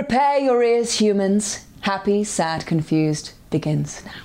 Prepare 0.00 0.38
your 0.38 0.62
ears, 0.62 0.98
humans. 0.98 1.66
Happy, 1.82 2.24
sad, 2.24 2.64
confused 2.64 3.32
begins 3.50 4.02
now. 4.06 4.22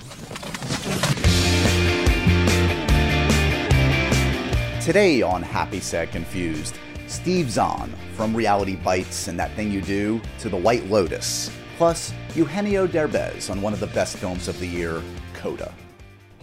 Today 4.80 5.20
on 5.20 5.42
Happy, 5.42 5.80
Sad, 5.80 6.10
Confused, 6.12 6.78
Steve 7.08 7.50
Zahn 7.50 7.92
from 8.14 8.34
Reality 8.34 8.76
Bites 8.76 9.28
and 9.28 9.38
That 9.38 9.52
Thing 9.52 9.70
You 9.70 9.82
Do 9.82 10.22
to 10.38 10.48
The 10.48 10.56
White 10.56 10.86
Lotus, 10.86 11.50
plus 11.76 12.10
Eugenio 12.34 12.86
Derbez 12.86 13.50
on 13.50 13.60
one 13.60 13.74
of 13.74 13.80
the 13.80 13.88
best 13.88 14.16
films 14.16 14.48
of 14.48 14.58
the 14.58 14.66
year, 14.66 15.02
Coda. 15.34 15.74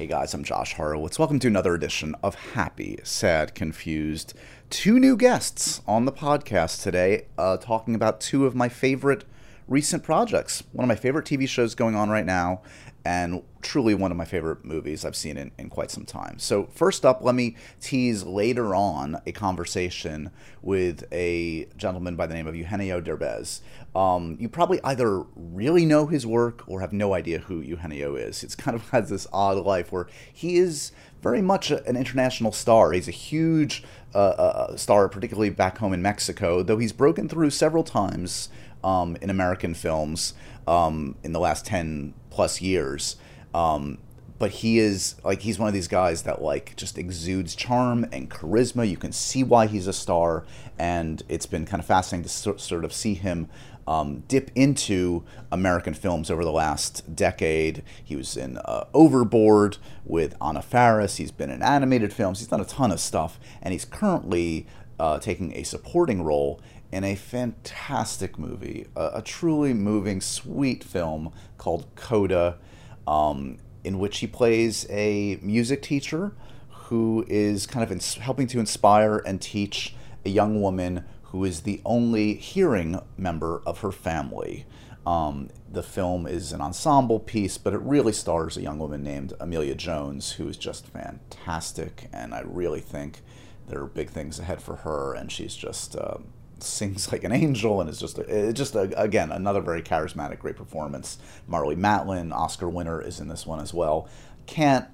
Hey 0.04 0.10
guys, 0.10 0.34
I'm 0.34 0.44
Josh 0.44 0.74
Horowitz. 0.74 1.18
Welcome 1.18 1.40
to 1.40 1.48
another 1.48 1.74
edition 1.74 2.14
of 2.22 2.36
Happy, 2.36 3.00
Sad, 3.04 3.56
Confused. 3.56 4.34
Two 4.70 5.00
new 5.00 5.16
guests 5.16 5.80
on 5.88 6.04
the 6.04 6.12
podcast 6.12 6.84
today, 6.84 7.28
uh, 7.38 7.56
talking 7.56 7.96
about 7.96 8.20
two 8.20 8.46
of 8.46 8.54
my 8.54 8.68
favorite 8.68 9.24
recent 9.66 10.04
projects. 10.04 10.64
One 10.74 10.84
of 10.84 10.90
my 10.90 10.98
favorite 10.98 11.26
TV 11.26 11.48
shows 11.48 11.74
going 11.74 11.96
on 11.96 12.10
right 12.10 12.26
now, 12.26 12.62
and 13.06 13.44
truly 13.62 13.94
one 13.94 14.12
of 14.12 14.18
my 14.18 14.26
favorite 14.26 14.64
movies 14.64 15.04
I've 15.04 15.16
seen 15.16 15.38
in, 15.38 15.52
in 15.58 15.70
quite 15.70 15.92
some 15.92 16.06
time. 16.06 16.40
So, 16.40 16.68
first 16.72 17.06
up, 17.06 17.22
let 17.22 17.36
me 17.36 17.58
tease 17.82 18.24
later 18.24 18.74
on 18.74 19.22
a 19.26 19.32
conversation 19.32 20.32
with 20.62 21.04
a 21.12 21.68
gentleman 21.76 22.16
by 22.16 22.28
the 22.28 22.34
name 22.34 22.48
of 22.48 22.56
Eugenio 22.56 23.02
Derbez. 23.02 23.60
Um, 23.96 24.38
you 24.40 24.48
probably 24.48 24.80
either 24.84 25.24
really 25.36 25.86
know 25.86 26.08
his 26.08 26.26
work 26.26 26.64
or 26.68 26.80
have 26.80 26.94
no 26.94 27.14
idea 27.14 27.40
who 27.40 27.60
Eugenio 27.60 28.16
is. 28.16 28.44
It's 28.44 28.56
kind 28.56 28.76
of 28.76 28.90
has 28.92 29.10
this 29.10 29.28
odd 29.34 29.58
life 29.58 29.92
where 29.92 30.08
he 30.32 30.58
is 30.58 30.92
very 31.22 31.42
much 31.42 31.72
an 31.72 31.96
international 31.96 32.52
star. 32.52 32.92
He's 32.92 33.08
a 33.08 33.12
huge 33.12 33.84
uh, 34.14 34.18
uh, 34.18 34.78
star, 34.78 35.10
particularly 35.10 35.50
back 35.50 35.78
home 35.78 35.94
in 35.94 36.02
Mexico, 36.02 36.64
though 36.64 36.78
he's 36.78 36.94
broken 36.94 37.28
through 37.28 37.50
several 37.50 37.84
times 37.84 38.50
um, 38.84 39.18
in 39.22 39.30
American 39.30 39.74
films 39.74 40.34
um, 40.68 41.16
in 41.24 41.32
the 41.32 41.40
last 41.40 41.66
10 41.66 42.14
plus 42.34 42.62
years. 42.62 43.16
Um, 43.54 44.00
but 44.40 44.52
he 44.52 44.80
is 44.80 45.16
like 45.24 45.42
he's 45.42 45.58
one 45.60 45.68
of 45.68 45.74
these 45.74 45.88
guys 45.88 46.24
that 46.24 46.42
like 46.42 46.76
just 46.76 46.98
exudes 46.98 47.56
charm 47.56 48.06
and 48.12 48.30
charisma. 48.30 48.90
You 48.90 48.98
can 48.98 49.12
see 49.12 49.44
why 49.44 49.68
he's 49.68 49.88
a 49.88 49.94
star, 49.94 50.44
and 50.78 51.24
it's 51.30 51.46
been 51.46 51.66
kind 51.66 51.80
of 51.80 51.86
fascinating 51.86 52.24
to 52.28 52.60
sort 52.60 52.84
of 52.84 52.92
see 52.92 53.14
him 53.14 53.48
um, 53.88 54.24
dip 54.28 54.52
into 54.56 55.24
American 55.52 55.94
films 55.94 56.30
over 56.32 56.44
the 56.44 56.52
last 56.52 57.16
decade. 57.16 57.84
He 58.04 58.16
was 58.16 58.36
in 58.36 58.58
uh, 58.58 58.86
Overboard 58.94 59.78
with 60.04 60.36
Anna 60.42 60.62
Faris. 60.62 61.18
He's 61.18 61.32
been 61.32 61.50
in 61.50 61.62
animated 61.62 62.12
films. 62.12 62.40
He's 62.40 62.48
done 62.48 62.62
a 62.62 62.66
ton 62.66 62.92
of 62.92 63.00
stuff, 63.00 63.40
and 63.62 63.72
he's 63.72 63.86
currently 63.86 64.68
uh, 65.00 65.20
taking 65.20 65.56
a 65.56 65.64
supporting 65.64 66.24
role 66.24 66.62
in 66.94 67.04
a 67.04 67.16
fantastic 67.16 68.38
movie, 68.38 68.86
a, 68.96 69.14
a 69.16 69.22
truly 69.24 69.74
moving, 69.74 70.22
sweet 70.22 70.84
film 70.84 71.34
called 71.58 71.88
Coda, 71.96 72.60
um, 73.08 73.58
in 73.84 73.98
which 73.98 74.20
he 74.20 74.28
plays 74.28 74.86
a 74.92 75.40
music 75.42 75.82
teacher 75.82 76.34
who 76.70 77.26
is 77.28 77.66
kind 77.66 77.84
of 77.84 77.92
ins- 77.92 78.16
helping 78.16 78.46
to 78.46 78.60
inspire 78.60 79.18
and 79.18 79.42
teach 79.42 79.96
a 80.24 80.30
young 80.30 80.62
woman 80.62 81.04
who 81.24 81.44
is 81.44 81.62
the 81.62 81.82
only 81.84 82.36
hearing 82.36 83.02
member 83.18 83.64
of 83.66 83.80
her 83.80 83.92
family. 83.92 84.68
Um, 85.04 85.50
the 85.68 85.82
film 85.82 86.28
is 86.28 86.54
an 86.54 86.62
ensemble 86.62 87.20
piece, 87.20 87.58
but 87.58 87.74
it 87.74 87.82
really 87.82 88.14
stars 88.14 88.56
a 88.56 88.62
young 88.62 88.78
woman 88.78 89.04
named 89.04 89.34
Emilia 89.40 89.74
Jones, 89.74 90.34
who 90.34 90.48
is 90.48 90.58
just 90.58 90.86
fantastic, 90.88 92.08
and 92.14 92.36
I 92.36 92.42
really 92.42 92.82
think 92.82 93.22
there 93.68 93.82
are 93.82 93.88
big 93.88 94.12
things 94.12 94.38
ahead 94.38 94.62
for 94.62 94.78
her, 94.78 95.16
and 95.16 95.32
she's 95.32 95.56
just 95.56 95.96
uh, 95.96 96.18
sings 96.64 97.12
like 97.12 97.24
an 97.24 97.32
angel 97.32 97.82
and 97.82 97.90
is 97.90 98.00
just 98.00 98.20
a, 98.20 98.54
just 98.54 98.76
a, 98.76 98.82
again 99.02 99.32
another 99.32 99.62
very 99.62 99.82
charismatic 99.82 100.40
great 100.40 100.56
performance. 100.56 101.18
Marlee 101.50 101.78
Matlin 101.78 102.34
oscar 102.34 102.70
winner 102.70 103.02
is 103.02 103.20
in 103.20 103.28
this 103.28 103.46
one 103.46 103.60
as 103.60 103.74
well. 103.74 104.08
Can't 104.46 104.88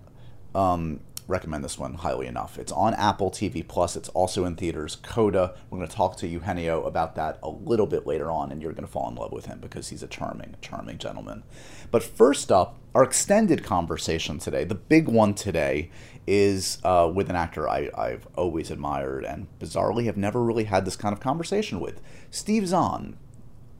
um, 0.55 0.99
recommend 1.29 1.63
this 1.63 1.77
one 1.77 1.93
highly 1.93 2.27
enough. 2.27 2.57
It's 2.57 2.71
on 2.71 2.93
apple 2.95 3.31
tv 3.31 3.65
plus. 3.65 3.95
It's 3.95 4.09
also 4.09 4.45
in 4.45 4.55
theaters. 4.55 4.97
Coda 4.97 5.55
we're 5.69 5.77
going 5.77 5.87
to 5.87 5.95
talk 5.95 6.17
to 6.17 6.27
eugenio 6.27 6.83
about 6.83 7.15
that 7.15 7.39
a 7.43 7.49
little 7.49 7.87
bit 7.87 8.07
later 8.07 8.31
on 8.31 8.51
and 8.51 8.61
you're 8.61 8.73
going 8.73 8.85
to 8.85 8.91
fall 8.91 9.07
in 9.09 9.15
love 9.15 9.31
with 9.31 9.45
him 9.45 9.59
because 9.59 9.89
he's 9.89 10.03
a 10.03 10.07
charming 10.07 10.55
charming 10.61 10.97
gentleman. 10.97 11.43
But 11.91 12.03
first 12.03 12.51
up 12.51 12.79
our 12.95 13.03
extended 13.03 13.63
conversation 13.63 14.39
today 14.39 14.63
the 14.63 14.75
big 14.75 15.07
one 15.07 15.33
today 15.35 15.91
is 16.25 16.79
uh, 16.83 17.09
with 17.13 17.29
an 17.29 17.35
actor 17.35 17.69
I, 17.69 17.89
I've 17.95 18.27
always 18.35 18.71
admired 18.71 19.23
and 19.23 19.47
bizarrely 19.59 20.05
have 20.05 20.17
never 20.17 20.43
really 20.43 20.65
had 20.65 20.85
this 20.85 20.95
kind 20.95 21.13
of 21.13 21.19
conversation 21.19 21.79
with. 21.79 22.01
Steve 22.29 22.67
Zahn, 22.67 23.17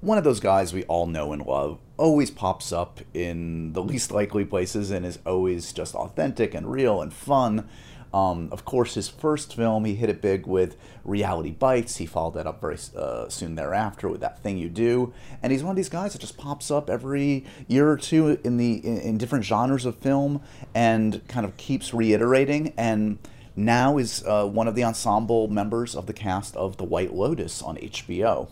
one 0.02 0.18
of 0.18 0.24
those 0.24 0.40
guys 0.40 0.74
we 0.74 0.84
all 0.86 1.08
know 1.08 1.34
and 1.34 1.46
love, 1.46 1.80
always 1.98 2.32
pops 2.32 2.72
up 2.72 3.02
in 3.14 3.74
the 3.74 3.84
least 3.84 4.12
likely 4.12 4.46
places 4.46 4.92
and 4.92 5.06
is 5.06 5.20
always 5.26 5.74
just 5.74 5.96
authentic 5.96 6.54
and 6.54 6.72
real 6.72 7.02
and 7.02 7.14
fun. 7.14 7.68
Um, 8.12 8.50
of 8.52 8.66
course, 8.66 8.96
his 8.96 9.08
first 9.08 9.56
film, 9.56 9.86
he 9.86 9.94
hit 9.94 10.09
it 10.09 10.20
big 10.20 10.48
with 10.48 10.78
Reality 11.04 11.52
Bites. 11.52 11.98
He 11.98 12.08
followed 12.08 12.34
that 12.36 12.48
up 12.48 12.59
very 12.59 12.78
uh, 12.96 13.30
soon 13.30 13.54
thereafter 13.54 14.09
with 14.09 14.22
That 14.22 14.42
Thing 14.42 14.58
You 14.58 14.68
Do. 14.68 15.14
And 15.44 15.52
he's 15.52 15.64
one 15.64 15.72
of 15.72 15.76
these 15.76 15.90
guys 15.90 16.14
that 16.14 16.20
just 16.20 16.38
pops 16.38 16.72
up 16.72 16.90
every 16.90 17.46
year 17.68 17.88
or 17.88 17.98
two 17.98 18.40
in 18.44 18.58
the 18.58 18.74
in, 18.78 18.98
in 18.98 19.18
different 19.20 19.46
genres 19.46 19.86
of 19.86 19.96
film 19.98 20.42
and 20.74 21.22
kind 21.28 21.46
of 21.46 21.56
keeps 21.58 21.94
reiterating. 21.94 22.74
And 22.78 23.20
now 23.56 24.00
is 24.00 24.24
uh, 24.26 24.46
one 24.46 24.68
of 24.68 24.74
the 24.74 24.84
ensemble 24.84 25.48
members 25.48 25.96
of 25.96 26.08
the 26.08 26.14
cast 26.14 26.56
of 26.56 26.78
The 26.78 26.86
White 26.86 27.14
Lotus 27.14 27.62
on 27.62 27.78
HBO. 27.78 28.50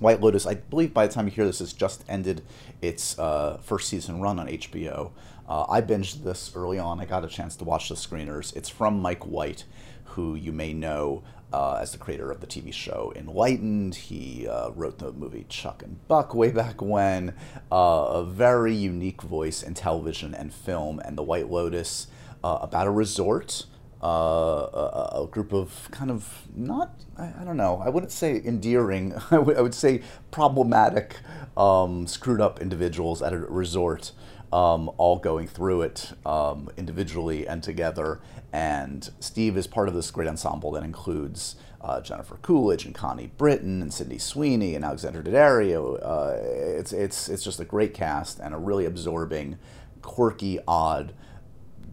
White 0.00 0.20
Lotus, 0.20 0.46
I 0.46 0.54
believe 0.54 0.92
by 0.92 1.06
the 1.06 1.12
time 1.12 1.26
you 1.26 1.32
hear 1.32 1.46
this, 1.46 1.60
has 1.60 1.72
just 1.72 2.04
ended 2.08 2.42
its 2.82 3.18
uh, 3.18 3.58
first 3.62 3.88
season 3.88 4.20
run 4.20 4.38
on 4.38 4.48
HBO. 4.48 5.12
Uh, 5.48 5.64
I 5.68 5.80
binged 5.80 6.24
this 6.24 6.52
early 6.54 6.78
on. 6.78 7.00
I 7.00 7.04
got 7.04 7.24
a 7.24 7.28
chance 7.28 7.56
to 7.56 7.64
watch 7.64 7.88
the 7.88 7.94
screeners. 7.94 8.54
It's 8.56 8.68
from 8.68 9.00
Mike 9.00 9.24
White, 9.24 9.64
who 10.04 10.34
you 10.34 10.52
may 10.52 10.72
know 10.72 11.22
uh, 11.52 11.78
as 11.80 11.92
the 11.92 11.98
creator 11.98 12.30
of 12.30 12.40
the 12.40 12.46
TV 12.46 12.72
show 12.72 13.12
Enlightened. 13.14 13.94
He 13.94 14.48
uh, 14.48 14.70
wrote 14.70 14.98
the 14.98 15.12
movie 15.12 15.46
Chuck 15.48 15.82
and 15.82 16.06
Buck 16.08 16.34
way 16.34 16.50
back 16.50 16.82
when. 16.82 17.34
Uh, 17.70 18.06
a 18.10 18.24
very 18.24 18.74
unique 18.74 19.22
voice 19.22 19.62
in 19.62 19.74
television 19.74 20.34
and 20.34 20.52
film, 20.52 20.98
and 21.00 21.16
The 21.16 21.22
White 21.22 21.50
Lotus 21.50 22.08
uh, 22.42 22.58
about 22.60 22.86
a 22.86 22.90
resort. 22.90 23.66
Uh, 24.02 24.06
a, 24.06 25.22
a, 25.22 25.28
group 25.30 25.54
of 25.54 25.88
kind 25.90 26.10
of 26.10 26.42
not, 26.54 27.00
I, 27.16 27.32
I, 27.40 27.44
don't 27.44 27.56
know, 27.56 27.82
I 27.82 27.88
wouldn't 27.88 28.12
say 28.12 28.42
endearing, 28.44 29.14
I, 29.30 29.38
would 29.38 29.74
say 29.74 30.02
problematic, 30.30 31.16
um, 31.56 32.06
screwed 32.06 32.42
up 32.42 32.60
individuals 32.60 33.22
at 33.22 33.32
a 33.32 33.38
resort 33.38 34.12
um, 34.52 34.90
all 34.96 35.18
going 35.18 35.46
through 35.46 35.82
it 35.82 36.12
um, 36.24 36.68
individually 36.76 37.46
and 37.46 37.62
together. 37.62 38.20
And 38.52 39.08
Steve 39.20 39.56
is 39.56 39.66
part 39.66 39.88
of 39.88 39.94
this 39.94 40.10
great 40.10 40.28
ensemble 40.28 40.70
that 40.72 40.82
includes 40.82 41.56
uh, 41.80 42.00
Jennifer 42.00 42.36
Coolidge 42.42 42.84
and 42.84 42.94
Connie 42.94 43.30
Britton 43.36 43.82
and 43.82 43.92
Sydney 43.92 44.18
Sweeney 44.18 44.74
and 44.74 44.84
Alexandra 44.84 45.22
Daddario. 45.22 45.98
Uh, 46.02 46.36
it's, 46.78 46.92
it's, 46.92 47.28
it's 47.28 47.44
just 47.44 47.60
a 47.60 47.64
great 47.64 47.94
cast 47.94 48.38
and 48.38 48.54
a 48.54 48.58
really 48.58 48.86
absorbing, 48.86 49.58
quirky, 50.02 50.58
odd 50.66 51.12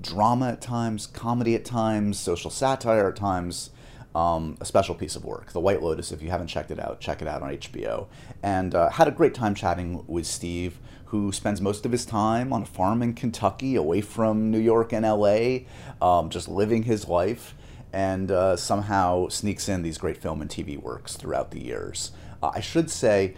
drama 0.04 0.50
at 0.50 0.62
times, 0.62 1.08
comedy 1.08 1.56
at 1.56 1.66
times, 1.66 2.20
social 2.20 2.52
satire 2.52 3.10
at 3.10 3.16
times. 3.16 3.72
Um, 4.14 4.58
a 4.62 4.66
special 4.66 4.94
piece 4.94 5.16
of 5.16 5.26
work. 5.26 5.54
The 5.54 5.60
White 5.60 5.82
Lotus, 5.82 6.12
if 6.12 6.22
you 6.22 6.30
haven't 6.30 6.46
checked 6.46 6.70
it 6.70 6.80
out, 6.80 7.00
check 7.00 7.24
it 7.24 7.28
out 7.28 7.42
on 7.42 7.50
HBO. 7.50 8.06
And 8.44 8.76
uh, 8.76 8.92
had 8.92 9.08
a 9.08 9.12
great 9.12 9.34
time 9.34 9.56
chatting 9.56 10.04
with 10.06 10.28
Steve 10.28 10.78
who 11.14 11.32
spends 11.32 11.62
most 11.62 11.86
of 11.86 11.92
his 11.92 12.06
time 12.06 12.52
on 12.52 12.64
a 12.64 12.66
farm 12.66 13.04
in 13.04 13.14
Kentucky, 13.14 13.76
away 13.76 14.02
from 14.02 14.50
New 14.50 14.60
York 14.60 14.92
and 14.92 15.06
LA, 15.06 15.60
um, 16.02 16.32
just 16.32 16.50
living 16.50 16.84
his 16.84 17.08
life, 17.08 17.54
and 17.94 18.32
uh, 18.32 18.58
somehow 18.58 19.28
sneaks 19.28 19.70
in 19.70 19.84
these 19.84 20.00
great 20.00 20.18
film 20.18 20.42
and 20.42 20.50
TV 20.50 20.76
works 20.76 21.16
throughout 21.16 21.52
the 21.52 21.64
years. 21.64 22.14
Uh, 22.42 22.52
I 22.56 22.62
should 22.62 22.90
say, 22.90 23.36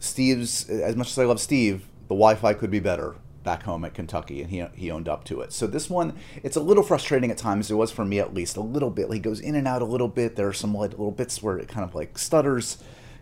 Steve's, 0.00 0.68
as 0.68 0.96
much 0.96 1.08
as 1.12 1.18
I 1.20 1.24
love 1.24 1.38
Steve, 1.40 1.86
the 2.08 2.16
Wi 2.16 2.34
Fi 2.34 2.52
could 2.52 2.72
be 2.72 2.80
better 2.80 3.14
back 3.44 3.62
home 3.62 3.84
at 3.84 3.94
Kentucky, 3.94 4.42
and 4.42 4.50
he, 4.50 4.64
he 4.74 4.90
owned 4.90 5.08
up 5.08 5.24
to 5.24 5.40
it. 5.40 5.52
So 5.52 5.66
this 5.66 5.88
one, 5.88 6.14
it's 6.42 6.56
a 6.56 6.60
little 6.60 6.82
frustrating 6.82 7.30
at 7.30 7.38
times. 7.38 7.70
It 7.70 7.74
was 7.74 7.92
for 7.92 8.04
me 8.04 8.18
at 8.18 8.34
least 8.34 8.56
a 8.56 8.62
little 8.62 8.90
bit. 8.90 9.12
He 9.12 9.20
goes 9.20 9.40
in 9.40 9.54
and 9.54 9.68
out 9.68 9.82
a 9.82 9.86
little 9.86 10.08
bit. 10.08 10.34
There 10.34 10.48
are 10.48 10.52
some 10.52 10.74
like 10.74 10.90
little 10.92 11.12
bits 11.12 11.42
where 11.42 11.58
it 11.58 11.68
kind 11.68 11.88
of 11.88 11.94
like 11.94 12.18
stutters. 12.18 12.78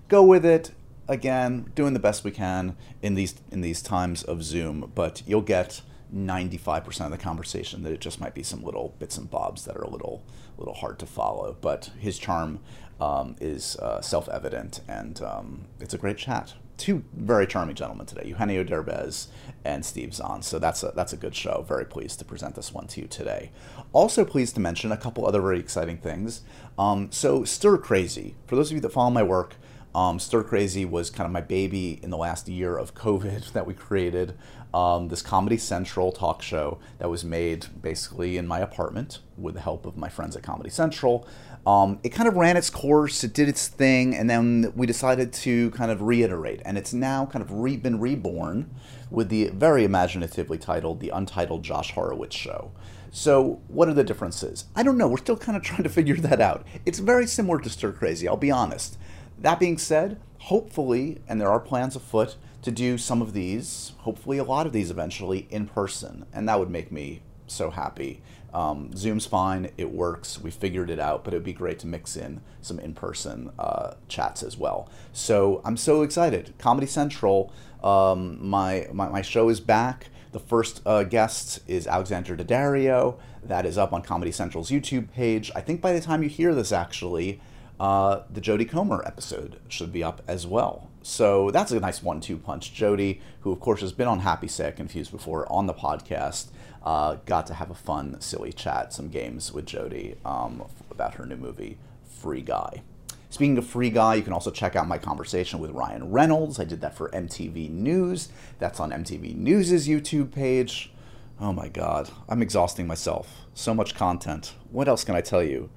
Go 0.09 0.23
with 0.23 0.47
it 0.47 0.71
again, 1.09 1.71
doing 1.75 1.93
the 1.93 2.01
best 2.01 2.25
we 2.25 2.31
can 2.31 2.77
in 3.03 3.15
these 3.15 3.35
in 3.51 3.61
these 3.61 3.83
times 3.83 4.23
of 4.23 4.43
Zoom, 4.43 4.91
but 4.95 5.23
you'll 5.27 5.43
get 5.43 5.83
95% 6.15 7.07
of 7.07 7.11
the 7.11 7.19
conversation 7.19 7.83
that 7.83 7.93
it 7.93 8.01
just 8.01 8.21
might 8.21 8.35
be 8.35 8.43
some 8.43 8.63
little 8.63 8.95
bits 8.99 9.17
and 9.17 9.31
bobs 9.31 9.65
that 9.65 9.77
are 9.77 9.83
a 9.83 9.91
little 9.91 10.23
little 10.59 10.75
hard 10.75 10.99
to 10.99 11.07
follow. 11.07 11.57
But 11.61 11.91
his 11.99 12.19
charm 12.19 12.61
um, 13.01 13.37
is 13.41 13.77
uh, 13.77 14.01
self-evident, 14.01 14.81
and 14.89 15.21
um, 15.23 15.67
it's 15.81 15.95
a 15.95 15.99
great 15.99 16.19
chat. 16.19 16.55
Two 16.77 17.05
very 17.15 17.47
charming 17.47 17.75
gentlemen 17.75 18.07
today, 18.07 18.29
Eugenio 18.29 18.65
Derbez 18.65 19.29
and 19.64 19.85
Steve 19.85 20.14
Zahn. 20.14 20.43
So 20.43 20.59
that's 20.59 20.82
a, 20.82 20.93
that's 20.94 21.12
a 21.12 21.17
good 21.17 21.35
show. 21.35 21.64
Very 21.67 21.85
pleased 21.85 22.19
to 22.19 22.25
present 22.25 22.55
this 22.55 22.73
one 22.73 22.87
to 22.88 23.00
you 23.00 23.06
today. 23.06 23.50
Also 23.93 24.25
pleased 24.25 24.55
to 24.56 24.61
mention 24.61 24.93
a 24.93 24.97
couple 24.97 25.26
other 25.26 25.41
very 25.41 25.59
exciting 25.59 25.99
things. 25.99 26.43
Um, 26.79 27.11
so 27.12 27.44
Stir 27.44 27.79
Crazy, 27.79 28.35
for 28.47 28.56
those 28.56 28.70
of 28.70 28.75
you 28.76 28.81
that 28.81 28.93
follow 28.93 29.11
my 29.11 29.23
work, 29.23 29.56
Um, 29.94 30.19
Stir 30.19 30.43
Crazy 30.43 30.87
was 30.87 31.11
kind 31.11 31.26
of 31.26 31.32
my 31.32 31.43
baby 31.43 32.00
in 32.03 32.09
the 32.09 32.17
last 32.17 32.49
year 32.49 32.79
of 32.79 32.94
COVID 32.94 33.53
that 33.53 33.67
we 33.67 33.75
created. 33.75 34.35
Um, 34.73 35.09
this 35.09 35.20
Comedy 35.20 35.59
Central 35.59 36.12
talk 36.12 36.41
show 36.41 36.79
that 36.99 37.11
was 37.11 37.25
made 37.25 37.67
basically 37.82 38.38
in 38.38 38.47
my 38.47 38.61
apartment 38.61 39.19
with 39.37 39.53
the 39.55 39.61
help 39.61 39.85
of 39.85 39.99
my 39.99 40.09
friends 40.09 40.35
at 40.35 40.43
Comedy 40.43 40.70
Central. 40.70 41.29
Um, 41.67 42.00
it 42.03 42.09
kind 42.09 42.26
of 42.26 42.37
ran 42.37 42.56
its 42.56 42.70
course, 42.70 43.23
it 43.23 43.35
did 43.35 43.49
its 43.50 43.69
thing, 43.69 44.17
and 44.17 44.31
then 44.31 44.73
we 44.75 44.87
decided 44.87 45.31
to 45.44 45.70
kind 45.73 45.91
of 45.93 46.00
reiterate. 46.00 46.62
And 46.64 46.79
it's 46.79 46.94
now 46.94 47.26
kind 47.26 47.43
of 47.44 47.53
re- 47.53 47.76
been 47.76 48.00
reborn 48.00 48.70
with 49.12 49.29
the 49.29 49.49
very 49.50 49.85
imaginatively 49.85 50.56
titled 50.56 51.00
The 51.00 51.11
Untitled 51.11 51.62
Josh 51.62 51.93
Horowitz 51.93 52.35
Show. 52.35 52.73
So, 53.11 53.61
what 53.69 53.88
are 53.88 53.94
the 53.94 54.03
differences? 54.03 54.64
I 54.75 54.82
don't 54.82 54.97
know. 54.97 55.06
We're 55.06 55.19
still 55.19 55.37
kind 55.37 55.56
of 55.56 55.62
trying 55.62 55.82
to 55.82 55.91
figure 55.91 56.17
that 56.17 56.41
out. 56.41 56.67
It's 56.87 56.99
very 56.99 57.26
similar 57.26 57.61
to 57.61 57.69
Stir 57.69 57.93
Crazy, 57.93 58.26
I'll 58.26 58.38
be 58.38 58.50
honest. 58.50 58.97
That 59.38 59.61
being 59.61 59.76
said, 59.76 60.19
hopefully, 60.38 61.20
and 61.29 61.38
there 61.38 61.50
are 61.50 61.61
plans 61.61 61.94
afoot 61.94 62.37
to 62.62 62.70
do 62.70 62.97
some 62.97 63.20
of 63.20 63.35
these, 63.35 63.93
hopefully 63.99 64.38
a 64.38 64.44
lot 64.44 64.67
of 64.67 64.73
these 64.73 64.91
eventually 64.91 65.47
in 65.50 65.67
person, 65.67 66.25
and 66.32 66.49
that 66.49 66.59
would 66.59 66.70
make 66.70 66.91
me 66.91 67.20
so 67.47 67.70
happy. 67.70 68.23
Um, 68.52 68.94
Zoom's 68.94 69.25
fine, 69.25 69.70
it 69.78 69.90
works, 69.90 70.38
we 70.38 70.50
figured 70.50 70.90
it 70.90 71.00
out, 71.00 71.25
but 71.25 71.32
it 71.32 71.38
would 71.38 71.44
be 71.44 71.54
great 71.54 71.78
to 71.81 71.87
mix 71.87 72.16
in 72.16 72.43
some 72.60 72.78
in 72.78 72.93
person 72.93 73.50
uh, 73.58 73.94
chats 74.08 74.43
as 74.43 74.58
well. 74.58 74.90
So 75.12 75.62
I'm 75.64 75.78
so 75.78 76.02
excited. 76.02 76.52
Comedy 76.58 76.87
Central, 76.87 77.52
um, 77.82 78.38
my, 78.46 78.88
my, 78.93 79.08
my 79.08 79.22
show 79.22 79.49
is 79.49 79.60
back. 79.60 80.10
The 80.32 80.38
first 80.38 80.82
uh, 80.84 81.04
guest 81.04 81.60
is 81.66 81.87
Alexandra 81.87 82.37
Daddario. 82.37 83.19
That 83.43 83.66
is 83.66 83.78
up 83.78 83.93
on 83.93 84.02
Comedy 84.02 84.32
Central's 84.32 84.70
YouTube 84.70 85.10
page. 85.12 85.50
I 85.54 85.60
think 85.60 85.81
by 85.81 85.93
the 85.93 86.00
time 86.00 86.22
you 86.22 86.28
hear 86.28 86.54
this, 86.54 86.72
actually, 86.72 87.40
uh, 87.81 88.22
the 88.31 88.40
Jodie 88.40 88.69
Comer 88.69 89.02
episode 89.06 89.60
should 89.69 89.93
be 89.93 90.04
up 90.04 90.22
as 90.28 90.46
well. 90.46 90.90
So 91.02 91.50
that's 91.50 91.72
a 91.72 91.81
nice 91.81 92.02
one-two 92.02 92.38
punch. 92.38 92.72
Jodie, 92.72 93.20
who 93.40 93.50
of 93.50 93.60
course 93.60 93.81
has 93.81 93.93
been 93.93 94.06
on 94.06 94.20
Happy 94.20 94.46
Sad 94.46 94.76
Confused 94.76 95.10
before 95.10 95.50
on 95.52 95.66
the 95.66 95.75
podcast, 95.75 96.49
uh, 96.84 97.17
got 97.26 97.46
to 97.46 97.55
have 97.55 97.70
a 97.70 97.75
fun, 97.75 98.20
silly 98.20 98.52
chat, 98.52 98.93
some 98.93 99.08
games 99.08 99.52
with 99.52 99.67
Jodie 99.67 100.17
um, 100.26 100.64
about 100.90 101.14
her 101.14 101.26
new 101.26 101.37
movie, 101.37 101.79
Free 102.05 102.43
Guy. 102.43 102.82
Speaking 103.31 103.56
of 103.56 103.67
Free 103.67 103.88
Guy, 103.88 104.17
you 104.17 104.23
can 104.23 104.32
also 104.32 104.50
check 104.50 104.76
out 104.76 104.87
my 104.87 104.99
conversation 104.99 105.58
with 105.58 105.70
Ryan 105.70 106.11
Reynolds. 106.11 106.61
I 106.61 106.64
did 106.64 106.81
that 106.82 106.94
for 106.94 107.08
MTV 107.11 107.70
News. 107.70 108.29
That's 108.58 108.79
on 108.79 108.90
MTV 108.90 109.34
News' 109.37 109.88
YouTube 109.88 110.32
page. 110.32 110.93
Oh 111.40 111.52
my 111.52 111.69
god, 111.69 112.11
I'm 112.29 112.43
exhausting 112.43 112.87
myself. 112.87 113.46
So 113.55 113.75
much 113.75 113.94
content. 113.94 114.55
What 114.70 114.87
else 114.87 115.02
can 115.02 115.14
I 115.14 115.23
tell 115.23 115.43
you? 115.43 115.70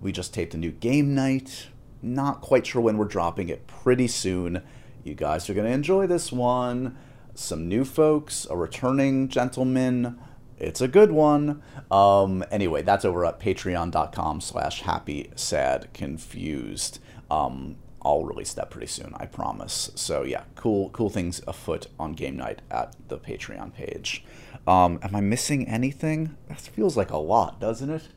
We 0.00 0.10
just 0.12 0.34
taped 0.34 0.54
a 0.54 0.58
new 0.58 0.72
game 0.72 1.14
night. 1.14 1.68
Not 2.02 2.40
quite 2.40 2.66
sure 2.66 2.82
when 2.82 2.96
we're 2.98 3.04
dropping 3.04 3.50
it. 3.50 3.66
Pretty 3.66 4.08
soon. 4.08 4.62
You 5.04 5.14
guys 5.14 5.48
are 5.48 5.54
going 5.54 5.66
to 5.66 5.72
enjoy 5.72 6.06
this 6.06 6.32
one. 6.32 6.96
Some 7.34 7.68
new 7.68 7.84
folks, 7.84 8.46
a 8.50 8.56
returning 8.56 9.28
gentleman, 9.28 10.18
it's 10.60 10.80
a 10.80 10.88
good 10.88 11.10
one. 11.10 11.62
Um, 11.90 12.44
anyway, 12.50 12.82
that's 12.82 13.04
over 13.04 13.24
at 13.24 13.40
patreon.com 13.40 14.40
slash 14.40 14.82
happy, 14.82 15.30
sad, 15.34 15.92
confused. 15.92 17.00
Um, 17.30 17.76
I'll 18.02 18.24
release 18.24 18.54
that 18.54 18.70
pretty 18.70 18.86
soon, 18.86 19.14
I 19.16 19.26
promise. 19.26 19.90
So 19.94 20.22
yeah, 20.22 20.44
cool, 20.54 20.90
cool 20.90 21.10
things 21.10 21.42
afoot 21.46 21.86
on 21.98 22.12
game 22.12 22.36
night 22.36 22.62
at 22.70 22.96
the 23.08 23.18
Patreon 23.18 23.74
page. 23.74 24.24
Um, 24.66 24.98
am 25.02 25.14
I 25.14 25.20
missing 25.20 25.68
anything? 25.68 26.36
That 26.48 26.60
feels 26.60 26.96
like 26.96 27.10
a 27.10 27.18
lot, 27.18 27.60
doesn't 27.60 27.90
it? 27.90 28.08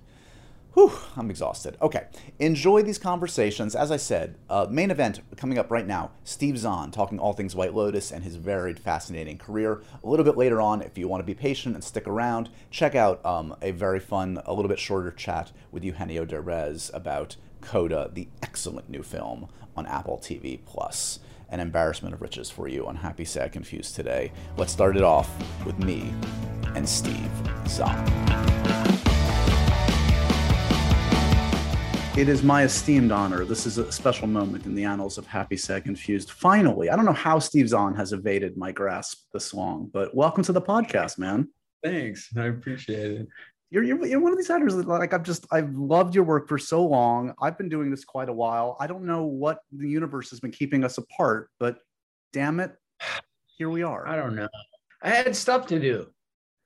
Whew, 0.73 0.91
I'm 1.15 1.29
exhausted. 1.29 1.77
Okay, 1.83 2.07
enjoy 2.39 2.81
these 2.81 2.97
conversations. 2.97 3.75
As 3.75 3.91
I 3.91 3.97
said, 3.97 4.37
uh, 4.49 4.65
main 4.69 4.89
event 4.89 5.19
coming 5.37 5.59
up 5.59 5.69
right 5.69 5.85
now 5.85 6.11
Steve 6.23 6.57
Zahn 6.57 6.89
talking 6.89 7.19
all 7.19 7.33
things 7.33 7.55
White 7.55 7.75
Lotus 7.75 8.11
and 8.11 8.23
his 8.23 8.37
varied, 8.37 8.79
fascinating 8.79 9.37
career. 9.37 9.83
A 10.03 10.07
little 10.07 10.25
bit 10.25 10.35
later 10.35 10.59
on, 10.59 10.81
if 10.81 10.97
you 10.97 11.07
want 11.07 11.21
to 11.21 11.25
be 11.25 11.35
patient 11.35 11.75
and 11.75 11.83
stick 11.83 12.07
around, 12.07 12.49
check 12.71 12.95
out 12.95 13.23
um, 13.23 13.55
a 13.61 13.69
very 13.69 13.99
fun, 13.99 14.41
a 14.47 14.53
little 14.53 14.69
bit 14.69 14.79
shorter 14.79 15.11
chat 15.11 15.51
with 15.71 15.83
Eugenio 15.83 16.25
Derbez 16.25 16.91
about 16.91 17.35
Coda, 17.61 18.09
the 18.11 18.27
excellent 18.41 18.89
new 18.89 19.03
film 19.03 19.49
on 19.77 19.85
Apple 19.85 20.17
TV 20.17 20.59
Plus. 20.65 21.19
An 21.49 21.59
embarrassment 21.59 22.15
of 22.15 22.21
riches 22.21 22.49
for 22.49 22.67
you 22.67 22.87
on 22.87 22.95
Happy, 22.95 23.25
Sad, 23.25 23.51
Confused 23.51 23.95
today. 23.95 24.31
Let's 24.57 24.73
start 24.73 24.97
it 24.97 25.03
off 25.03 25.29
with 25.67 25.77
me 25.77 26.11
and 26.73 26.89
Steve 26.89 27.29
Zahn. 27.67 28.82
It 32.15 32.30
is 32.30 32.44
my 32.44 32.62
esteemed 32.62 33.12
honor. 33.12 33.44
This 33.44 33.65
is 33.65 33.80
a 33.80 33.92
special 33.92 34.27
moment 34.27 34.68
in 34.68 34.75
the 34.75 34.83
annals 34.83 35.18
of 35.18 35.25
Happy, 35.25 35.57
Sad, 35.57 35.83
Confused. 35.83 36.30
Finally, 36.30 36.92
I 36.92 36.95
don't 36.95 37.06
know 37.06 37.12
how 37.12 37.39
Steve 37.39 37.68
Zahn 37.68 37.95
has 37.95 38.13
evaded 38.13 38.56
my 38.56 38.71
grasp 38.71 39.24
this 39.33 39.51
long, 39.51 39.89
but 39.92 40.13
welcome 40.13 40.44
to 40.44 40.51
the 40.51 40.62
podcast, 40.62 41.18
man. 41.18 41.50
Thanks. 41.83 42.30
I 42.38 42.45
appreciate 42.45 43.12
it. 43.13 43.27
You're, 43.71 43.81
you're, 43.81 44.06
you're 44.06 44.19
one 44.19 44.31
of 44.31 44.38
these 44.38 44.51
actors 44.51 44.75
that 44.75 44.88
like 44.88 45.12
I've 45.12 45.24
just 45.24 45.48
I've 45.51 45.74
loved 45.74 46.13
your 46.13 46.24
work 46.24 46.48
for 46.48 46.60
so 46.60 46.86
long. 46.86 47.33
I've 47.42 47.57
been 47.57 47.68
doing 47.68 47.89
this 47.89 48.06
quite 48.06 48.30
a 48.30 48.33
while. 48.33 48.77
I 48.80 48.86
don't 48.86 49.06
know 49.06 49.24
what 49.24 49.62
the 49.71 49.89
universe 49.89 50.30
has 50.30 50.39
been 50.39 50.51
keeping 50.51 50.83
us 50.83 51.00
apart, 51.00 51.50
but 51.60 51.80
damn 52.31 52.60
it, 52.60 52.75
here 53.57 53.71
we 53.71 53.81
are. 53.81 54.07
I 54.07 54.15
don't 54.18 54.36
know. 54.36 54.50
I 55.01 55.10
had 55.10 55.36
stuff 55.36 55.65
to 55.68 55.80
do. 55.80 56.12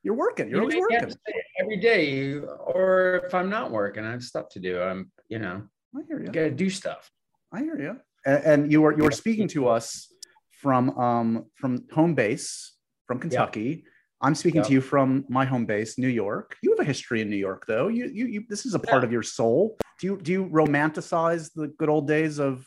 You're 0.02 0.14
working. 0.14 0.48
You're 0.48 0.70
you 0.70 0.80
always 0.80 0.98
working 1.00 1.14
every 1.60 1.76
day. 1.76 2.34
Or 2.34 3.22
if 3.26 3.34
I'm 3.34 3.50
not 3.50 3.70
working, 3.70 4.04
I 4.04 4.12
have 4.12 4.22
stuff 4.22 4.48
to 4.50 4.60
do. 4.60 4.80
I'm 4.80 5.10
you 5.28 5.38
know, 5.38 5.62
I 5.96 6.00
hear 6.06 6.20
you. 6.20 6.26
Got 6.26 6.40
to 6.40 6.50
do 6.50 6.70
stuff. 6.70 7.10
I 7.52 7.60
hear 7.60 7.78
you. 7.78 8.00
And, 8.24 8.44
and 8.44 8.72
you 8.72 8.82
were 8.82 8.96
you 8.96 9.04
were 9.04 9.10
speaking 9.10 9.48
to 9.48 9.68
us 9.68 10.12
from 10.60 10.90
um 10.98 11.46
from 11.54 11.84
home 11.92 12.14
base 12.14 12.74
from 13.06 13.18
Kentucky. 13.18 13.82
Yeah. 13.84 13.90
I'm 14.20 14.34
speaking 14.34 14.62
yeah. 14.62 14.66
to 14.66 14.72
you 14.72 14.80
from 14.80 15.24
my 15.28 15.44
home 15.44 15.64
base, 15.64 15.96
New 15.96 16.08
York. 16.08 16.56
You 16.62 16.72
have 16.72 16.80
a 16.80 16.84
history 16.84 17.20
in 17.20 17.30
New 17.30 17.36
York, 17.36 17.64
though. 17.68 17.86
You, 17.86 18.10
you, 18.12 18.26
you 18.26 18.44
this 18.48 18.66
is 18.66 18.74
a 18.74 18.78
part 18.78 19.02
yeah. 19.02 19.06
of 19.06 19.12
your 19.12 19.22
soul. 19.22 19.76
Do 20.00 20.08
you, 20.08 20.18
do 20.20 20.32
you 20.32 20.46
romanticize 20.46 21.52
the 21.54 21.68
good 21.68 21.88
old 21.88 22.08
days 22.08 22.38
of, 22.38 22.66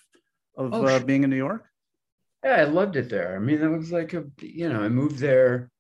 of 0.58 0.74
oh, 0.74 0.86
uh, 0.86 1.00
being 1.00 1.24
in 1.26 1.30
New 1.30 1.36
York? 1.36 1.66
Yeah, 2.44 2.56
I 2.56 2.64
loved 2.64 2.96
it 2.96 3.10
there. 3.10 3.36
I 3.36 3.40
mean, 3.40 3.62
it 3.62 3.68
was 3.68 3.92
like 3.92 4.14
a, 4.14 4.24
you 4.40 4.70
know, 4.70 4.82
I 4.82 4.90
moved 4.90 5.18
there. 5.18 5.71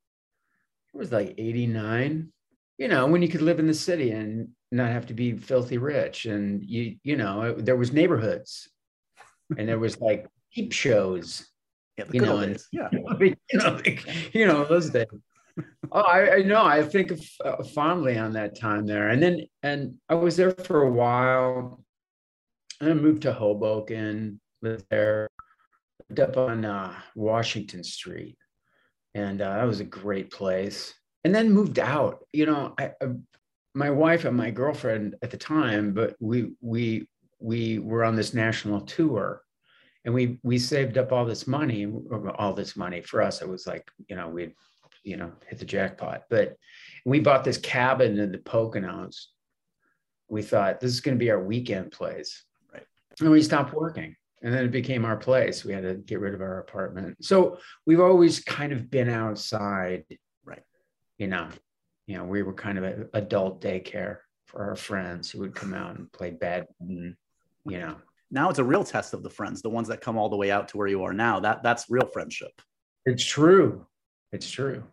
It 0.93 0.97
was 0.97 1.11
like 1.11 1.35
'89. 1.37 2.31
You 2.77 2.87
know, 2.87 3.07
when 3.07 3.21
you 3.21 3.27
could 3.27 3.41
live 3.41 3.59
in 3.59 3.67
the 3.67 3.73
city 3.73 4.11
and 4.11 4.49
not 4.71 4.89
have 4.89 5.07
to 5.07 5.13
be 5.13 5.33
filthy 5.33 5.77
rich 5.77 6.25
and 6.25 6.63
you 6.63 6.95
you 7.03 7.17
know 7.17 7.53
there 7.53 7.75
was 7.75 7.91
neighborhoods 7.91 8.69
and 9.57 9.67
there 9.67 9.77
was 9.77 9.99
like 9.99 10.25
peep 10.53 10.71
shows 10.71 11.51
yeah, 11.97 12.05
you 12.11 12.21
know, 12.21 12.37
and, 12.37 12.57
yeah. 12.71 12.89
you 13.19 13.35
know, 13.53 13.73
like, 13.73 14.33
you 14.33 14.45
know, 14.45 14.65
those 14.65 14.89
days. 14.89 15.07
oh, 15.91 16.01
I, 16.01 16.35
I 16.35 16.41
know. 16.43 16.63
I 16.63 16.83
think 16.83 17.11
of, 17.11 17.21
uh, 17.43 17.63
fondly 17.63 18.17
on 18.17 18.33
that 18.33 18.57
time 18.57 18.85
there, 18.85 19.09
and 19.09 19.21
then 19.21 19.45
and 19.61 19.95
I 20.07 20.15
was 20.15 20.37
there 20.37 20.51
for 20.51 20.83
a 20.83 20.91
while. 20.91 21.83
And 22.79 22.89
I 22.89 22.93
moved 22.93 23.23
to 23.23 23.33
Hoboken, 23.33 24.39
lived 24.61 24.85
there, 24.89 25.29
lived 26.09 26.19
up 26.19 26.37
on 26.37 26.65
uh, 26.65 26.95
Washington 27.15 27.83
Street, 27.83 28.37
and 29.13 29.41
uh, 29.41 29.55
that 29.55 29.63
was 29.63 29.79
a 29.79 29.85
great 29.85 30.31
place. 30.31 30.93
And 31.23 31.35
then 31.35 31.51
moved 31.51 31.77
out. 31.77 32.25
You 32.33 32.47
know, 32.47 32.73
I, 32.79 32.91
I 33.01 33.07
my 33.73 33.89
wife 33.89 34.25
and 34.25 34.35
my 34.35 34.51
girlfriend 34.51 35.15
at 35.21 35.31
the 35.31 35.37
time, 35.37 35.93
but 35.93 36.15
we 36.19 36.53
we 36.61 37.07
we 37.39 37.79
were 37.79 38.03
on 38.03 38.15
this 38.15 38.33
national 38.33 38.81
tour, 38.81 39.41
and 40.05 40.13
we 40.13 40.39
we 40.43 40.57
saved 40.57 40.97
up 40.97 41.11
all 41.11 41.25
this 41.25 41.47
money, 41.47 41.87
all 42.37 42.53
this 42.53 42.75
money 42.75 43.01
for 43.01 43.21
us. 43.21 43.41
It 43.41 43.47
was 43.49 43.67
like 43.67 43.89
you 44.07 44.15
know 44.15 44.29
we, 44.29 44.53
you 45.03 45.17
know, 45.17 45.31
hit 45.47 45.59
the 45.59 45.65
jackpot. 45.65 46.23
But 46.29 46.57
we 47.05 47.19
bought 47.19 47.43
this 47.43 47.57
cabin 47.57 48.19
in 48.19 48.31
the 48.31 48.37
Poconos. 48.37 49.27
We 50.27 50.41
thought 50.41 50.79
this 50.79 50.91
is 50.91 51.01
going 51.01 51.17
to 51.17 51.23
be 51.23 51.31
our 51.31 51.43
weekend 51.43 51.91
place, 51.91 52.43
right? 52.73 52.85
And 53.19 53.29
we 53.29 53.41
stopped 53.41 53.73
working, 53.73 54.15
and 54.41 54.53
then 54.53 54.65
it 54.65 54.71
became 54.71 55.05
our 55.05 55.17
place. 55.17 55.63
We 55.63 55.73
had 55.73 55.83
to 55.83 55.95
get 55.95 56.19
rid 56.19 56.33
of 56.33 56.41
our 56.41 56.59
apartment. 56.59 57.23
So 57.23 57.59
we've 57.85 57.99
always 57.99 58.39
kind 58.39 58.71
of 58.73 58.89
been 58.89 59.09
outside, 59.09 60.05
right? 60.43 60.63
You 61.17 61.27
know, 61.27 61.49
you 62.07 62.17
know, 62.17 62.23
we 62.23 62.41
were 62.41 62.53
kind 62.53 62.77
of 62.77 62.83
an 62.83 63.09
adult 63.13 63.61
daycare 63.61 64.17
for 64.45 64.63
our 64.63 64.75
friends 64.75 65.29
who 65.29 65.39
would 65.39 65.55
come 65.55 65.73
out 65.73 65.97
and 65.97 66.11
play 66.11 66.31
badminton, 66.31 67.15
you 67.65 67.79
know. 67.79 67.95
Now 68.31 68.49
it's 68.49 68.59
a 68.59 68.63
real 68.63 68.83
test 68.83 69.13
of 69.13 69.23
the 69.23 69.29
friends, 69.29 69.61
the 69.61 69.69
ones 69.69 69.89
that 69.89 70.01
come 70.01 70.17
all 70.17 70.29
the 70.29 70.37
way 70.37 70.51
out 70.51 70.69
to 70.69 70.77
where 70.77 70.87
you 70.87 71.03
are 71.03 71.13
now. 71.13 71.39
That 71.39 71.63
that's 71.63 71.89
real 71.89 72.07
friendship. 72.07 72.61
It's 73.05 73.25
true. 73.25 73.85
It's 74.31 74.49
true. 74.49 74.83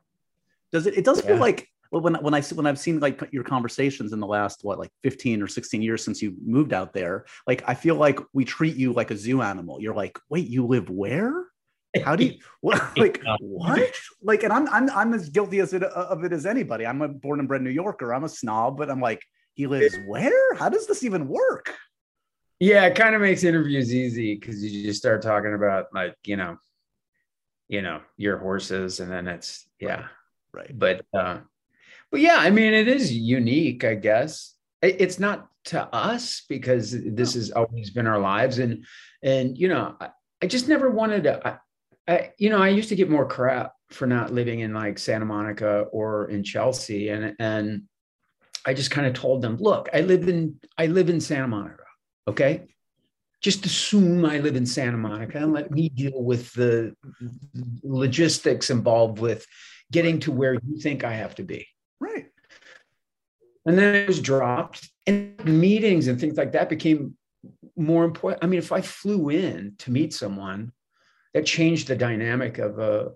Does 0.72 0.86
it? 0.86 0.98
It 0.98 1.04
does 1.04 1.20
yeah. 1.20 1.28
feel 1.28 1.36
like 1.36 1.68
well, 1.90 2.02
when 2.02 2.14
when 2.16 2.34
I 2.34 2.42
when 2.42 2.66
I've 2.66 2.78
seen 2.78 3.00
like 3.00 3.28
your 3.32 3.44
conversations 3.44 4.12
in 4.12 4.20
the 4.20 4.26
last 4.26 4.60
what 4.62 4.78
like 4.78 4.90
15 5.02 5.42
or 5.42 5.46
16 5.46 5.82
years 5.82 6.04
since 6.04 6.20
you 6.20 6.36
moved 6.44 6.72
out 6.72 6.92
there, 6.92 7.24
like 7.46 7.62
I 7.66 7.74
feel 7.74 7.94
like 7.94 8.18
we 8.32 8.44
treat 8.44 8.76
you 8.76 8.92
like 8.92 9.10
a 9.10 9.16
zoo 9.16 9.42
animal. 9.42 9.80
You're 9.80 9.94
like, 9.94 10.18
wait, 10.28 10.48
you 10.48 10.66
live 10.66 10.90
where? 10.90 11.46
How 12.04 12.16
do 12.16 12.24
you 12.24 12.38
what, 12.60 12.96
like 12.98 13.22
what? 13.40 13.94
Like, 14.22 14.42
and 14.42 14.52
I'm 14.52 14.68
I'm 14.68 14.90
I'm 14.90 15.14
as 15.14 15.28
guilty 15.28 15.60
as 15.60 15.72
it 15.72 15.82
of 15.82 16.24
it 16.24 16.32
as 16.32 16.46
anybody. 16.46 16.86
I'm 16.86 17.02
a 17.02 17.08
born 17.08 17.38
and 17.38 17.48
bred 17.48 17.62
New 17.62 17.70
Yorker. 17.70 18.12
I'm 18.12 18.24
a 18.24 18.28
snob, 18.28 18.76
but 18.76 18.90
I'm 18.90 19.00
like, 19.00 19.22
he 19.54 19.66
lives 19.66 19.96
where? 20.06 20.54
How 20.54 20.68
does 20.68 20.86
this 20.86 21.02
even 21.02 21.28
work? 21.28 21.74
Yeah, 22.60 22.86
it 22.86 22.96
kind 22.96 23.14
of 23.14 23.20
makes 23.20 23.44
interviews 23.44 23.94
easy 23.94 24.34
because 24.34 24.62
you 24.62 24.84
just 24.84 24.98
start 24.98 25.22
talking 25.22 25.54
about 25.54 25.86
like 25.94 26.14
you 26.24 26.36
know, 26.36 26.58
you 27.68 27.82
know 27.82 28.02
your 28.16 28.36
horses, 28.36 29.00
and 29.00 29.10
then 29.10 29.26
it's 29.26 29.66
yeah, 29.80 30.06
right. 30.52 30.76
But 30.76 31.06
uh, 31.14 31.38
but 32.10 32.20
yeah, 32.20 32.36
I 32.38 32.50
mean, 32.50 32.72
it 32.72 32.88
is 32.88 33.12
unique, 33.12 33.84
I 33.84 33.94
guess. 33.94 34.54
It's 34.80 35.18
not 35.18 35.48
to 35.66 35.82
us 35.94 36.44
because 36.48 36.92
this 36.92 37.34
has 37.34 37.50
always 37.50 37.90
been 37.90 38.06
our 38.06 38.18
lives, 38.18 38.58
and 38.58 38.84
and 39.22 39.58
you 39.58 39.68
know, 39.68 39.96
I, 40.00 40.10
I 40.42 40.46
just 40.46 40.68
never 40.68 40.90
wanted 40.90 41.24
to. 41.24 41.46
I, 41.46 41.58
I, 42.06 42.32
you 42.38 42.48
know, 42.48 42.62
I 42.62 42.68
used 42.68 42.88
to 42.88 42.96
get 42.96 43.10
more 43.10 43.26
crap 43.26 43.72
for 43.90 44.06
not 44.06 44.32
living 44.32 44.60
in 44.60 44.72
like 44.72 44.98
Santa 44.98 45.24
Monica 45.24 45.86
or 45.92 46.30
in 46.30 46.44
Chelsea, 46.44 47.08
and 47.08 47.34
and 47.38 47.82
I 48.64 48.74
just 48.74 48.90
kind 48.90 49.06
of 49.06 49.14
told 49.14 49.42
them, 49.42 49.56
look, 49.58 49.88
I 49.92 50.00
live 50.00 50.28
in 50.28 50.60
I 50.76 50.86
live 50.86 51.10
in 51.10 51.20
Santa 51.20 51.48
Monica, 51.48 51.84
okay. 52.26 52.66
Just 53.40 53.66
assume 53.66 54.24
I 54.24 54.38
live 54.38 54.56
in 54.56 54.66
Santa 54.66 54.96
Monica 54.96 55.38
and 55.38 55.52
let 55.52 55.70
me 55.70 55.88
deal 55.90 56.24
with 56.24 56.52
the 56.54 56.94
logistics 57.84 58.68
involved 58.68 59.20
with 59.20 59.46
getting 59.92 60.18
to 60.20 60.32
where 60.32 60.54
you 60.54 60.80
think 60.80 61.04
I 61.04 61.12
have 61.12 61.36
to 61.36 61.44
be. 61.44 61.68
Right. 62.00 62.26
And 63.66 63.78
then 63.78 63.94
it 63.94 64.08
was 64.08 64.20
dropped, 64.20 64.88
and 65.06 65.44
meetings 65.44 66.06
and 66.06 66.18
things 66.18 66.36
like 66.36 66.52
that 66.52 66.68
became 66.68 67.16
more 67.76 68.04
important. 68.04 68.42
I 68.42 68.46
mean, 68.46 68.58
if 68.58 68.72
I 68.72 68.80
flew 68.80 69.28
in 69.30 69.74
to 69.78 69.90
meet 69.90 70.14
someone, 70.14 70.72
that 71.34 71.46
changed 71.46 71.88
the 71.88 71.96
dynamic 71.96 72.58
of 72.58 72.78
a 72.78 73.12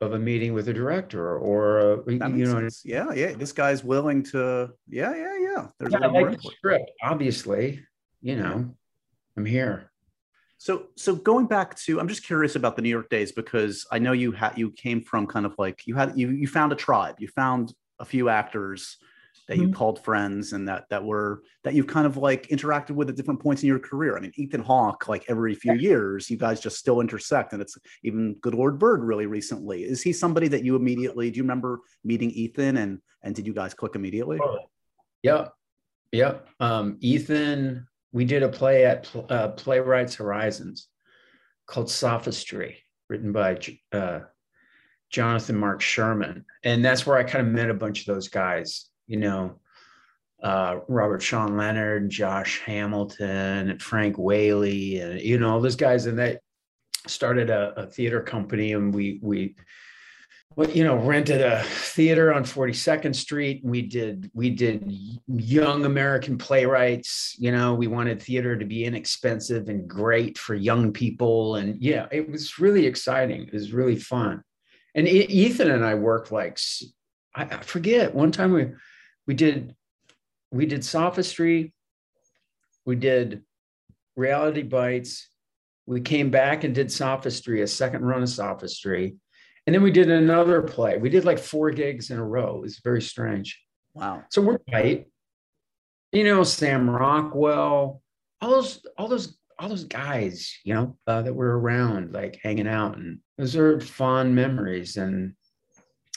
of 0.00 0.14
a 0.14 0.18
meeting 0.18 0.54
with 0.54 0.68
a 0.68 0.72
director 0.72 1.36
or 1.36 1.78
a, 1.78 2.12
you 2.12 2.18
know 2.18 2.68
yeah 2.84 3.12
yeah 3.12 3.32
this 3.32 3.52
guy's 3.52 3.84
willing 3.84 4.22
to 4.22 4.70
yeah 4.88 5.14
yeah 5.14 5.38
yeah 5.38 5.66
there's 5.78 5.92
yeah, 5.92 6.06
like 6.06 6.40
the 6.40 6.50
script 6.56 6.90
obviously 7.02 7.84
you 8.22 8.34
know 8.34 8.74
i'm 9.36 9.44
here 9.44 9.90
so 10.56 10.86
so 10.96 11.14
going 11.14 11.46
back 11.46 11.76
to 11.76 12.00
i'm 12.00 12.08
just 12.08 12.24
curious 12.24 12.56
about 12.56 12.76
the 12.76 12.82
new 12.82 12.88
york 12.88 13.10
days 13.10 13.32
because 13.32 13.86
i 13.92 13.98
know 13.98 14.12
you 14.12 14.32
had 14.32 14.56
you 14.56 14.70
came 14.70 15.02
from 15.02 15.26
kind 15.26 15.44
of 15.44 15.54
like 15.58 15.86
you 15.86 15.94
had 15.94 16.18
you 16.18 16.30
you 16.30 16.46
found 16.46 16.72
a 16.72 16.76
tribe 16.76 17.16
you 17.18 17.28
found 17.28 17.74
a 18.00 18.04
few 18.04 18.28
actors 18.28 18.96
that 19.50 19.56
you 19.56 19.64
mm-hmm. 19.64 19.72
called 19.72 20.02
friends 20.04 20.52
and 20.52 20.68
that 20.68 20.84
that 20.90 21.04
were 21.04 21.42
that 21.64 21.74
you've 21.74 21.86
kind 21.86 22.06
of 22.06 22.16
like 22.16 22.46
interacted 22.48 22.92
with 22.92 23.08
at 23.08 23.16
different 23.16 23.40
points 23.40 23.62
in 23.62 23.66
your 23.66 23.80
career. 23.80 24.16
I 24.16 24.20
mean, 24.20 24.32
Ethan 24.36 24.62
Hawke, 24.62 25.08
like 25.08 25.24
every 25.28 25.54
few 25.54 25.74
years, 25.74 26.30
you 26.30 26.36
guys 26.36 26.60
just 26.60 26.78
still 26.78 27.00
intersect, 27.00 27.52
and 27.52 27.60
it's 27.60 27.76
even 28.04 28.34
Good 28.40 28.54
Lord 28.54 28.78
Bird 28.78 29.02
really 29.02 29.26
recently. 29.26 29.82
Is 29.82 30.02
he 30.02 30.12
somebody 30.12 30.46
that 30.48 30.64
you 30.64 30.76
immediately? 30.76 31.30
Do 31.30 31.38
you 31.38 31.42
remember 31.42 31.80
meeting 32.04 32.30
Ethan 32.30 32.76
and 32.76 33.00
and 33.22 33.34
did 33.34 33.46
you 33.46 33.52
guys 33.52 33.74
click 33.74 33.96
immediately? 33.96 34.38
Oh, 34.40 34.58
yep, 35.22 35.52
yep. 36.12 36.48
Um, 36.60 36.96
Ethan, 37.00 37.88
we 38.12 38.24
did 38.24 38.44
a 38.44 38.48
play 38.48 38.84
at 38.84 39.10
uh, 39.28 39.48
Playwrights 39.48 40.14
Horizons 40.14 40.86
called 41.66 41.90
Sophistry, 41.90 42.78
written 43.08 43.32
by 43.32 43.58
uh, 43.92 44.20
Jonathan 45.10 45.56
Marc 45.56 45.80
Sherman, 45.80 46.44
and 46.64 46.84
that's 46.84 47.06
where 47.06 47.16
I 47.16 47.24
kind 47.24 47.46
of 47.46 47.52
met 47.52 47.70
a 47.70 47.74
bunch 47.74 48.00
of 48.00 48.06
those 48.06 48.28
guys 48.28 48.90
you 49.10 49.16
know, 49.16 49.56
uh, 50.40 50.78
Robert 50.86 51.20
Sean 51.20 51.56
Leonard, 51.56 52.08
Josh 52.08 52.60
Hamilton, 52.64 53.70
and 53.70 53.82
Frank 53.82 54.16
Whaley, 54.16 55.00
and 55.00 55.20
you 55.20 55.36
know 55.36 55.50
all 55.50 55.60
those 55.60 55.76
guys, 55.76 56.06
and 56.06 56.16
they 56.16 56.38
started 57.08 57.50
a, 57.50 57.74
a 57.76 57.86
theater 57.86 58.20
company, 58.20 58.72
and 58.72 58.94
we 58.94 59.18
we 59.20 59.56
well, 60.54 60.70
you 60.70 60.84
know 60.84 60.96
rented 60.96 61.40
a 61.40 61.64
theater 61.64 62.32
on 62.32 62.44
42nd 62.44 63.16
Street. 63.16 63.62
We 63.64 63.82
did 63.82 64.30
we 64.32 64.48
did 64.48 64.92
young 65.26 65.84
American 65.84 66.38
playwrights. 66.38 67.34
You 67.36 67.50
know, 67.50 67.74
we 67.74 67.88
wanted 67.88 68.22
theater 68.22 68.56
to 68.56 68.64
be 68.64 68.84
inexpensive 68.84 69.68
and 69.68 69.88
great 69.88 70.38
for 70.38 70.54
young 70.54 70.92
people, 70.92 71.56
and 71.56 71.82
yeah, 71.82 72.06
it 72.12 72.30
was 72.30 72.60
really 72.60 72.86
exciting. 72.86 73.48
It 73.48 73.52
was 73.52 73.72
really 73.72 73.96
fun. 73.96 74.44
And 74.94 75.06
Ethan 75.06 75.70
and 75.70 75.84
I 75.84 75.94
worked 75.94 76.32
like 76.32 76.58
I 77.34 77.44
forget 77.58 78.14
one 78.14 78.32
time 78.32 78.52
we 78.52 78.72
we 79.26 79.34
did 79.34 79.74
we 80.50 80.66
did 80.66 80.84
sophistry 80.84 81.72
we 82.84 82.96
did 82.96 83.42
reality 84.16 84.62
bites 84.62 85.28
we 85.86 86.00
came 86.00 86.30
back 86.30 86.64
and 86.64 86.74
did 86.74 86.90
sophistry 86.90 87.62
a 87.62 87.66
second 87.66 88.04
run 88.04 88.22
of 88.22 88.28
sophistry 88.28 89.16
and 89.66 89.74
then 89.74 89.82
we 89.82 89.92
did 89.92 90.10
another 90.10 90.62
play. 90.62 90.96
We 90.96 91.10
did 91.10 91.24
like 91.24 91.38
four 91.38 91.70
gigs 91.70 92.10
in 92.10 92.18
a 92.18 92.24
row. 92.24 92.56
It 92.56 92.62
was 92.62 92.80
very 92.82 93.02
strange. 93.02 93.60
Wow. 93.94 94.24
So 94.30 94.42
we're 94.42 94.58
right 94.72 95.06
you 96.12 96.24
know 96.24 96.42
sam 96.42 96.88
rockwell 96.88 98.02
all 98.40 98.50
those 98.50 98.84
all 98.98 99.08
those 99.08 99.36
all 99.58 99.68
those 99.68 99.84
guys 99.84 100.58
you 100.64 100.74
know 100.74 100.96
uh, 101.06 101.22
that 101.22 101.34
were 101.34 101.58
around 101.58 102.12
like 102.12 102.40
hanging 102.42 102.68
out 102.68 102.96
and 102.96 103.18
those 103.40 103.56
are 103.56 103.80
fond 103.80 104.34
memories 104.34 104.98
and 104.98 105.32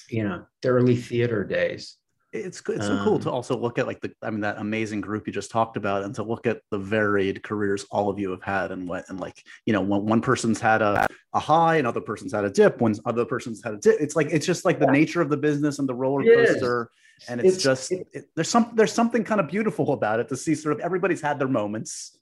you 0.09 0.23
know 0.23 0.45
the 0.61 0.67
early 0.67 0.97
theater 0.97 1.45
days. 1.45 1.95
It's 2.33 2.61
it's 2.67 2.87
so 2.87 3.01
cool 3.03 3.19
to 3.19 3.29
um, 3.29 3.35
also 3.35 3.55
look 3.55 3.77
at 3.77 3.87
like 3.87 4.01
the 4.01 4.11
I 4.21 4.29
mean 4.29 4.41
that 4.41 4.57
amazing 4.57 5.01
group 5.01 5.25
you 5.25 5.31
just 5.31 5.51
talked 5.51 5.77
about 5.77 6.03
and 6.03 6.13
to 6.15 6.23
look 6.23 6.47
at 6.47 6.61
the 6.69 6.79
varied 6.79 7.41
careers 7.43 7.85
all 7.91 8.09
of 8.09 8.19
you 8.19 8.31
have 8.31 8.41
had 8.41 8.71
and 8.71 8.89
what 8.89 9.05
and 9.07 9.19
like 9.19 9.41
you 9.65 9.71
know 9.71 9.81
when 9.81 10.05
one 10.05 10.19
person's 10.19 10.59
had 10.59 10.81
a, 10.81 11.07
a 11.33 11.39
high 11.39 11.77
and 11.77 11.87
other 11.87 12.01
person's 12.01 12.33
had 12.33 12.43
a 12.43 12.49
dip 12.49 12.81
when 12.81 12.93
other 13.05 13.23
person's 13.23 13.63
had 13.63 13.75
a 13.75 13.77
dip. 13.77 14.01
It's 14.01 14.17
like 14.17 14.27
it's 14.31 14.45
just 14.45 14.65
like 14.65 14.79
the 14.79 14.87
nature 14.87 15.21
of 15.21 15.29
the 15.29 15.37
business 15.37 15.79
and 15.79 15.87
the 15.87 15.95
roller 15.95 16.23
coaster 16.23 16.89
and 17.29 17.39
it's, 17.39 17.55
it's 17.55 17.63
just 17.63 17.91
it, 17.91 18.25
there's 18.35 18.49
some 18.49 18.71
there's 18.73 18.91
something 18.91 19.23
kind 19.23 19.39
of 19.39 19.47
beautiful 19.47 19.93
about 19.93 20.19
it 20.19 20.27
to 20.27 20.35
see 20.35 20.55
sort 20.55 20.75
of 20.75 20.81
everybody's 20.81 21.21
had 21.21 21.39
their 21.39 21.47
moments. 21.47 22.17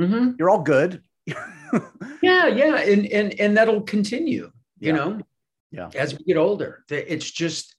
Mm-hmm. 0.00 0.30
you're 0.38 0.48
all 0.48 0.62
good 0.62 1.02
yeah 2.22 2.46
yeah 2.46 2.76
and 2.76 3.06
and 3.06 3.38
and 3.40 3.56
that'll 3.56 3.82
continue 3.82 4.50
you 4.78 4.88
yeah. 4.88 4.92
know? 4.92 5.20
Yeah. 5.70 5.90
As 5.94 6.16
we 6.16 6.24
get 6.24 6.36
older 6.36 6.84
it's 6.88 7.30
just 7.30 7.74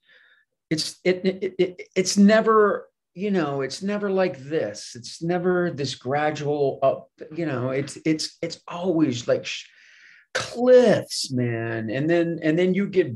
it's 0.70 0.98
it, 1.04 1.24
it, 1.24 1.54
it 1.58 1.82
it's 1.94 2.16
never 2.16 2.88
you 3.14 3.30
know 3.30 3.60
it's 3.60 3.82
never 3.82 4.10
like 4.10 4.38
this. 4.38 4.96
It's 4.96 5.22
never 5.22 5.70
this 5.70 5.94
gradual 5.94 6.80
up 6.82 7.10
you 7.34 7.46
know 7.46 7.70
it's 7.70 7.96
it's 8.04 8.36
it's 8.42 8.60
always 8.66 9.28
like 9.28 9.46
sh- 9.46 9.68
cliffs 10.32 11.30
man. 11.30 11.90
And 11.90 12.10
then 12.10 12.40
and 12.42 12.58
then 12.58 12.74
you 12.74 12.88
get 12.88 13.14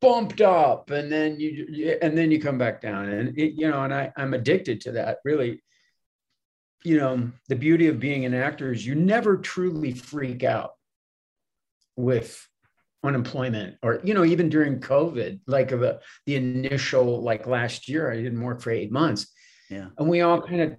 bumped 0.00 0.40
up 0.40 0.90
and 0.90 1.10
then 1.10 1.40
you 1.40 1.98
and 2.02 2.16
then 2.16 2.30
you 2.30 2.40
come 2.40 2.58
back 2.58 2.80
down 2.80 3.08
and 3.08 3.36
it, 3.36 3.54
you 3.56 3.68
know 3.68 3.82
and 3.82 3.92
i 3.92 4.12
i'm 4.16 4.32
addicted 4.32 4.80
to 4.80 4.92
that 4.92 5.18
really 5.24 5.60
you 6.84 6.96
know 6.98 7.30
the 7.48 7.56
beauty 7.56 7.88
of 7.88 8.00
being 8.00 8.24
an 8.24 8.34
actor 8.34 8.72
is 8.72 8.86
you 8.86 8.94
never 8.94 9.36
truly 9.36 9.92
freak 9.92 10.44
out 10.44 10.72
with 11.96 12.46
unemployment 13.04 13.76
or 13.82 14.00
you 14.02 14.12
know 14.12 14.24
even 14.24 14.48
during 14.48 14.80
covid 14.80 15.40
like 15.46 15.68
the 15.68 16.00
the 16.26 16.36
initial 16.36 17.22
like 17.22 17.46
last 17.46 17.88
year 17.88 18.10
i 18.10 18.16
didn't 18.16 18.40
work 18.40 18.60
for 18.60 18.70
eight 18.70 18.90
months. 18.90 19.28
Yeah. 19.70 19.88
And 19.98 20.08
we 20.08 20.22
all 20.22 20.40
kind 20.40 20.60
of 20.62 20.76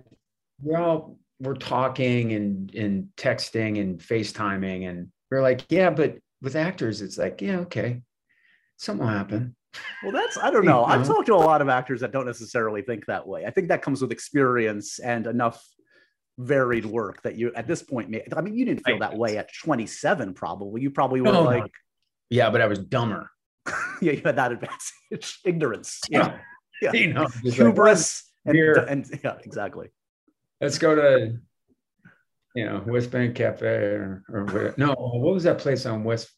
we 0.61 0.75
all 0.75 1.17
were 1.39 1.55
talking 1.55 2.33
and 2.33 2.73
and 2.75 3.09
texting 3.15 3.79
and 3.79 3.99
facetiming 3.99 4.89
and 4.89 5.09
we're 5.31 5.41
like 5.41 5.65
yeah 5.69 5.89
but 5.89 6.17
with 6.41 6.55
actors 6.55 7.01
it's 7.01 7.17
like 7.17 7.41
yeah 7.41 7.59
okay 7.59 8.01
something 8.77 9.05
will 9.05 9.13
happen. 9.13 9.55
Well 10.03 10.11
that's 10.11 10.37
i 10.37 10.49
don't 10.51 10.65
know. 10.73 10.83
I've 10.83 11.07
talked 11.07 11.27
to 11.27 11.35
a 11.35 11.35
lot 11.35 11.61
of 11.61 11.69
actors 11.69 12.01
that 12.01 12.11
don't 12.11 12.25
necessarily 12.25 12.81
think 12.81 13.05
that 13.05 13.27
way. 13.27 13.45
I 13.45 13.51
think 13.51 13.69
that 13.69 13.81
comes 13.81 14.01
with 14.01 14.11
experience 14.11 14.99
and 14.99 15.25
enough 15.27 15.63
varied 16.39 16.85
work 16.85 17.21
that 17.21 17.35
you 17.35 17.51
at 17.53 17.67
this 17.67 17.83
point 17.83 18.15
i 18.35 18.41
mean 18.41 18.55
you 18.55 18.63
didn't 18.63 18.81
feel 18.85 18.97
that 18.97 19.13
way 19.13 19.37
at 19.37 19.53
27 19.61 20.33
probably 20.33 20.81
you 20.81 20.89
probably 20.89 21.19
were 21.19 21.33
no, 21.33 21.43
like 21.43 21.71
yeah, 22.29 22.49
but 22.49 22.61
I 22.61 22.67
was 22.67 22.79
dumber. 22.79 23.31
yeah, 24.01 24.13
you 24.13 24.21
had 24.23 24.35
that 24.37 24.51
advantage. 24.51 25.39
Ignorance. 25.45 26.01
Yeah. 26.09 26.37
yeah. 26.81 26.93
You 26.93 27.13
know, 27.13 27.27
hubris 27.43 28.23
like, 28.45 28.55
and, 28.55 28.89
and, 28.89 29.19
yeah, 29.21 29.35
exactly. 29.43 29.89
Let's 30.61 30.77
go 30.77 30.95
to 30.95 31.37
you 32.55 32.65
know 32.65 32.83
West 32.87 33.11
Bank 33.11 33.35
Cafe 33.35 33.65
or, 33.67 34.23
or 34.29 34.73
no, 34.77 34.93
what 34.93 35.33
was 35.33 35.43
that 35.43 35.57
place 35.57 35.85
on 35.85 36.05
West 36.05 36.29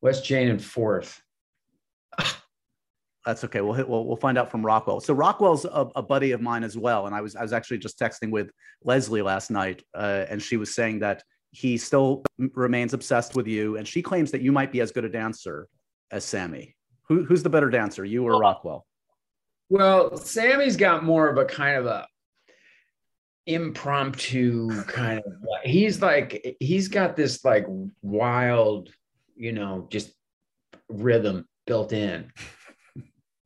West 0.00 0.24
Jane 0.24 0.48
and 0.48 0.62
Fourth? 0.62 1.20
That's 3.24 3.42
okay. 3.44 3.60
We'll 3.62 3.72
hit. 3.72 3.88
We'll, 3.88 4.04
we'll 4.04 4.16
find 4.16 4.36
out 4.36 4.50
from 4.50 4.64
Rockwell. 4.64 5.00
So 5.00 5.14
Rockwell's 5.14 5.64
a, 5.64 5.88
a, 5.96 6.02
buddy 6.02 6.32
of 6.32 6.42
mine 6.42 6.62
as 6.62 6.76
well, 6.76 7.06
and 7.06 7.14
I 7.14 7.22
was 7.22 7.34
I 7.36 7.42
was 7.42 7.54
actually 7.54 7.78
just 7.78 7.98
texting 7.98 8.30
with 8.30 8.50
Leslie 8.82 9.22
last 9.22 9.50
night, 9.50 9.82
uh, 9.94 10.26
and 10.28 10.42
she 10.42 10.58
was 10.58 10.74
saying 10.74 10.98
that 10.98 11.22
he 11.50 11.78
still 11.78 12.22
remains 12.54 12.92
obsessed 12.92 13.34
with 13.34 13.46
you, 13.46 13.76
and 13.76 13.88
she 13.88 14.02
claims 14.02 14.30
that 14.32 14.42
you 14.42 14.52
might 14.52 14.72
be 14.72 14.80
as 14.80 14.90
good 14.90 15.04
a 15.04 15.08
dancer 15.08 15.68
as 16.10 16.24
Sammy. 16.24 16.76
Who, 17.08 17.24
who's 17.24 17.42
the 17.42 17.50
better 17.50 17.70
dancer, 17.70 18.04
you 18.04 18.24
or 18.24 18.38
Rockwell? 18.38 18.86
Well, 19.70 20.16
Sammy's 20.16 20.76
got 20.76 21.04
more 21.04 21.28
of 21.28 21.38
a 21.38 21.44
kind 21.44 21.76
of 21.76 21.86
a 21.86 22.06
impromptu 23.46 24.82
kind 24.84 25.20
of. 25.20 25.32
He's 25.62 26.02
like 26.02 26.56
he's 26.60 26.88
got 26.88 27.16
this 27.16 27.44
like 27.44 27.66
wild, 28.02 28.90
you 29.36 29.52
know, 29.52 29.86
just 29.90 30.12
rhythm 30.88 31.46
built 31.66 31.92
in. 31.92 32.30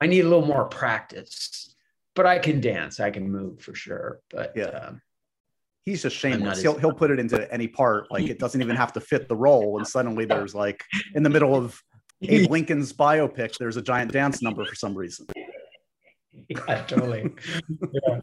I 0.00 0.06
need 0.06 0.20
a 0.20 0.28
little 0.28 0.46
more 0.46 0.66
practice, 0.66 1.74
but 2.14 2.26
I 2.26 2.38
can 2.38 2.60
dance. 2.60 3.00
I 3.00 3.10
can 3.10 3.30
move 3.30 3.60
for 3.60 3.74
sure. 3.74 4.20
But 4.30 4.52
yeah. 4.54 4.64
Um, 4.66 5.02
he's 5.84 6.02
just 6.02 6.16
shameless. 6.16 6.62
He'll 6.62 6.78
he'll 6.78 6.92
put 6.92 7.10
it 7.10 7.18
into 7.18 7.52
any 7.52 7.68
part. 7.68 8.10
Like 8.10 8.28
it 8.28 8.38
doesn't 8.38 8.60
even 8.60 8.76
have 8.76 8.92
to 8.94 9.00
fit 9.00 9.28
the 9.28 9.36
role, 9.36 9.78
and 9.78 9.86
suddenly 9.86 10.24
there's 10.24 10.54
like 10.54 10.84
in 11.14 11.22
the 11.22 11.30
middle 11.30 11.54
of 11.54 11.80
Abe 12.22 12.50
Lincoln's 12.50 12.92
biopic, 12.92 13.56
there's 13.58 13.76
a 13.76 13.82
giant 13.82 14.12
dance 14.12 14.42
number 14.42 14.64
for 14.64 14.74
some 14.74 14.94
reason. 14.94 15.26
Yeah, 16.48 16.84
totally. 16.84 17.34
yeah. 18.06 18.20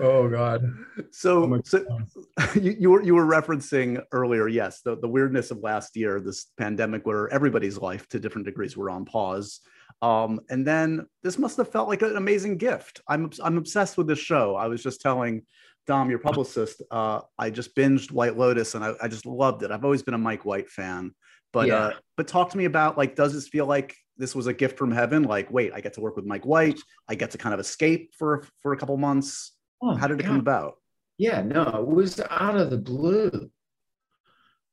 Oh 0.00 0.28
God. 0.28 0.72
So, 1.10 1.52
oh 1.52 1.60
so 1.64 1.84
you, 2.54 2.76
you 2.78 2.90
were 2.90 3.02
you 3.02 3.14
were 3.14 3.26
referencing 3.26 4.02
earlier, 4.12 4.48
yes, 4.48 4.80
the, 4.80 4.96
the 4.96 5.08
weirdness 5.08 5.50
of 5.50 5.58
last 5.58 5.96
year, 5.96 6.20
this 6.20 6.46
pandemic 6.56 7.06
where 7.06 7.28
everybody's 7.32 7.78
life 7.78 8.08
to 8.08 8.20
different 8.20 8.46
degrees 8.46 8.76
were 8.76 8.90
on 8.90 9.04
pause. 9.04 9.60
Um, 10.02 10.40
and 10.50 10.66
then 10.66 11.06
this 11.22 11.38
must 11.38 11.56
have 11.56 11.70
felt 11.70 11.88
like 11.88 12.02
an 12.02 12.16
amazing 12.16 12.58
gift. 12.58 13.00
I'm 13.08 13.30
I'm 13.42 13.56
obsessed 13.58 13.96
with 13.96 14.06
this 14.06 14.18
show. 14.18 14.56
I 14.56 14.66
was 14.66 14.82
just 14.82 15.00
telling 15.00 15.42
Dom, 15.86 16.10
your 16.10 16.18
publicist, 16.18 16.82
uh, 16.90 17.20
I 17.38 17.50
just 17.50 17.76
binged 17.76 18.10
White 18.10 18.36
Lotus 18.36 18.74
and 18.74 18.84
I, 18.84 18.94
I, 19.02 19.08
just 19.08 19.26
loved 19.26 19.62
it. 19.62 19.70
I've 19.70 19.84
always 19.84 20.02
been 20.02 20.14
a 20.14 20.18
Mike 20.18 20.44
White 20.44 20.70
fan, 20.70 21.14
but 21.52 21.68
yeah. 21.68 21.76
uh, 21.76 21.92
but 22.16 22.26
talk 22.26 22.50
to 22.50 22.58
me 22.58 22.64
about 22.64 22.96
like, 22.96 23.16
does 23.16 23.34
this 23.34 23.48
feel 23.48 23.66
like 23.66 23.94
this 24.16 24.34
was 24.34 24.46
a 24.46 24.54
gift 24.54 24.78
from 24.78 24.90
heaven? 24.90 25.24
Like, 25.24 25.50
wait, 25.50 25.72
I 25.74 25.80
get 25.80 25.92
to 25.94 26.00
work 26.00 26.16
with 26.16 26.24
Mike 26.24 26.46
White. 26.46 26.80
I 27.08 27.14
get 27.14 27.32
to 27.32 27.38
kind 27.38 27.52
of 27.52 27.60
escape 27.60 28.12
for 28.18 28.46
for 28.60 28.72
a 28.72 28.76
couple 28.76 28.96
months. 28.96 29.53
Oh, 29.84 29.94
How 29.96 30.06
did 30.06 30.20
it 30.20 30.22
God. 30.22 30.28
come 30.28 30.40
about? 30.40 30.74
Yeah, 31.18 31.42
no, 31.42 31.62
it 31.62 31.86
was 31.86 32.20
out 32.30 32.56
of 32.56 32.70
the 32.70 32.78
blue. 32.78 33.50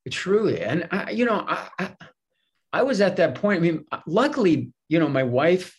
Truly, 0.10 0.62
and 0.62 0.88
I, 0.89 1.12
you 1.12 1.25
know, 1.25 1.46
I, 1.48 1.68
I 1.77 1.91
I 2.74 2.84
was 2.84 3.01
at 3.01 3.18
that 3.18 3.36
point. 3.36 3.60
I 3.60 3.62
mean, 3.62 3.86
luckily, 4.08 4.72
you 4.89 4.98
know, 4.98 5.08
my 5.10 5.22
wife 5.24 5.77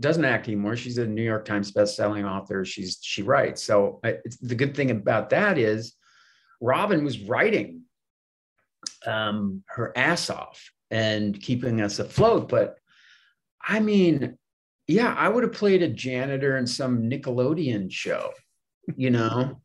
doesn't 0.00 0.24
act 0.24 0.48
anymore. 0.48 0.74
She's 0.74 0.98
a 0.98 1.06
New 1.06 1.22
York 1.22 1.44
Times 1.44 1.70
best-selling 1.70 2.24
author. 2.24 2.64
She's 2.64 2.98
she 3.00 3.22
writes. 3.22 3.62
So 3.62 4.00
I, 4.02 4.16
the 4.40 4.56
good 4.56 4.74
thing 4.74 4.90
about 4.90 5.30
that 5.30 5.56
is, 5.58 5.94
Robin 6.60 7.04
was 7.04 7.20
writing 7.20 7.82
um, 9.06 9.62
her 9.68 9.92
ass 9.96 10.30
off 10.30 10.68
and 10.90 11.40
keeping 11.40 11.80
us 11.80 12.00
afloat. 12.00 12.48
But 12.48 12.74
I 13.62 13.78
mean, 13.78 14.36
yeah, 14.88 15.14
I 15.16 15.28
would 15.28 15.44
have 15.44 15.52
played 15.52 15.82
a 15.82 15.88
janitor 15.88 16.56
in 16.56 16.66
some 16.66 17.08
Nickelodeon 17.08 17.92
show. 17.92 18.30
You 18.96 19.10
know, 19.10 19.60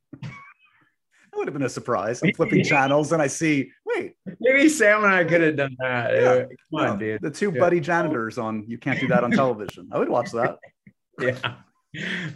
that 1.35 1.39
would 1.39 1.47
have 1.47 1.53
been 1.53 1.63
a 1.63 1.69
surprise. 1.69 2.21
I'm 2.23 2.33
flipping 2.33 2.63
channels 2.63 3.11
and 3.11 3.21
I 3.21 3.27
see, 3.27 3.71
wait. 3.85 4.15
Maybe 4.39 4.69
Sam 4.69 5.03
and 5.03 5.13
I 5.13 5.23
could 5.25 5.41
have 5.41 5.57
done 5.57 5.75
that. 5.79 6.13
Yeah. 6.13 6.39
Come 6.39 6.47
on, 6.73 6.99
yeah. 6.99 7.17
dude. 7.17 7.21
The 7.21 7.31
two 7.31 7.51
yeah. 7.53 7.59
buddy 7.59 7.79
janitors 7.79 8.37
on 8.37 8.63
You 8.67 8.77
Can't 8.77 8.99
Do 8.99 9.07
That 9.07 9.23
on 9.23 9.31
Television. 9.31 9.89
I 9.91 9.99
would 9.99 10.09
watch 10.09 10.31
that. 10.31 10.59
yeah. 11.19 11.55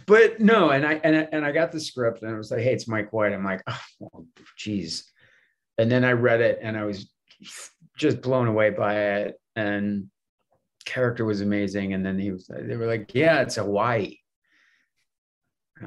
But 0.06 0.40
no, 0.40 0.70
and 0.70 0.86
I 0.86 0.94
and 1.04 1.16
I, 1.16 1.28
and 1.32 1.44
I 1.44 1.52
got 1.52 1.72
the 1.72 1.80
script 1.80 2.22
and 2.22 2.34
I 2.34 2.36
was 2.36 2.50
like, 2.50 2.60
hey, 2.60 2.72
it's 2.72 2.88
Mike 2.88 3.12
White. 3.12 3.32
I'm 3.32 3.44
like, 3.44 3.62
oh, 4.02 4.26
geez. 4.56 5.10
And 5.78 5.90
then 5.90 6.04
I 6.04 6.12
read 6.12 6.40
it 6.40 6.58
and 6.62 6.76
I 6.76 6.84
was 6.84 7.10
just 7.96 8.20
blown 8.20 8.48
away 8.48 8.70
by 8.70 8.96
it. 8.96 9.40
And 9.56 10.08
character 10.84 11.24
was 11.24 11.40
amazing. 11.40 11.94
And 11.94 12.04
then 12.04 12.18
he 12.18 12.30
was, 12.32 12.50
they 12.50 12.76
were 12.76 12.86
like, 12.86 13.14
yeah, 13.14 13.40
it's 13.40 13.56
Hawaii. 13.56 14.16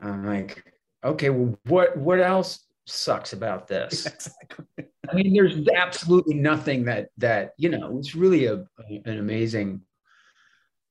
I'm 0.02 0.26
like, 0.26 0.64
okay, 1.04 1.30
well, 1.30 1.58
what 1.66 1.98
what 1.98 2.20
else 2.20 2.66
sucks 2.86 3.34
about 3.34 3.68
this. 3.68 4.08
Exactly. 4.14 4.66
I 5.10 5.16
mean, 5.16 5.34
there's 5.34 5.68
absolutely 5.76 6.36
nothing 6.36 6.86
that 6.86 7.10
that 7.18 7.54
you 7.58 7.70
know. 7.70 7.98
It's 8.00 8.16
really 8.16 8.46
a 8.46 8.66
an 8.80 9.20
amazing, 9.20 9.82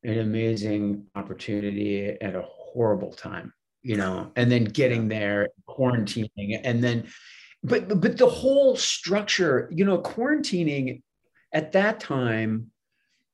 an 0.04 0.18
amazing 0.18 1.06
opportunity 1.14 2.08
at 2.08 2.36
a 2.36 2.42
horrible 2.42 3.12
time, 3.12 3.54
you 3.82 3.96
know. 3.96 4.30
And 4.36 4.52
then 4.52 4.64
getting 4.64 5.08
there, 5.08 5.48
quarantining, 5.66 6.60
and 6.62 6.84
then, 6.84 7.08
but 7.64 8.00
but 8.00 8.18
the 8.18 8.28
whole 8.28 8.76
structure, 8.76 9.68
you 9.72 9.84
know, 9.84 9.98
quarantining 9.98 11.02
at 11.52 11.72
that 11.72 11.98
time 11.98 12.70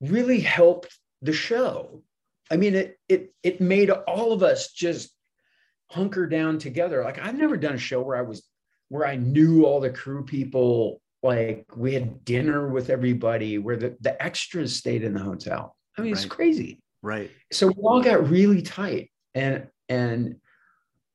really 0.00 0.40
helped 0.40 0.96
the 1.22 1.32
show. 1.32 2.02
I 2.50 2.56
mean, 2.56 2.76
it 2.76 2.98
it 3.08 3.34
it 3.42 3.60
made 3.60 3.90
all 3.90 4.32
of 4.32 4.44
us 4.44 4.70
just 4.72 5.10
hunker 5.90 6.26
down 6.26 6.58
together. 6.58 7.02
Like 7.02 7.18
I've 7.18 7.36
never 7.36 7.56
done 7.56 7.74
a 7.74 7.78
show 7.78 8.00
where 8.00 8.16
I 8.16 8.22
was 8.22 8.46
where 8.88 9.06
I 9.06 9.16
knew 9.16 9.64
all 9.64 9.80
the 9.80 9.90
crew 9.90 10.24
people. 10.24 11.00
Like 11.22 11.66
we 11.76 11.94
had 11.94 12.24
dinner 12.24 12.68
with 12.68 12.90
everybody, 12.90 13.58
where 13.58 13.76
the, 13.76 13.96
the 14.00 14.20
extras 14.22 14.76
stayed 14.76 15.02
in 15.02 15.14
the 15.14 15.20
hotel. 15.20 15.76
I 15.96 16.02
mean, 16.02 16.12
right. 16.12 16.22
it's 16.22 16.32
crazy. 16.32 16.80
Right. 17.02 17.30
So 17.52 17.68
we 17.68 17.74
all 17.82 18.02
got 18.02 18.28
really 18.28 18.62
tight. 18.62 19.10
And 19.34 19.66
and 19.88 20.36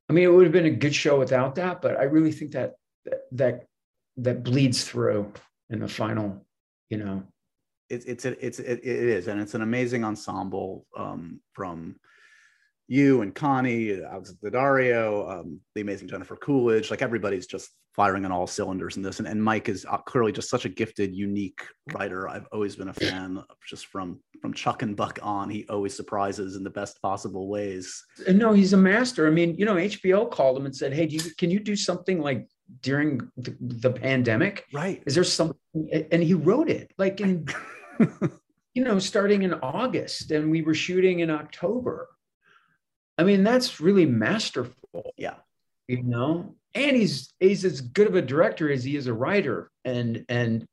I 0.09 0.13
mean, 0.13 0.25
it 0.25 0.27
would 0.27 0.43
have 0.43 0.51
been 0.51 0.65
a 0.65 0.71
good 0.71 0.93
show 0.93 1.17
without 1.17 1.55
that, 1.55 1.81
but 1.81 1.97
I 1.97 2.03
really 2.03 2.31
think 2.31 2.51
that 2.51 2.73
that 3.31 3.65
that 4.17 4.43
bleeds 4.43 4.83
through 4.83 5.31
in 5.69 5.79
the 5.79 5.87
final, 5.87 6.45
you 6.89 6.97
know. 6.97 7.23
It's 7.89 8.05
it's 8.05 8.25
it's 8.25 8.59
it, 8.59 8.79
it 8.79 8.85
is, 8.85 9.27
and 9.27 9.39
it's 9.39 9.53
an 9.53 9.61
amazing 9.61 10.03
ensemble 10.03 10.85
um, 10.97 11.39
from 11.53 11.95
you 12.87 13.21
and 13.21 13.33
Connie, 13.33 14.01
Alex 14.03 14.33
Daddario, 14.43 15.29
um, 15.29 15.59
the 15.75 15.81
amazing 15.81 16.07
Jennifer 16.07 16.35
Coolidge, 16.35 16.91
like 16.91 17.01
everybody's 17.01 17.47
just 17.47 17.69
firing 17.95 18.25
on 18.25 18.31
all 18.31 18.47
cylinders 18.47 18.97
in 18.97 19.03
this. 19.03 19.19
And, 19.19 19.27
and 19.27 19.41
Mike 19.41 19.69
is 19.69 19.85
uh, 19.89 19.97
clearly 19.97 20.31
just 20.31 20.49
such 20.49 20.65
a 20.65 20.69
gifted, 20.69 21.15
unique 21.15 21.61
writer. 21.93 22.27
I've 22.27 22.47
always 22.51 22.75
been 22.75 22.89
a 22.89 22.93
fan 22.93 23.43
just 23.67 23.87
from 23.87 24.19
from 24.41 24.53
Chuck 24.53 24.81
and 24.81 24.95
Buck 24.95 25.19
on. 25.21 25.49
He 25.49 25.65
always 25.69 25.95
surprises 25.95 26.55
in 26.55 26.63
the 26.63 26.69
best 26.69 27.01
possible 27.01 27.47
ways. 27.47 28.03
No, 28.27 28.51
he's 28.51 28.73
a 28.73 28.77
master. 28.77 29.27
I 29.27 29.29
mean, 29.29 29.55
you 29.57 29.65
know, 29.65 29.75
HBO 29.75 30.29
called 30.29 30.57
him 30.57 30.65
and 30.65 30.75
said, 30.75 30.93
"Hey, 30.93 31.07
you, 31.07 31.21
can 31.37 31.49
you 31.49 31.59
do 31.59 31.75
something 31.75 32.19
like 32.19 32.47
during 32.81 33.19
the, 33.37 33.55
the 33.61 33.91
pandemic? 33.91 34.65
Right? 34.73 35.01
Is 35.05 35.15
there 35.15 35.23
something?" 35.23 35.57
And 36.11 36.21
he 36.21 36.33
wrote 36.33 36.69
it 36.69 36.91
like 36.97 37.21
in. 37.21 37.47
you 38.73 38.83
know, 38.83 38.97
starting 38.97 39.43
in 39.43 39.53
August, 39.53 40.31
and 40.31 40.49
we 40.49 40.63
were 40.63 40.73
shooting 40.73 41.19
in 41.19 41.29
October 41.29 42.07
I 43.17 43.23
mean, 43.23 43.43
that's 43.43 43.79
really 43.79 44.05
masterful. 44.05 45.13
Yeah. 45.17 45.35
You 45.87 46.03
know, 46.03 46.55
and 46.73 46.95
he's 46.95 47.33
he's 47.39 47.65
as 47.65 47.81
good 47.81 48.07
of 48.07 48.15
a 48.15 48.21
director 48.21 48.71
as 48.71 48.83
he 48.83 48.95
is 48.95 49.07
a 49.07 49.13
writer, 49.13 49.69
and 49.83 50.25
and 50.29 50.65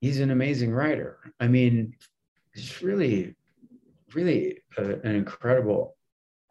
he's 0.00 0.20
an 0.20 0.30
amazing 0.30 0.72
writer. 0.72 1.18
I 1.38 1.48
mean, 1.48 1.94
he's 2.54 2.82
really, 2.82 3.36
really 4.14 4.62
a, 4.76 4.82
an 4.82 5.14
incredible 5.14 5.96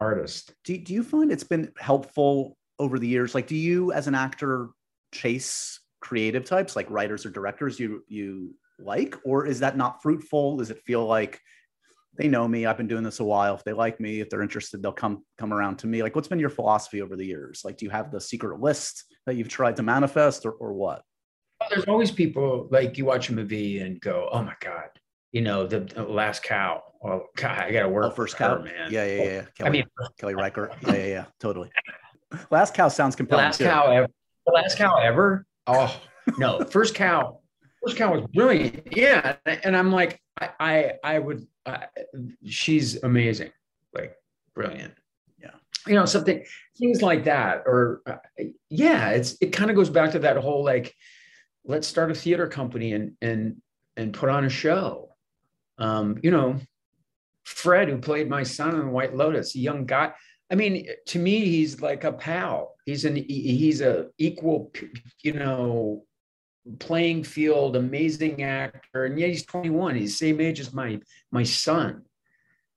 artist. 0.00 0.54
Do, 0.64 0.78
do 0.78 0.94
you 0.94 1.02
find 1.02 1.32
it's 1.32 1.44
been 1.44 1.72
helpful 1.78 2.56
over 2.78 2.98
the 2.98 3.08
years? 3.08 3.34
Like, 3.34 3.48
do 3.48 3.56
you 3.56 3.92
as 3.92 4.06
an 4.06 4.14
actor 4.14 4.70
chase 5.12 5.80
creative 6.00 6.44
types 6.44 6.76
like 6.76 6.88
writers 6.88 7.26
or 7.26 7.30
directors 7.30 7.80
you 7.80 8.04
you 8.06 8.54
like, 8.78 9.16
or 9.24 9.44
is 9.44 9.60
that 9.60 9.76
not 9.76 10.02
fruitful? 10.02 10.58
Does 10.58 10.70
it 10.70 10.82
feel 10.84 11.04
like 11.04 11.40
they 12.18 12.26
know 12.28 12.46
me. 12.48 12.66
I've 12.66 12.76
been 12.76 12.88
doing 12.88 13.04
this 13.04 13.20
a 13.20 13.24
while. 13.24 13.54
If 13.54 13.64
they 13.64 13.72
like 13.72 14.00
me, 14.00 14.20
if 14.20 14.28
they're 14.28 14.42
interested, 14.42 14.82
they'll 14.82 14.92
come 14.92 15.24
come 15.38 15.54
around 15.54 15.78
to 15.78 15.86
me. 15.86 16.02
Like, 16.02 16.16
what's 16.16 16.28
been 16.28 16.40
your 16.40 16.50
philosophy 16.50 17.00
over 17.00 17.16
the 17.16 17.24
years? 17.24 17.62
Like, 17.64 17.78
do 17.78 17.86
you 17.86 17.90
have 17.90 18.10
the 18.10 18.20
secret 18.20 18.60
list 18.60 19.04
that 19.24 19.36
you've 19.36 19.48
tried 19.48 19.76
to 19.76 19.82
manifest, 19.82 20.44
or 20.44 20.52
or 20.52 20.72
what? 20.72 21.02
Well, 21.60 21.68
there's 21.70 21.84
always 21.86 22.10
people 22.10 22.68
like 22.70 22.98
you 22.98 23.04
watch 23.04 23.30
a 23.30 23.34
movie 23.34 23.78
and 23.78 24.00
go, 24.00 24.28
"Oh 24.32 24.42
my 24.42 24.54
god," 24.60 24.88
you 25.30 25.42
know, 25.42 25.66
the, 25.66 25.80
the 25.80 26.02
last 26.02 26.42
cow. 26.42 26.82
Oh 27.04 27.26
God, 27.36 27.58
I 27.58 27.70
got 27.70 27.82
to 27.82 27.88
work. 27.88 28.06
Oh, 28.06 28.10
first 28.10 28.36
cow, 28.36 28.56
her, 28.56 28.64
man. 28.64 28.90
Yeah, 28.90 29.04
yeah, 29.04 29.22
yeah. 29.22 29.42
Kelly, 29.56 29.68
I 29.68 29.70
mean, 29.70 29.84
Kelly 30.18 30.34
Reichardt. 30.34 30.74
Yeah, 30.86 30.94
yeah, 30.94 31.06
yeah. 31.06 31.24
Totally. 31.38 31.70
Last 32.50 32.74
cow 32.74 32.88
sounds 32.88 33.14
compelling. 33.14 33.44
Last 33.44 33.58
too. 33.58 33.64
cow 33.64 33.90
ever. 33.90 34.08
The 34.46 34.52
last 34.52 34.76
cow 34.76 34.96
ever. 34.96 35.46
Oh 35.68 36.00
no, 36.36 36.64
first 36.64 36.94
cow. 36.94 37.40
First 37.84 37.96
cow 37.96 38.12
was 38.12 38.26
brilliant. 38.34 38.88
Yeah, 38.90 39.36
and 39.46 39.76
I'm 39.76 39.92
like, 39.92 40.20
I, 40.40 40.50
I, 40.58 40.92
I 41.04 41.18
would 41.20 41.46
uh, 41.68 41.86
she's 42.46 43.02
amazing, 43.02 43.52
like 43.92 44.16
brilliant. 44.54 44.94
Yeah, 45.38 45.50
you 45.86 45.94
know 45.94 46.06
something 46.06 46.44
things 46.78 47.02
like 47.02 47.24
that, 47.24 47.62
or 47.66 48.02
uh, 48.06 48.16
yeah, 48.70 49.10
it's 49.10 49.36
it 49.40 49.52
kind 49.52 49.70
of 49.70 49.76
goes 49.76 49.90
back 49.90 50.12
to 50.12 50.18
that 50.20 50.36
whole 50.38 50.64
like, 50.64 50.94
let's 51.64 51.86
start 51.86 52.10
a 52.10 52.14
theater 52.14 52.46
company 52.46 52.92
and 52.92 53.12
and 53.20 53.60
and 53.96 54.14
put 54.14 54.28
on 54.28 54.44
a 54.44 54.48
show. 54.48 55.10
Um, 55.78 56.18
you 56.22 56.30
know, 56.30 56.58
Fred, 57.44 57.88
who 57.88 57.98
played 57.98 58.28
my 58.28 58.42
son 58.42 58.74
in 58.74 58.90
White 58.90 59.14
Lotus, 59.14 59.54
a 59.54 59.58
young 59.58 59.84
guy. 59.86 60.12
I 60.50 60.54
mean, 60.54 60.88
to 61.08 61.18
me, 61.18 61.44
he's 61.44 61.82
like 61.82 62.04
a 62.04 62.12
pal. 62.12 62.74
He's 62.86 63.04
an 63.04 63.16
he's 63.16 63.80
a 63.82 64.06
equal, 64.16 64.72
you 65.22 65.34
know, 65.34 66.04
playing 66.78 67.24
field, 67.24 67.76
amazing 67.76 68.42
actor, 68.42 69.04
and 69.04 69.18
yet 69.18 69.30
he's 69.30 69.44
21. 69.46 69.96
He's 69.96 70.12
the 70.12 70.26
same 70.26 70.40
age 70.40 70.60
as 70.60 70.72
my 70.72 71.00
my 71.30 71.42
son. 71.42 72.02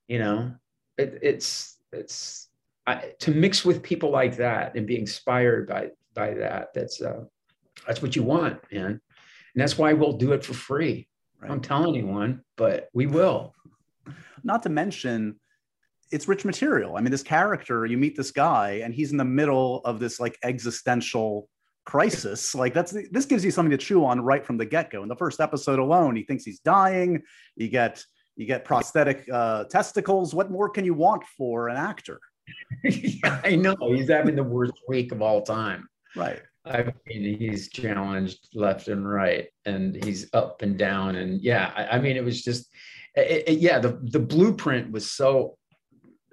You 0.08 0.18
know, 0.18 0.54
it, 0.98 1.18
it's 1.22 1.78
it's 1.92 2.48
I, 2.86 3.12
to 3.20 3.30
mix 3.30 3.64
with 3.64 3.82
people 3.82 4.10
like 4.10 4.36
that 4.36 4.74
and 4.74 4.86
be 4.86 4.98
inspired 4.98 5.68
by 5.68 5.90
by 6.14 6.34
that. 6.34 6.74
That's 6.74 7.00
uh, 7.00 7.24
that's 7.86 8.02
what 8.02 8.16
you 8.16 8.22
want, 8.22 8.60
man, 8.72 8.86
and 8.86 9.00
that's 9.54 9.78
why 9.78 9.92
we'll 9.92 10.14
do 10.14 10.32
it 10.32 10.44
for 10.44 10.54
free. 10.54 11.08
Right. 11.40 11.48
Don't 11.48 11.64
tell 11.64 11.88
anyone, 11.88 12.42
but 12.56 12.88
we 12.92 13.06
will. 13.06 13.54
Not 14.44 14.62
to 14.64 14.68
mention, 14.68 15.40
it's 16.10 16.28
rich 16.28 16.44
material. 16.44 16.96
I 16.96 17.00
mean, 17.00 17.10
this 17.10 17.22
character, 17.22 17.86
you 17.86 17.96
meet 17.96 18.16
this 18.16 18.30
guy, 18.30 18.80
and 18.84 18.94
he's 18.94 19.12
in 19.12 19.16
the 19.16 19.24
middle 19.24 19.80
of 19.84 19.98
this 19.98 20.20
like 20.20 20.38
existential 20.42 21.48
crisis. 21.84 22.54
Like 22.54 22.74
that's 22.74 22.92
this 23.10 23.26
gives 23.26 23.44
you 23.44 23.50
something 23.50 23.70
to 23.70 23.78
chew 23.78 24.04
on 24.04 24.20
right 24.20 24.44
from 24.44 24.56
the 24.56 24.66
get 24.66 24.90
go. 24.90 25.02
In 25.02 25.08
the 25.08 25.16
first 25.16 25.40
episode 25.40 25.78
alone, 25.78 26.16
he 26.16 26.22
thinks 26.22 26.44
he's 26.44 26.60
dying. 26.60 27.22
You 27.56 27.68
get 27.68 28.04
you 28.36 28.46
get 28.46 28.64
prosthetic 28.64 29.28
uh, 29.32 29.64
testicles. 29.64 30.34
What 30.34 30.50
more 30.50 30.68
can 30.68 30.84
you 30.84 30.94
want 30.94 31.24
for 31.36 31.68
an 31.68 31.76
actor? 31.76 32.20
yeah, 32.84 33.40
I 33.44 33.56
know 33.56 33.76
he's 33.80 34.08
having 34.08 34.36
the 34.36 34.42
worst 34.42 34.74
week 34.88 35.12
of 35.12 35.22
all 35.22 35.42
time. 35.42 35.88
Right. 36.16 36.40
I 36.64 36.84
mean, 37.06 37.38
he's 37.38 37.68
challenged 37.68 38.48
left 38.54 38.88
and 38.88 39.08
right, 39.08 39.48
and 39.64 40.02
he's 40.04 40.30
up 40.32 40.62
and 40.62 40.78
down, 40.78 41.16
and 41.16 41.40
yeah, 41.40 41.72
I, 41.74 41.96
I 41.96 42.00
mean, 42.00 42.16
it 42.16 42.24
was 42.24 42.42
just, 42.42 42.68
it, 43.16 43.48
it, 43.48 43.58
yeah, 43.58 43.80
the 43.80 43.98
the 44.00 44.20
blueprint 44.20 44.92
was 44.92 45.10
so, 45.10 45.56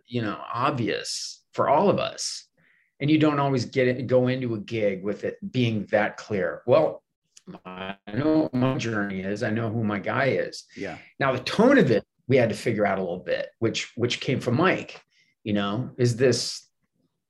you 0.05 0.21
know, 0.21 0.39
obvious 0.53 1.43
for 1.53 1.67
all 1.67 1.89
of 1.89 1.97
us, 1.97 2.47
and 2.99 3.09
you 3.09 3.17
don't 3.17 3.39
always 3.39 3.65
get 3.65 3.87
it 3.87 4.07
go 4.07 4.27
into 4.27 4.55
a 4.55 4.59
gig 4.59 5.03
with 5.03 5.23
it 5.23 5.37
being 5.51 5.85
that 5.91 6.17
clear. 6.17 6.61
Well, 6.65 7.03
I 7.65 7.95
know 8.13 8.43
what 8.43 8.53
my 8.53 8.77
journey 8.77 9.21
is. 9.21 9.41
I 9.43 9.49
know 9.49 9.69
who 9.69 9.83
my 9.83 9.99
guy 9.99 10.25
is. 10.25 10.65
Yeah. 10.75 10.97
Now 11.19 11.31
the 11.31 11.39
tone 11.39 11.77
of 11.77 11.91
it, 11.91 12.05
we 12.27 12.37
had 12.37 12.49
to 12.49 12.55
figure 12.55 12.85
out 12.85 12.99
a 12.99 13.01
little 13.01 13.19
bit, 13.19 13.49
which 13.59 13.91
which 13.95 14.19
came 14.19 14.39
from 14.39 14.57
Mike. 14.57 15.01
You 15.43 15.53
know, 15.53 15.91
is 15.97 16.15
this 16.15 16.67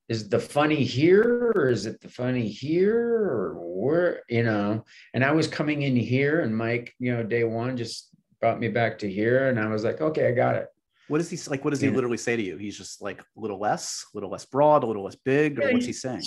is 0.10 0.28
the 0.28 0.40
funny 0.40 0.84
here 0.84 1.54
or 1.56 1.70
is 1.70 1.86
it 1.86 2.02
the 2.02 2.10
funny 2.10 2.50
here 2.50 2.98
or 2.98 3.54
where 3.60 4.24
you 4.28 4.44
know? 4.44 4.84
And 5.14 5.24
I 5.24 5.32
was 5.32 5.48
coming 5.48 5.84
in 5.84 5.96
here, 5.96 6.42
and 6.42 6.56
Mike, 6.56 6.94
you 7.00 7.16
know, 7.16 7.24
day 7.24 7.44
one 7.44 7.78
just 7.78 8.10
brought 8.42 8.60
me 8.60 8.68
back 8.68 9.00
to 9.00 9.10
here, 9.10 9.50
and 9.50 9.60
I 9.60 9.68
was 9.68 9.84
like, 9.84 10.02
okay, 10.02 10.28
I 10.28 10.32
got 10.32 10.56
it. 10.56 10.68
What 11.10 11.18
does 11.18 11.30
he 11.30 11.38
like? 11.50 11.66
What 11.66 11.72
does 11.72 11.82
he 11.82 11.88
yeah. 11.88 11.94
literally 11.94 12.18
say 12.18 12.36
to 12.36 12.42
you? 12.42 12.56
He's 12.58 12.78
just 12.78 13.02
like 13.02 13.20
a 13.20 13.24
little 13.36 13.60
less, 13.60 14.06
a 14.14 14.18
little 14.18 14.30
less 14.30 14.46
broad, 14.46 14.84
a 14.84 14.88
little 14.88 15.04
less 15.04 15.16
big, 15.16 15.60
or 15.60 15.64
yeah, 15.64 15.74
what's 15.74 15.86
he 15.86 15.92
saying? 15.94 16.22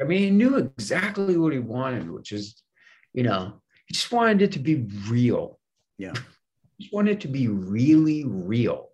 I 0.00 0.04
mean, 0.04 0.18
he 0.18 0.30
knew 0.30 0.56
exactly 0.56 1.38
what 1.38 1.54
he 1.54 1.58
wanted, 1.58 2.10
which 2.10 2.30
is 2.30 2.62
you 3.14 3.22
know, 3.22 3.62
he 3.86 3.94
just 3.94 4.12
wanted 4.12 4.42
it 4.42 4.52
to 4.52 4.58
be 4.58 4.86
real. 5.08 5.58
Yeah. 5.96 6.12
He 6.76 6.84
just 6.84 6.94
wanted 6.94 7.12
it 7.12 7.20
to 7.20 7.28
be 7.28 7.48
really 7.48 8.24
real. 8.26 8.90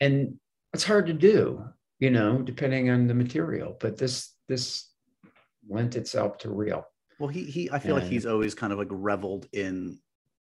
And 0.00 0.38
it's 0.72 0.84
hard 0.84 1.06
to 1.06 1.14
do, 1.14 1.64
you 1.98 2.10
know, 2.10 2.40
depending 2.40 2.90
on 2.90 3.08
the 3.08 3.14
material. 3.14 3.76
But 3.80 3.96
this 3.96 4.34
this 4.48 4.88
lent 5.68 5.96
itself 5.96 6.38
to 6.38 6.50
real. 6.50 6.84
Well, 7.18 7.28
he 7.28 7.44
he 7.44 7.70
I 7.72 7.80
feel 7.80 7.96
and, 7.96 8.04
like 8.04 8.12
he's 8.12 8.26
always 8.26 8.54
kind 8.54 8.72
of 8.72 8.78
like 8.78 8.88
reveled 8.90 9.48
in 9.52 9.98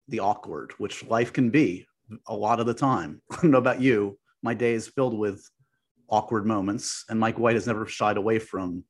the 0.06 0.20
awkward, 0.20 0.72
which 0.78 1.04
life 1.06 1.32
can 1.32 1.50
be 1.50 1.86
a 2.26 2.34
lot 2.34 2.60
of 2.60 2.66
the 2.66 2.74
time. 2.74 3.20
I 3.30 3.36
don't 3.42 3.50
know 3.50 3.58
about 3.58 3.80
you. 3.80 4.18
My 4.42 4.54
day 4.54 4.72
is 4.72 4.88
filled 4.88 5.16
with 5.16 5.48
awkward 6.08 6.46
moments, 6.46 7.04
and 7.08 7.18
Mike 7.18 7.38
White 7.38 7.54
has 7.54 7.66
never 7.66 7.86
shied 7.86 8.16
away 8.16 8.38
from 8.38 8.84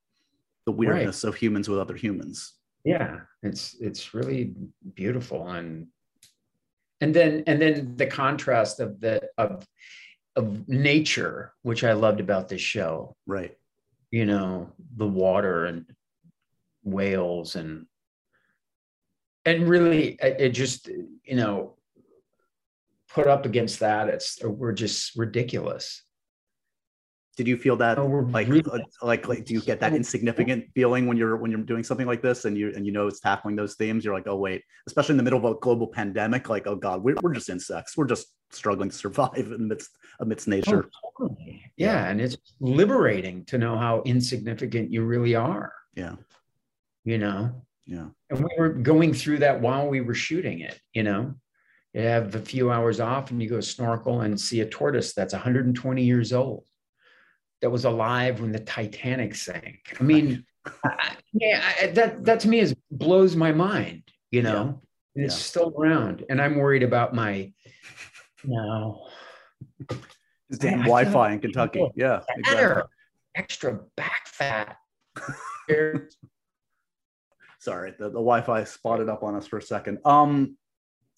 the 0.65 0.73
weirdness 0.73 1.25
right. 1.25 1.29
of 1.29 1.37
humans 1.37 1.69
with 1.69 1.79
other 1.79 1.97
humans 1.97 2.55
yeah 2.85 3.21
it's 3.43 3.77
it's 3.81 4.15
really 4.15 4.53
beautiful 4.95 5.49
and 5.49 5.87
and 7.01 7.15
then 7.15 7.45
and 7.47 7.61
then 7.61 7.97
the 7.97 8.07
contrast 8.07 8.81
of 8.81 9.01
the 9.01 9.21
of 9.39 9.67
of 10.37 10.69
nature 10.69 11.53
which 11.63 11.85
i 11.85 11.93
loved 11.93 12.21
about 12.21 12.49
this 12.49 12.61
show 12.61 13.15
right 13.27 13.57
you 14.11 14.27
know 14.27 14.71
the 14.97 15.07
water 15.07 15.67
and 15.67 15.85
whales 16.83 17.55
and 17.55 17.87
and 19.45 19.69
really 19.69 20.19
it 20.21 20.51
just 20.51 20.89
you 20.89 21.37
know 21.37 21.77
put 23.15 23.27
up 23.27 23.45
against 23.45 23.81
that 23.81 24.09
it's 24.09 24.43
we're 24.43 24.73
just 24.73 25.17
ridiculous. 25.17 26.03
Did 27.37 27.49
you 27.49 27.57
feel 27.57 27.77
that 27.77 27.99
oh, 27.99 28.07
like, 28.07 28.47
really- 28.47 28.71
uh, 28.71 28.79
like 29.03 29.27
like 29.27 29.47
do 29.47 29.55
you 29.55 29.63
get 29.63 29.81
that 29.81 29.95
insignificant 29.95 30.67
feeling 30.75 31.07
when 31.07 31.17
you're 31.17 31.37
when 31.37 31.51
you're 31.51 31.61
doing 31.61 31.83
something 31.83 32.07
like 32.07 32.21
this 32.21 32.45
and 32.45 32.59
you 32.59 32.73
and 32.77 32.85
you 32.85 32.93
know 32.93 33.07
it's 33.07 33.21
tackling 33.21 33.57
those 33.57 33.75
themes? 33.75 34.05
You're 34.05 34.15
like 34.15 34.27
oh 34.27 34.37
wait. 34.37 34.63
Especially 34.87 35.15
in 35.15 35.17
the 35.17 35.23
middle 35.23 35.39
of 35.39 35.45
a 35.45 35.59
global 35.61 35.87
pandemic 35.87 36.49
like 36.49 36.67
oh 36.67 36.77
god 36.77 37.03
we're, 37.03 37.17
we're 37.23 37.33
just 37.33 37.49
insects. 37.49 37.97
We're 37.97 38.07
just 38.07 38.27
struggling 38.51 38.91
to 38.91 38.97
survive 38.97 39.51
amidst 39.59 39.91
amidst 40.21 40.47
nature. 40.47 40.89
Oh, 41.05 41.27
totally. 41.27 41.63
yeah. 41.77 42.09
and 42.09 42.21
it's 42.21 42.37
liberating 42.61 43.47
to 43.47 43.57
know 43.57 43.79
how 43.79 44.03
insignificant 44.05 44.91
you 44.91 45.05
really 45.05 45.35
are. 45.35 45.73
Yeah. 45.95 46.17
You 47.05 47.19
know? 47.19 47.63
Yeah. 47.87 48.09
And 48.31 48.39
we 48.41 48.51
were 48.59 48.69
going 48.69 49.13
through 49.15 49.39
that 49.39 49.61
while 49.61 49.89
we 49.89 50.03
were 50.03 50.15
shooting 50.15 50.61
it 50.61 50.79
you 50.93 51.03
know 51.03 51.35
you 51.95 52.01
have 52.03 52.35
a 52.35 52.41
few 52.41 52.71
hours 52.71 53.01
off 53.01 53.31
and 53.31 53.43
you 53.43 53.49
go 53.49 53.61
snorkel 53.61 54.23
and 54.23 54.41
see 54.41 54.61
a 54.61 54.67
tortoise 54.67 55.13
that's 55.13 55.35
120 55.35 56.03
years 56.03 56.33
old 56.33 56.65
that 57.61 57.71
was 57.71 57.85
alive 57.85 58.41
when 58.41 58.53
the 58.53 58.59
Titanic 58.59 59.35
sank. 59.35 59.97
I 59.99 60.03
mean, 60.03 60.45
I, 60.85 61.17
yeah, 61.33 61.63
I, 61.81 61.87
that 61.89 62.25
that 62.25 62.41
to 62.41 62.49
me 62.49 62.61
is 62.61 62.75
blows 62.91 63.37
my 63.37 63.53
mind. 63.53 64.03
You 64.31 64.43
know, 64.43 64.81
yeah. 65.15 65.25
it's 65.25 65.35
yeah. 65.35 65.41
still 65.41 65.75
around, 65.79 66.25
and 66.31 66.41
I'm 66.41 66.57
worried 66.57 66.83
about 66.83 67.15
my 67.15 67.53
no. 68.45 69.07
Damn 70.59 70.81
Wi-Fi 70.81 71.33
in 71.33 71.39
Kentucky. 71.39 71.89
Yeah, 71.95 72.21
exactly. 72.29 72.83
extra 73.35 73.81
back 73.97 74.27
fat. 74.27 74.77
Sorry, 77.59 77.93
the, 77.93 78.05
the 78.07 78.15
Wi-Fi 78.15 78.65
spotted 78.65 79.09
up 79.09 79.23
on 79.23 79.35
us 79.35 79.47
for 79.47 79.59
a 79.59 79.63
second. 79.63 79.99
Um, 80.05 80.57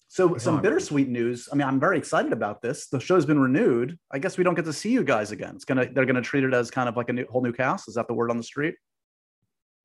so 0.07 0.37
some 0.37 0.61
bittersweet 0.61 1.09
news. 1.09 1.49
I 1.51 1.55
mean, 1.55 1.67
I'm 1.67 1.79
very 1.79 1.97
excited 1.97 2.31
about 2.31 2.61
this. 2.61 2.87
The 2.87 2.99
show's 2.99 3.25
been 3.25 3.39
renewed. 3.39 3.97
I 4.11 4.19
guess 4.19 4.37
we 4.37 4.43
don't 4.43 4.53
get 4.53 4.65
to 4.65 4.73
see 4.73 4.91
you 4.91 5.03
guys 5.03 5.31
again. 5.31 5.55
It's 5.55 5.65
gonna 5.65 5.87
they're 5.91 6.05
gonna 6.05 6.21
treat 6.21 6.43
it 6.43 6.53
as 6.53 6.71
kind 6.71 6.87
of 6.87 6.95
like 6.95 7.09
a 7.09 7.13
new, 7.13 7.25
whole 7.29 7.41
new 7.41 7.51
cast. 7.51 7.87
Is 7.87 7.95
that 7.95 8.07
the 8.07 8.13
word 8.13 8.31
on 8.31 8.37
the 8.37 8.43
street? 8.43 8.75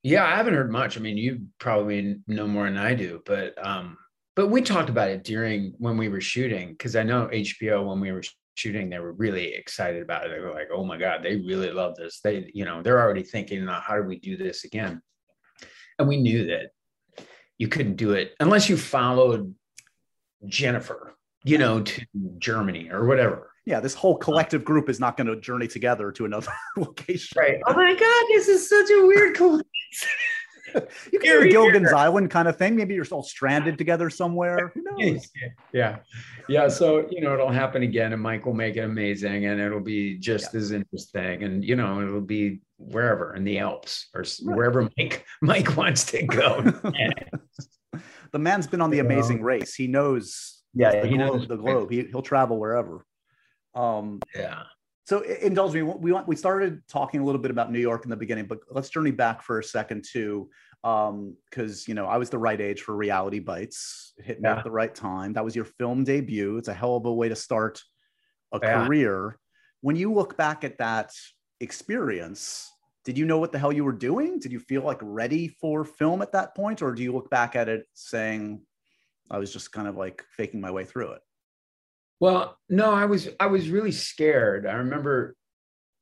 Yeah, 0.02 0.24
I 0.24 0.36
haven't 0.36 0.54
heard 0.54 0.70
much. 0.70 0.96
I 0.96 1.00
mean, 1.00 1.16
you 1.16 1.46
probably 1.58 2.18
know 2.26 2.46
more 2.46 2.64
than 2.64 2.78
I 2.78 2.94
do, 2.94 3.22
but 3.26 3.54
um, 3.64 3.96
but 4.36 4.48
we 4.48 4.62
talked 4.62 4.88
about 4.88 5.10
it 5.10 5.24
during 5.24 5.74
when 5.78 5.96
we 5.96 6.08
were 6.08 6.20
shooting 6.20 6.70
because 6.70 6.96
I 6.96 7.02
know 7.02 7.28
HBO 7.32 7.86
when 7.86 8.00
we 8.00 8.12
were 8.12 8.22
shooting 8.54 8.90
they 8.90 8.98
were 8.98 9.12
really 9.12 9.54
excited 9.54 10.02
about 10.02 10.26
it. 10.26 10.30
They 10.30 10.40
were 10.40 10.52
like, 10.52 10.68
"Oh 10.72 10.84
my 10.84 10.96
god, 10.96 11.22
they 11.22 11.36
really 11.36 11.70
love 11.70 11.96
this." 11.96 12.20
They, 12.22 12.50
you 12.54 12.64
know, 12.64 12.82
they're 12.82 13.00
already 13.00 13.22
thinking, 13.22 13.66
"How 13.66 13.96
do 13.96 14.04
we 14.04 14.18
do 14.18 14.36
this 14.36 14.64
again?" 14.64 15.02
And 15.98 16.08
we 16.08 16.18
knew 16.18 16.46
that 16.46 16.70
you 17.58 17.68
couldn't 17.68 17.96
do 17.96 18.12
it 18.12 18.32
unless 18.40 18.70
you 18.70 18.76
followed 18.76 19.54
Jennifer, 20.46 21.14
you 21.44 21.58
know, 21.58 21.82
to 21.82 22.06
Germany 22.38 22.90
or 22.90 23.06
whatever. 23.06 23.50
Yeah, 23.66 23.80
this 23.80 23.94
whole 23.94 24.14
uh, 24.14 24.18
collective 24.18 24.64
group 24.64 24.88
is 24.88 24.98
not 24.98 25.16
going 25.16 25.26
to 25.26 25.36
journey 25.36 25.68
together 25.68 26.10
to 26.12 26.24
another 26.24 26.52
location. 26.76 27.36
Right. 27.38 27.60
Oh 27.66 27.74
my 27.74 27.94
God, 27.94 28.24
this 28.28 28.48
is 28.48 28.68
such 28.68 28.90
a 28.90 29.06
weird 29.06 29.36
coincidence. 29.36 29.66
you 31.12 31.18
can 31.18 31.40
do 31.40 31.42
a 31.42 31.48
Gilligan's 31.48 31.92
Island 31.92 32.30
kind 32.30 32.48
of 32.48 32.56
thing. 32.56 32.76
Maybe 32.76 32.94
you're 32.94 33.06
all 33.10 33.22
stranded 33.22 33.78
together 33.78 34.10
somewhere. 34.10 34.72
Who 34.74 34.82
knows? 34.82 35.28
Yeah. 35.72 35.98
Yeah. 36.48 36.68
So, 36.68 37.06
you 37.10 37.20
know, 37.20 37.34
it'll 37.34 37.50
happen 37.50 37.82
again 37.82 38.12
and 38.12 38.22
Mike 38.22 38.46
will 38.46 38.54
make 38.54 38.76
it 38.76 38.80
amazing 38.80 39.46
and 39.46 39.60
it'll 39.60 39.80
be 39.80 40.18
just 40.18 40.54
yeah. 40.54 40.60
as 40.60 40.72
interesting. 40.72 41.42
And, 41.42 41.64
you 41.64 41.76
know, 41.76 42.00
it'll 42.02 42.20
be 42.20 42.60
wherever 42.78 43.34
in 43.34 43.44
the 43.44 43.58
Alps 43.58 44.08
or 44.14 44.22
right. 44.22 44.56
wherever 44.56 44.88
Mike 44.96 45.24
Mike 45.42 45.76
wants 45.76 46.04
to 46.06 46.22
go. 46.22 46.72
the 48.32 48.38
man's 48.38 48.66
been 48.66 48.80
on 48.80 48.90
the 48.90 49.00
amazing 49.00 49.42
race. 49.42 49.74
He 49.74 49.86
knows 49.86 50.62
yeah, 50.74 51.00
the 51.00 51.08
he 51.08 51.16
globe, 51.16 51.32
knows 51.32 51.48
the 51.48 51.56
globe. 51.56 51.90
He, 51.90 52.04
he'll 52.04 52.22
travel 52.22 52.58
wherever. 52.58 53.04
Um, 53.74 54.20
yeah. 54.34 54.62
So 55.06 55.20
indulge 55.20 55.74
me. 55.74 55.82
We 55.82 56.12
want 56.12 56.28
we 56.28 56.36
started 56.36 56.82
talking 56.88 57.20
a 57.20 57.24
little 57.24 57.40
bit 57.40 57.50
about 57.50 57.72
New 57.72 57.80
York 57.80 58.04
in 58.04 58.10
the 58.10 58.16
beginning, 58.16 58.46
but 58.46 58.60
let's 58.70 58.88
journey 58.88 59.10
back 59.10 59.42
for 59.42 59.58
a 59.58 59.64
second 59.64 60.04
too, 60.08 60.48
because 60.82 61.08
um, 61.08 61.84
you 61.88 61.94
know 61.94 62.06
I 62.06 62.16
was 62.16 62.30
the 62.30 62.38
right 62.38 62.60
age 62.60 62.82
for 62.82 62.94
Reality 62.94 63.40
Bites. 63.40 64.12
It 64.18 64.24
hit 64.24 64.40
me 64.40 64.48
yeah. 64.48 64.58
at 64.58 64.64
the 64.64 64.70
right 64.70 64.94
time. 64.94 65.32
That 65.32 65.44
was 65.44 65.56
your 65.56 65.64
film 65.64 66.04
debut. 66.04 66.58
It's 66.58 66.68
a 66.68 66.74
hell 66.74 66.94
of 66.94 67.06
a 67.06 67.12
way 67.12 67.28
to 67.28 67.34
start 67.34 67.82
a 68.52 68.60
yeah. 68.62 68.86
career. 68.86 69.36
When 69.80 69.96
you 69.96 70.12
look 70.12 70.36
back 70.36 70.62
at 70.62 70.78
that 70.78 71.10
experience, 71.58 72.70
did 73.10 73.18
you 73.18 73.26
know 73.26 73.38
what 73.38 73.50
the 73.50 73.58
hell 73.58 73.72
you 73.72 73.82
were 73.82 73.90
doing? 73.90 74.38
Did 74.38 74.52
you 74.52 74.60
feel 74.60 74.82
like 74.82 74.98
ready 75.02 75.48
for 75.48 75.84
film 75.84 76.22
at 76.22 76.30
that 76.30 76.54
point? 76.54 76.80
Or 76.80 76.94
do 76.94 77.02
you 77.02 77.12
look 77.12 77.28
back 77.28 77.56
at 77.56 77.68
it 77.68 77.88
saying, 77.92 78.60
I 79.28 79.38
was 79.38 79.52
just 79.52 79.72
kind 79.72 79.88
of 79.88 79.96
like 79.96 80.24
faking 80.30 80.60
my 80.60 80.70
way 80.70 80.84
through 80.84 81.14
it? 81.14 81.20
Well, 82.20 82.56
no, 82.68 82.94
I 82.94 83.06
was 83.06 83.28
I 83.40 83.46
was 83.46 83.68
really 83.68 83.90
scared. 83.90 84.64
I 84.64 84.74
remember 84.74 85.34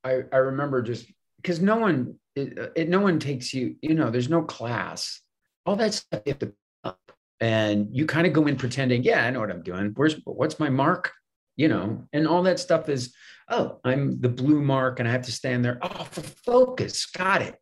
I 0.05 0.25
I 0.31 0.37
remember 0.37 0.83
just 0.83 1.11
because 1.37 1.63
no 1.63 1.77
one 1.77 2.17
it, 2.37 2.73
it, 2.77 2.89
no 2.91 3.01
one 3.01 3.19
takes 3.19 3.55
you, 3.55 3.77
you 3.81 3.95
know, 3.95 4.11
there's 4.11 4.29
no 4.29 4.43
class. 4.43 5.23
All 5.65 5.77
that 5.77 5.95
stuff 5.95 6.21
you 6.27 6.33
have 6.33 6.41
to 6.41 6.53
up. 6.85 7.01
And 7.41 7.89
you 7.91 8.05
kind 8.05 8.27
of 8.27 8.35
go 8.35 8.47
in 8.49 8.57
pretending, 8.57 9.03
yeah, 9.03 9.25
I 9.25 9.31
know 9.31 9.41
what 9.41 9.51
I'm 9.51 9.63
doing. 9.63 9.93
Where's 9.97 10.17
what's 10.25 10.61
my 10.61 10.69
mark? 10.69 11.15
You 11.59 11.69
know, 11.69 12.09
and 12.15 12.27
all 12.27 12.45
that 12.45 12.59
stuff 12.59 12.89
is 12.89 13.15
oh, 13.51 13.81
I'm 13.85 14.21
the 14.21 14.29
blue 14.29 14.63
mark 14.63 15.01
and 15.01 15.09
I 15.09 15.13
have 15.13 15.27
to 15.27 15.33
stand 15.33 15.65
there. 15.65 15.79
Oh, 15.83 16.05
for 16.05 16.23
focus. 16.23 17.05
Got 17.07 17.43
it. 17.43 17.57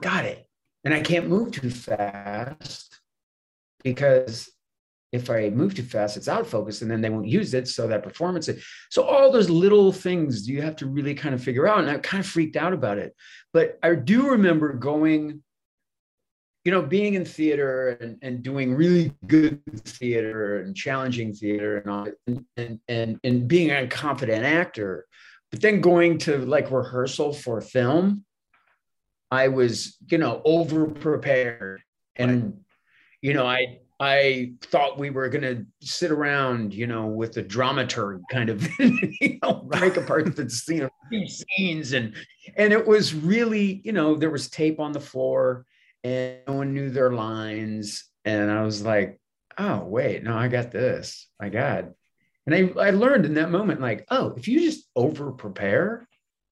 Got 0.00 0.24
it. 0.24 0.44
And 0.84 0.92
I 0.92 1.00
can't 1.00 1.28
move 1.28 1.52
too 1.52 1.70
fast 1.70 3.00
because, 3.82 4.50
if 5.12 5.30
I 5.30 5.48
move 5.50 5.76
too 5.76 5.84
fast, 5.84 6.16
it's 6.16 6.26
out 6.26 6.40
of 6.40 6.48
focus 6.48 6.82
and 6.82 6.90
then 6.90 7.00
they 7.00 7.08
won't 7.08 7.28
use 7.28 7.54
it. 7.54 7.68
So 7.68 7.86
that 7.86 8.02
performance. 8.02 8.50
So 8.90 9.04
all 9.04 9.30
those 9.30 9.48
little 9.48 9.92
things 9.92 10.48
you 10.48 10.60
have 10.62 10.74
to 10.76 10.86
really 10.86 11.14
kind 11.14 11.36
of 11.36 11.40
figure 11.40 11.68
out. 11.68 11.78
And 11.78 11.88
I 11.88 11.98
kind 11.98 12.20
of 12.24 12.26
freaked 12.26 12.56
out 12.56 12.72
about 12.72 12.98
it. 12.98 13.14
But 13.52 13.78
I 13.80 13.94
do 13.94 14.30
remember 14.30 14.72
going, 14.72 15.43
you 16.64 16.72
know, 16.72 16.82
being 16.82 17.14
in 17.14 17.24
theater 17.24 17.90
and, 18.00 18.16
and 18.22 18.42
doing 18.42 18.74
really 18.74 19.12
good 19.26 19.60
theater 19.84 20.60
and 20.60 20.74
challenging 20.74 21.34
theater 21.34 21.78
and 21.78 21.90
all 21.90 22.08
and, 22.26 22.44
and, 22.56 22.80
and, 22.88 23.20
and 23.22 23.46
being 23.46 23.70
a 23.70 23.86
confident 23.86 24.44
actor, 24.44 25.06
but 25.50 25.60
then 25.60 25.80
going 25.80 26.18
to 26.18 26.38
like 26.38 26.70
rehearsal 26.70 27.34
for 27.34 27.60
film, 27.60 28.24
I 29.30 29.48
was, 29.48 29.98
you 30.10 30.18
know, 30.18 30.40
over 30.44 30.86
prepared. 30.86 31.82
And, 32.16 32.60
you 33.20 33.34
know, 33.34 33.46
I 33.46 33.80
I 34.00 34.52
thought 34.60 34.98
we 34.98 35.10
were 35.10 35.28
going 35.28 35.42
to 35.42 35.64
sit 35.80 36.10
around, 36.10 36.74
you 36.74 36.86
know, 36.86 37.06
with 37.06 37.32
the 37.32 37.44
dramaturg 37.44 38.22
kind 38.30 38.50
of, 38.50 38.68
you 38.78 39.38
know, 39.42 39.66
break 39.66 39.96
apart 39.96 40.34
the 40.34 40.50
scene, 40.50 40.88
scenes, 41.26 41.92
and 41.92 42.14
and 42.56 42.72
it 42.72 42.86
was 42.86 43.14
really, 43.14 43.80
you 43.84 43.92
know, 43.92 44.16
there 44.16 44.30
was 44.30 44.50
tape 44.50 44.80
on 44.80 44.92
the 44.92 45.00
floor, 45.00 45.64
and 46.04 46.38
no 46.46 46.54
one 46.54 46.74
knew 46.74 46.90
their 46.90 47.12
lines, 47.12 48.04
and 48.24 48.50
I 48.50 48.62
was 48.62 48.82
like, 48.82 49.20
oh 49.58 49.84
wait, 49.84 50.22
no, 50.22 50.36
I 50.36 50.48
got 50.48 50.70
this, 50.70 51.28
my 51.40 51.48
God, 51.48 51.94
and 52.46 52.54
I 52.54 52.80
I 52.80 52.90
learned 52.90 53.26
in 53.26 53.34
that 53.34 53.50
moment, 53.50 53.80
like, 53.80 54.04
oh, 54.10 54.34
if 54.36 54.46
you 54.46 54.60
just 54.60 54.88
over 54.94 55.32
prepare, 55.32 56.06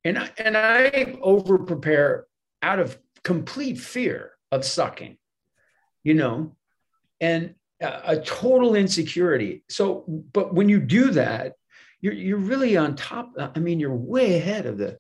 and 0.05 0.19
I, 0.19 0.31
and 0.39 0.57
I 0.57 1.17
over 1.21 1.59
prepare 1.59 2.27
out 2.63 2.81
of 2.81 2.99
complete 3.23 3.79
fear 3.79 4.33
of 4.51 4.65
sucking, 4.65 5.19
you 6.03 6.15
know 6.15 6.57
and 7.23 7.55
a 7.81 8.21
total 8.21 8.75
insecurity. 8.75 9.63
So, 9.69 10.05
but 10.33 10.55
when 10.55 10.69
you 10.69 10.81
do 10.81 11.13
that, 11.13 11.55
you're 12.01 12.13
you're 12.13 12.37
really 12.37 12.77
on 12.77 12.97
top. 12.97 13.33
I 13.39 13.59
mean, 13.61 13.81
you're 13.81 13.95
way 13.95 14.37
ahead 14.37 14.67
of 14.67 14.77
the. 14.77 14.99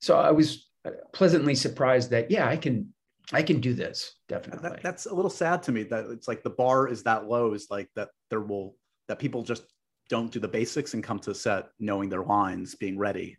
So 0.00 0.18
I 0.18 0.30
was 0.30 0.68
pleasantly 1.12 1.54
surprised 1.54 2.10
that 2.10 2.30
yeah, 2.30 2.46
I 2.46 2.56
can 2.58 2.92
I 3.32 3.42
can 3.42 3.60
do 3.60 3.74
this 3.74 4.14
definitely. 4.28 4.68
That, 4.68 4.82
that's 4.82 5.06
a 5.06 5.14
little 5.14 5.30
sad 5.30 5.62
to 5.64 5.72
me 5.72 5.84
that 5.84 6.06
it's 6.10 6.28
like 6.28 6.42
the 6.42 6.50
bar 6.50 6.88
is 6.88 7.02
that 7.04 7.26
low. 7.26 7.54
Is 7.54 7.68
like 7.70 7.88
that 7.96 8.10
there 8.30 8.40
will 8.40 8.76
that 9.08 9.18
people 9.18 9.42
just 9.42 9.64
don't 10.08 10.30
do 10.30 10.40
the 10.40 10.48
basics 10.48 10.94
and 10.94 11.02
come 11.02 11.18
to 11.20 11.34
set 11.34 11.68
knowing 11.78 12.08
their 12.08 12.22
lines, 12.22 12.74
being 12.74 12.98
ready. 12.98 13.38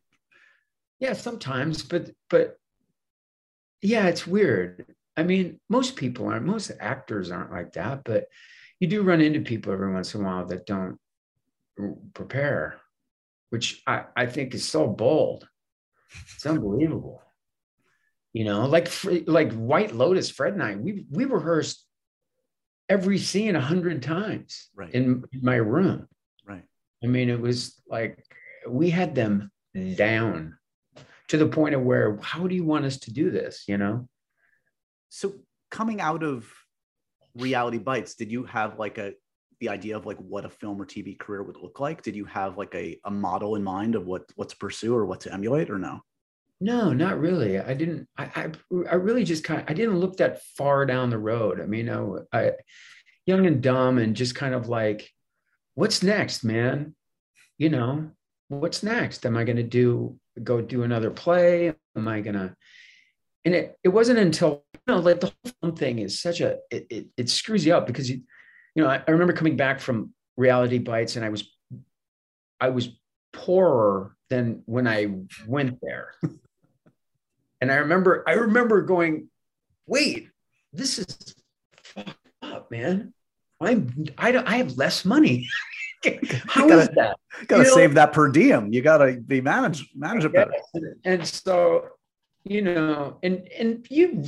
Yeah, 0.99 1.13
sometimes, 1.13 1.83
but 1.83 2.11
but 2.29 2.57
yeah, 3.81 4.07
it's 4.07 4.25
weird. 4.25 4.85
I 5.15 5.23
mean, 5.23 5.59
most 5.69 5.95
people 5.95 6.27
aren't, 6.27 6.45
most 6.45 6.71
actors 6.79 7.31
aren't 7.31 7.51
like 7.51 7.73
that, 7.73 8.03
but 8.03 8.25
you 8.79 8.87
do 8.87 9.03
run 9.03 9.21
into 9.21 9.41
people 9.41 9.73
every 9.73 9.93
once 9.93 10.15
in 10.15 10.21
a 10.21 10.23
while 10.23 10.45
that 10.47 10.65
don't 10.65 10.97
prepare, 12.13 12.79
which 13.49 13.81
I, 13.85 14.05
I 14.15 14.25
think 14.25 14.53
is 14.53 14.67
so 14.67 14.87
bold. 14.87 15.47
It's 16.35 16.45
unbelievable. 16.45 17.22
You 18.33 18.45
know, 18.45 18.65
like 18.65 18.89
like 19.27 19.53
White 19.53 19.93
Lotus, 19.93 20.29
Fred 20.29 20.53
and 20.53 20.63
I, 20.63 20.75
we 20.75 21.05
we 21.11 21.25
rehearsed 21.25 21.85
every 22.89 23.19
scene 23.19 23.55
a 23.55 23.61
hundred 23.61 24.01
times 24.01 24.69
right. 24.75 24.91
in 24.91 25.23
my 25.41 25.55
room. 25.55 26.07
Right. 26.45 26.63
I 27.03 27.07
mean, 27.07 27.29
it 27.29 27.39
was 27.39 27.79
like 27.87 28.25
we 28.67 28.89
had 28.89 29.13
them 29.13 29.51
down 29.95 30.57
to 31.27 31.37
the 31.37 31.47
point 31.47 31.75
of 31.75 31.81
where, 31.81 32.17
how 32.21 32.47
do 32.47 32.55
you 32.55 32.63
want 32.63 32.85
us 32.85 32.97
to 32.97 33.13
do 33.13 33.31
this? 33.31 33.63
You 33.67 33.77
know? 33.77 34.07
So 35.09 35.35
coming 35.71 36.01
out 36.01 36.23
of 36.23 36.47
Reality 37.35 37.77
Bites, 37.77 38.15
did 38.15 38.31
you 38.31 38.43
have 38.45 38.79
like 38.79 38.97
a 38.97 39.13
the 39.59 39.69
idea 39.69 39.95
of 39.95 40.05
like 40.05 40.17
what 40.17 40.43
a 40.43 40.49
film 40.49 40.81
or 40.81 40.85
TV 40.85 41.17
career 41.17 41.43
would 41.43 41.57
look 41.57 41.79
like? 41.79 42.01
Did 42.01 42.15
you 42.15 42.25
have 42.25 42.57
like 42.57 42.75
a, 42.75 42.99
a 43.05 43.11
model 43.11 43.55
in 43.55 43.63
mind 43.63 43.95
of 43.95 44.05
what 44.05 44.23
what 44.35 44.49
to 44.49 44.57
pursue 44.57 44.95
or 44.95 45.05
what 45.05 45.21
to 45.21 45.33
emulate 45.33 45.69
or 45.69 45.79
no? 45.79 46.01
No, 46.63 46.93
not 46.93 47.19
really. 47.19 47.59
I 47.59 47.73
didn't. 47.73 48.07
I 48.17 48.23
I, 48.35 48.51
I 48.89 48.95
really 48.95 49.23
just 49.23 49.43
kind 49.43 49.61
of 49.61 49.69
I 49.69 49.73
didn't 49.73 49.99
look 49.99 50.17
that 50.17 50.41
far 50.57 50.85
down 50.85 51.09
the 51.09 51.17
road. 51.17 51.59
I 51.59 51.65
mean, 51.65 51.89
I, 51.89 52.01
I 52.31 52.51
young 53.25 53.45
and 53.45 53.61
dumb 53.61 53.97
and 53.97 54.15
just 54.15 54.35
kind 54.35 54.53
of 54.53 54.69
like, 54.69 55.09
what's 55.75 56.03
next, 56.03 56.43
man? 56.43 56.95
You 57.57 57.69
know, 57.69 58.11
what's 58.47 58.81
next? 58.83 59.25
Am 59.25 59.35
I 59.35 59.43
going 59.43 59.57
to 59.57 59.63
do 59.63 60.17
go 60.41 60.61
do 60.61 60.83
another 60.83 61.11
play? 61.11 61.73
Am 61.95 62.07
I 62.07 62.21
going 62.21 62.35
to 62.35 62.55
and 63.45 63.53
it, 63.53 63.77
it 63.83 63.89
wasn't 63.89 64.19
until 64.19 64.63
you 64.73 64.79
know 64.87 64.99
like 64.99 65.19
the 65.19 65.33
whole 65.61 65.71
thing 65.71 65.99
is 65.99 66.19
such 66.19 66.41
a 66.41 66.59
it, 66.71 66.87
it, 66.89 67.07
it 67.17 67.29
screws 67.29 67.65
you 67.65 67.75
up 67.75 67.87
because 67.87 68.09
you 68.09 68.21
you 68.75 68.83
know 68.83 68.89
I, 68.89 69.01
I, 69.07 69.11
remember 69.11 69.33
coming 69.33 69.57
back 69.57 69.79
from 69.79 70.13
reality 70.37 70.77
bites 70.77 71.15
and 71.15 71.25
i 71.25 71.29
was 71.29 71.49
i 72.59 72.69
was 72.69 72.89
poorer 73.31 74.15
than 74.29 74.63
when 74.65 74.87
i 74.87 75.07
went 75.47 75.79
there 75.81 76.13
and 77.63 77.71
i 77.71 77.75
remember 77.75 78.23
i 78.27 78.33
remember 78.33 78.81
going 78.81 79.27
wait 79.87 80.27
this 80.73 80.99
is 80.99 81.35
fucked 81.81 82.15
up 82.41 82.69
man 82.69 83.13
i'm 83.61 84.05
i 84.17 84.35
i 84.45 84.57
have 84.57 84.77
less 84.77 85.05
money 85.05 85.47
How 86.47 86.67
gotta, 86.67 86.81
is 86.81 86.89
that? 86.95 87.17
Got 87.47 87.59
to 87.59 87.65
save 87.65 87.91
know? 87.91 87.95
that 87.95 88.11
per 88.11 88.27
diem. 88.27 88.73
You 88.73 88.81
got 88.81 88.97
to 88.97 89.21
be 89.21 89.39
managed, 89.39 89.87
manage 89.95 90.25
it 90.25 90.33
better. 90.33 90.51
And 91.05 91.25
so 91.25 91.91
you 92.43 92.61
know, 92.61 93.19
and 93.23 93.47
and 93.57 93.87
you 93.89 94.25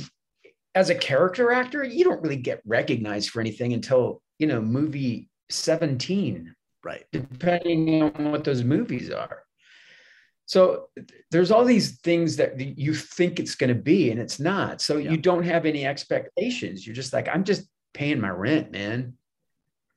as 0.74 0.88
a 0.88 0.94
character 0.94 1.52
actor, 1.52 1.84
you 1.84 2.02
don't 2.02 2.22
really 2.22 2.38
get 2.38 2.62
recognized 2.64 3.28
for 3.28 3.42
anything 3.42 3.74
until 3.74 4.22
you 4.38 4.46
know 4.46 4.62
movie 4.62 5.28
17 5.50 6.54
right 6.84 7.04
depending 7.12 8.02
on 8.02 8.30
what 8.30 8.44
those 8.44 8.62
movies 8.62 9.10
are 9.10 9.42
so 10.46 10.88
there's 11.30 11.50
all 11.50 11.64
these 11.64 11.98
things 12.00 12.36
that 12.36 12.58
you 12.78 12.94
think 12.94 13.38
it's 13.38 13.54
going 13.54 13.68
to 13.68 13.80
be 13.80 14.10
and 14.10 14.20
it's 14.20 14.40
not 14.40 14.80
so 14.80 14.96
yeah. 14.96 15.10
you 15.10 15.16
don't 15.16 15.42
have 15.42 15.66
any 15.66 15.86
expectations 15.86 16.86
you're 16.86 16.94
just 16.94 17.12
like 17.12 17.28
i'm 17.28 17.44
just 17.44 17.68
paying 17.92 18.20
my 18.20 18.30
rent 18.30 18.70
man 18.70 19.14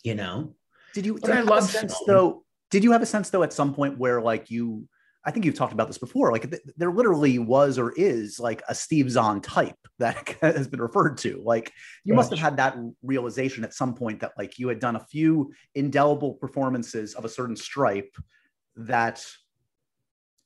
you 0.04 0.16
know 0.16 0.54
did 0.94 1.06
you 1.06 1.18
did 1.20 1.32
I 1.32 1.42
love 1.42 1.64
sense 1.70 1.96
though 2.08 2.44
did 2.72 2.84
you 2.84 2.92
have 2.92 3.02
a 3.02 3.06
sense 3.06 3.30
though 3.30 3.44
at 3.44 3.54
some 3.54 3.74
point 3.74 3.98
where 3.98 4.22
like 4.22 4.50
you 4.50 4.88
I 5.26 5.32
think 5.32 5.46
you've 5.46 5.56
talked 5.56 5.74
about 5.74 5.88
this 5.88 5.98
before. 5.98 6.32
Like 6.32 6.50
th- 6.50 6.62
there 6.78 6.92
literally 6.92 7.40
was 7.40 7.78
or 7.78 7.92
is 7.92 8.40
like 8.40 8.64
a 8.70 8.76
Steve 8.76 9.12
Zahn 9.12 9.42
type 9.42 9.76
that 10.00 10.36
has 10.42 10.68
been 10.68 10.82
referred 10.82 11.18
to. 11.20 11.42
Like 11.44 11.72
you 12.04 12.14
must 12.14 12.30
have 12.30 12.40
had 12.40 12.58
that 12.58 12.78
realization 13.04 13.64
at 13.64 13.74
some 13.74 13.94
point 13.94 14.22
that 14.22 14.32
like 14.38 14.58
you 14.58 14.70
had 14.70 14.80
done 14.80 14.96
a 14.96 15.06
few 15.06 15.52
indelible 15.76 16.36
performances 16.36 17.16
of 17.16 17.26
a 17.26 17.30
certain 17.30 17.58
stripe 17.58 18.16
that 18.78 19.26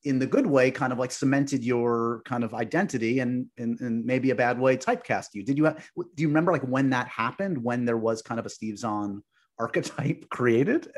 in 0.03 0.19
the 0.19 0.27
good 0.27 0.45
way 0.45 0.69
kind 0.69 0.91
of 0.91 0.99
like 0.99 1.11
cemented 1.11 1.63
your 1.63 2.21
kind 2.25 2.43
of 2.43 2.53
identity 2.53 3.19
and 3.19 3.45
in, 3.57 3.77
in 3.79 4.05
maybe 4.05 4.31
a 4.31 4.35
bad 4.35 4.59
way 4.59 4.75
typecast 4.75 5.27
you. 5.33 5.43
Did 5.43 5.57
you 5.57 5.65
have, 5.65 5.89
do 5.95 6.21
you 6.21 6.27
remember 6.27 6.51
like 6.51 6.63
when 6.63 6.89
that 6.89 7.07
happened 7.07 7.57
when 7.63 7.85
there 7.85 7.97
was 7.97 8.21
kind 8.21 8.39
of 8.39 8.45
a 8.45 8.49
Steve 8.49 8.77
Zahn 8.77 9.23
archetype 9.59 10.27
created? 10.29 10.91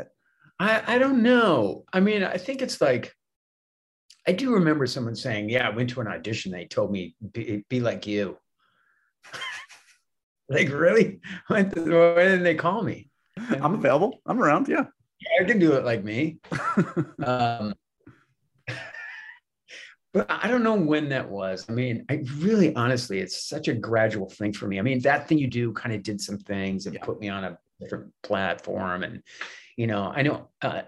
I, 0.60 0.96
I 0.96 0.98
don't 0.98 1.22
know. 1.22 1.84
I 1.94 2.00
mean, 2.00 2.24
I 2.24 2.38
think 2.38 2.62
it's 2.62 2.82
like 2.82 3.14
I 4.28 4.32
do 4.32 4.54
remember 4.54 4.88
someone 4.88 5.16
saying, 5.16 5.50
"Yeah, 5.50 5.68
I 5.68 5.76
went 5.76 5.90
to 5.92 6.02
an 6.02 6.08
audition. 6.08 6.52
They 6.52 6.66
told 6.66 6.92
me 6.92 7.16
be, 7.32 7.64
be 7.70 7.80
like 7.80 8.08
you." 8.08 8.38
like 10.50 10.70
really? 10.70 11.20
Why 11.48 11.64
didn't 11.64 12.44
they 12.44 12.56
call 12.56 12.82
me? 12.82 13.10
I'm 13.38 13.76
available. 13.76 14.22
I'm 14.26 14.42
around. 14.42 14.68
Yeah, 14.68 14.86
I 15.40 15.44
can 15.44 15.60
do 15.60 15.74
it 15.74 15.84
like 15.84 16.04
me. 16.04 16.40
um, 17.24 17.76
but 20.16 20.26
I 20.32 20.48
don't 20.48 20.64
know 20.64 20.74
when 20.74 21.10
that 21.10 21.30
was. 21.30 21.66
I 21.70 21.74
mean, 21.74 22.06
I 22.10 22.24
really, 22.38 22.76
honestly, 22.76 23.20
it's 23.20 23.48
such 23.48 23.68
a 23.68 23.74
gradual 23.74 24.30
thing 24.30 24.54
for 24.54 24.68
me. 24.68 24.80
I 24.80 24.82
mean, 24.82 25.02
that 25.02 25.28
thing 25.28 25.38
you 25.38 25.48
do 25.48 25.72
kind 25.74 25.94
of 25.94 26.02
did 26.02 26.20
some 26.20 26.40
things 26.40 26.88
and 26.88 26.96
yeah. 26.96 27.04
put 27.04 27.20
me 27.20 27.30
on 27.30 27.44
a 27.44 27.58
different 27.80 28.12
platform, 28.24 29.04
and 29.04 29.22
you 29.78 29.86
know, 29.86 30.12
I 30.16 30.24
know 30.24 30.50
uh, 30.64 30.82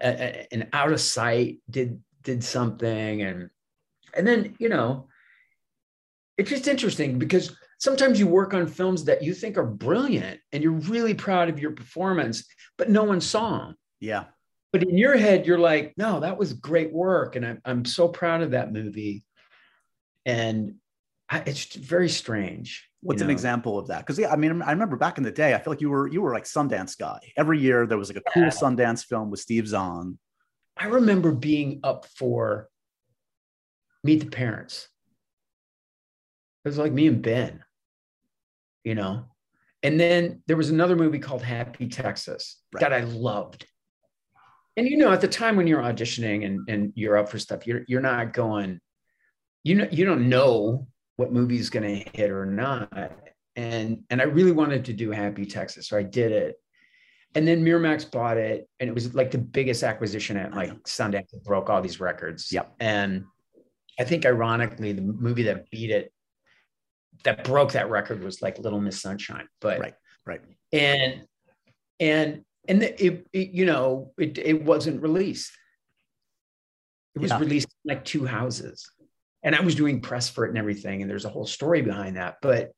an 0.50 0.70
out 0.72 0.92
of 0.92 1.00
sight 1.00 1.58
did 1.70 2.00
did 2.28 2.44
something 2.44 3.22
and 3.22 3.48
and 4.14 4.26
then 4.26 4.54
you 4.58 4.68
know 4.68 5.08
it's 6.36 6.50
just 6.50 6.68
interesting 6.68 7.18
because 7.18 7.56
sometimes 7.78 8.18
you 8.18 8.26
work 8.26 8.54
on 8.54 8.66
films 8.66 9.04
that 9.04 9.22
you 9.22 9.32
think 9.32 9.56
are 9.56 9.64
brilliant 9.64 10.40
and 10.52 10.62
you're 10.62 10.72
really 10.72 11.14
proud 11.14 11.48
of 11.48 11.58
your 11.58 11.70
performance 11.70 12.44
but 12.76 12.90
no 12.90 13.04
one 13.04 13.20
saw 13.20 13.58
them 13.58 13.76
yeah 14.00 14.24
but 14.72 14.82
in 14.82 14.96
your 14.96 15.16
head 15.16 15.46
you're 15.46 15.58
like 15.58 15.94
no 15.96 16.20
that 16.20 16.38
was 16.38 16.52
great 16.52 16.92
work 16.92 17.36
and 17.36 17.46
i'm, 17.46 17.60
I'm 17.64 17.84
so 17.84 18.08
proud 18.08 18.42
of 18.42 18.52
that 18.52 18.72
movie 18.72 19.24
and 20.26 20.74
I, 21.30 21.42
it's 21.46 21.74
very 21.74 22.08
strange 22.08 22.88
what's 23.00 23.22
an 23.22 23.30
example 23.30 23.78
of 23.78 23.86
that 23.88 24.00
because 24.00 24.18
yeah 24.18 24.32
i 24.32 24.36
mean 24.36 24.60
i 24.62 24.72
remember 24.72 24.96
back 24.96 25.18
in 25.18 25.24
the 25.24 25.30
day 25.30 25.54
i 25.54 25.58
feel 25.58 25.72
like 25.72 25.80
you 25.80 25.90
were 25.90 26.08
you 26.08 26.20
were 26.20 26.32
like 26.32 26.44
sundance 26.44 26.98
guy 26.98 27.20
every 27.36 27.60
year 27.60 27.86
there 27.86 27.98
was 27.98 28.08
like 28.08 28.18
a 28.18 28.30
cool 28.32 28.44
yeah. 28.44 28.48
sundance 28.48 29.04
film 29.04 29.30
with 29.30 29.40
steve 29.40 29.68
zahn 29.68 30.18
I 30.78 30.86
remember 30.86 31.32
being 31.32 31.80
up 31.82 32.06
for 32.06 32.68
Meet 34.04 34.20
the 34.20 34.30
Parents. 34.30 34.88
It 36.64 36.68
was 36.68 36.78
like 36.78 36.92
me 36.92 37.08
and 37.08 37.20
Ben, 37.20 37.64
you 38.84 38.94
know, 38.94 39.24
And 39.82 39.98
then 39.98 40.42
there 40.46 40.56
was 40.56 40.70
another 40.70 40.96
movie 40.96 41.18
called 41.18 41.42
Happy 41.42 41.88
Texas 41.88 42.60
Right. 42.72 42.80
that 42.80 42.92
I 42.92 43.00
loved. 43.00 43.66
And 44.78 44.88
you 44.88 44.96
know, 44.96 45.10
at 45.10 45.20
the 45.20 45.26
time 45.26 45.56
when 45.56 45.66
you're 45.66 45.82
auditioning 45.82 46.46
and, 46.46 46.60
and 46.68 46.92
you're 46.94 47.18
up 47.18 47.28
for 47.28 47.38
stuff, 47.40 47.66
you're 47.66 47.82
you're 47.88 48.00
not 48.00 48.32
going, 48.32 48.78
you 49.64 49.74
know, 49.74 49.88
you 49.90 50.04
don't 50.04 50.28
know 50.28 50.86
what 51.16 51.32
movie's 51.32 51.68
gonna 51.68 52.04
hit 52.14 52.30
or 52.30 52.46
not. 52.46 53.12
And 53.56 54.04
and 54.08 54.20
I 54.20 54.24
really 54.24 54.52
wanted 54.52 54.84
to 54.84 54.92
do 54.92 55.10
Happy 55.10 55.46
Texas, 55.46 55.88
so 55.88 55.98
I 55.98 56.04
did 56.04 56.30
it. 56.30 56.54
And 57.34 57.46
then 57.46 57.64
Miramax 57.64 58.08
bought 58.08 58.36
it, 58.36 58.68
and 58.78 58.88
it 58.88 58.92
was 58.92 59.16
like 59.16 59.32
the 59.32 59.38
biggest 59.38 59.82
acquisition 59.82 60.36
at 60.36 60.54
like 60.54 60.72
Sundance. 60.84 61.34
It 61.34 61.42
broke 61.42 61.70
all 61.70 61.82
these 61.82 61.98
records. 61.98 62.52
Yep. 62.52 62.72
And 62.78 63.24
I 63.98 64.04
think 64.04 64.24
ironically, 64.24 64.92
the 64.92 65.02
movie 65.02 65.42
that 65.42 65.68
beat 65.70 65.90
it, 65.90 66.12
that 67.24 67.42
broke 67.42 67.72
that 67.72 67.90
record 67.90 68.22
was 68.22 68.40
like 68.42 68.60
Little 68.60 68.80
Miss 68.80 69.02
Sunshine. 69.02 69.48
But 69.60 69.80
Right, 69.80 69.94
right. 70.24 70.40
And 70.72 71.24
and 71.98 72.44
and 72.68 72.82
it, 72.82 73.26
it 73.32 73.50
you 73.50 73.66
know 73.66 74.12
it 74.18 74.38
it 74.38 74.62
wasn't 74.62 75.02
released. 75.02 75.52
It 77.14 77.20
was 77.20 77.30
Yeah. 77.30 77.40
released 77.40 77.68
in 77.84 77.94
like 77.94 78.04
two 78.04 78.26
houses, 78.26 78.88
and 79.42 79.54
I 79.54 79.60
was 79.62 79.74
doing 79.74 80.00
press 80.00 80.28
for 80.28 80.44
it 80.44 80.50
and 80.50 80.58
everything. 80.58 81.02
And 81.02 81.10
there's 81.10 81.24
a 81.24 81.30
whole 81.30 81.46
story 81.46 81.82
behind 81.82 82.16
that, 82.16 82.36
but 82.42 82.72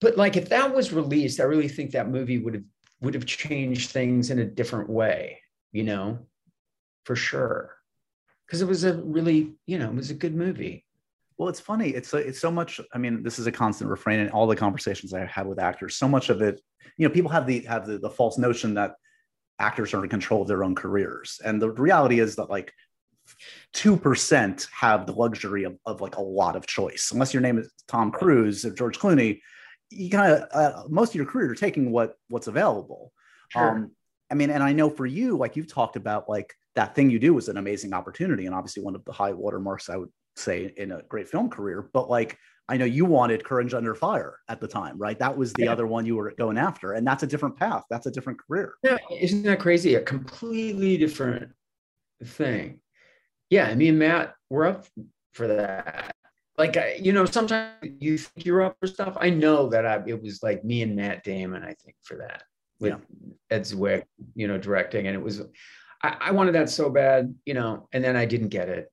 but 0.00 0.16
like 0.16 0.36
if 0.36 0.50
that 0.50 0.74
was 0.74 0.92
released, 0.92 1.40
I 1.40 1.44
really 1.44 1.68
think 1.68 1.92
that 1.92 2.10
movie 2.10 2.38
would 2.38 2.54
have 2.54 2.64
would 3.00 3.14
have 3.14 3.26
changed 3.26 3.90
things 3.90 4.30
in 4.30 4.38
a 4.38 4.44
different 4.44 4.90
way, 4.90 5.40
you 5.72 5.84
know, 5.84 6.26
for 7.04 7.16
sure. 7.16 7.76
Because 8.46 8.60
it 8.60 8.68
was 8.68 8.84
a 8.84 8.94
really, 9.02 9.54
you 9.66 9.78
know, 9.78 9.88
it 9.88 9.94
was 9.94 10.10
a 10.10 10.14
good 10.14 10.34
movie. 10.34 10.83
Well, 11.36 11.48
it's 11.48 11.60
funny. 11.60 11.90
It's 11.90 12.14
it's 12.14 12.40
so 12.40 12.50
much. 12.50 12.80
I 12.92 12.98
mean, 12.98 13.22
this 13.22 13.38
is 13.38 13.46
a 13.46 13.52
constant 13.52 13.90
refrain 13.90 14.20
in 14.20 14.30
all 14.30 14.46
the 14.46 14.54
conversations 14.56 15.12
I 15.12 15.26
have 15.26 15.46
with 15.46 15.58
actors. 15.58 15.96
So 15.96 16.08
much 16.08 16.30
of 16.30 16.42
it, 16.42 16.60
you 16.96 17.06
know, 17.06 17.12
people 17.12 17.30
have 17.30 17.46
the 17.46 17.60
have 17.60 17.86
the, 17.86 17.98
the 17.98 18.10
false 18.10 18.38
notion 18.38 18.74
that 18.74 18.94
actors 19.58 19.94
are 19.94 20.04
in 20.04 20.10
control 20.10 20.42
of 20.42 20.48
their 20.48 20.62
own 20.62 20.74
careers, 20.74 21.40
and 21.44 21.60
the 21.60 21.70
reality 21.70 22.20
is 22.20 22.36
that 22.36 22.50
like 22.50 22.72
two 23.72 23.96
percent 23.96 24.68
have 24.72 25.06
the 25.06 25.12
luxury 25.12 25.64
of, 25.64 25.76
of 25.86 26.00
like 26.00 26.16
a 26.16 26.22
lot 26.22 26.54
of 26.54 26.66
choice. 26.66 27.10
Unless 27.12 27.34
your 27.34 27.40
name 27.40 27.58
is 27.58 27.70
Tom 27.88 28.12
Cruise 28.12 28.64
or 28.64 28.70
George 28.70 28.98
Clooney, 28.98 29.40
you 29.90 30.10
kind 30.10 30.32
of 30.32 30.48
uh, 30.52 30.82
most 30.88 31.10
of 31.10 31.14
your 31.16 31.26
career 31.26 31.46
you're 31.46 31.54
taking 31.56 31.90
what 31.90 32.14
what's 32.28 32.46
available. 32.46 33.12
Um, 33.56 33.90
I 34.30 34.34
mean, 34.34 34.50
and 34.50 34.62
I 34.62 34.72
know 34.72 34.88
for 34.88 35.06
you, 35.06 35.36
like 35.36 35.56
you've 35.56 35.72
talked 35.72 35.96
about, 35.96 36.28
like 36.28 36.54
that 36.76 36.94
thing 36.94 37.10
you 37.10 37.18
do 37.18 37.34
was 37.34 37.48
an 37.48 37.56
amazing 37.56 37.92
opportunity, 37.92 38.46
and 38.46 38.54
obviously 38.54 38.84
one 38.84 38.94
of 38.94 39.04
the 39.04 39.12
high 39.12 39.32
watermarks 39.32 39.88
I 39.88 39.96
would 39.96 40.10
say 40.36 40.72
in 40.76 40.92
a 40.92 41.02
great 41.02 41.28
film 41.28 41.48
career. 41.50 41.88
But 41.92 42.08
like, 42.10 42.38
I 42.68 42.76
know 42.76 42.86
you 42.86 43.04
wanted 43.04 43.44
Courage 43.44 43.74
Under 43.74 43.94
Fire 43.94 44.38
at 44.48 44.60
the 44.60 44.66
time, 44.68 44.96
right? 44.96 45.18
That 45.18 45.36
was 45.36 45.52
the 45.52 45.64
Yeah. 45.64 45.72
other 45.72 45.86
one 45.86 46.06
you 46.06 46.16
were 46.16 46.32
going 46.32 46.56
after, 46.56 46.92
and 46.92 47.06
that's 47.06 47.22
a 47.22 47.26
different 47.26 47.56
path. 47.56 47.84
That's 47.90 48.06
a 48.06 48.10
different 48.10 48.38
career. 48.40 48.72
Yeah, 48.82 48.96
isn't 49.10 49.42
that 49.42 49.60
crazy? 49.60 49.96
A 49.96 50.00
completely 50.00 50.96
different 50.96 51.52
thing. 52.24 52.80
Yeah, 53.50 53.74
me 53.74 53.88
and 53.88 53.98
Matt 53.98 54.34
were 54.48 54.64
up 54.64 54.86
for 55.32 55.46
that. 55.48 56.16
Like, 56.56 56.76
I, 56.76 56.94
you 56.94 57.12
know, 57.12 57.24
sometimes 57.26 57.74
you 57.82 58.16
think 58.16 58.46
you're 58.46 58.62
up 58.62 58.76
for 58.80 58.86
stuff. 58.86 59.16
I 59.20 59.28
know 59.28 59.68
that 59.68 59.84
I, 59.84 60.02
it 60.06 60.22
was 60.22 60.42
like 60.42 60.64
me 60.64 60.82
and 60.82 60.96
Matt 60.96 61.24
Damon, 61.24 61.64
I 61.64 61.74
think, 61.74 61.96
for 62.02 62.16
that 62.16 62.44
with 62.80 62.94
Ed 63.50 63.62
Zwick, 63.62 64.04
you 64.34 64.48
know, 64.48 64.56
directing. 64.56 65.06
And 65.06 65.16
it 65.16 65.22
was, 65.22 65.42
I, 66.02 66.16
I 66.20 66.30
wanted 66.30 66.52
that 66.52 66.70
so 66.70 66.88
bad, 66.90 67.34
you 67.44 67.54
know, 67.54 67.88
and 67.92 68.02
then 68.02 68.16
I 68.16 68.24
didn't 68.24 68.48
get 68.48 68.68
it. 68.68 68.90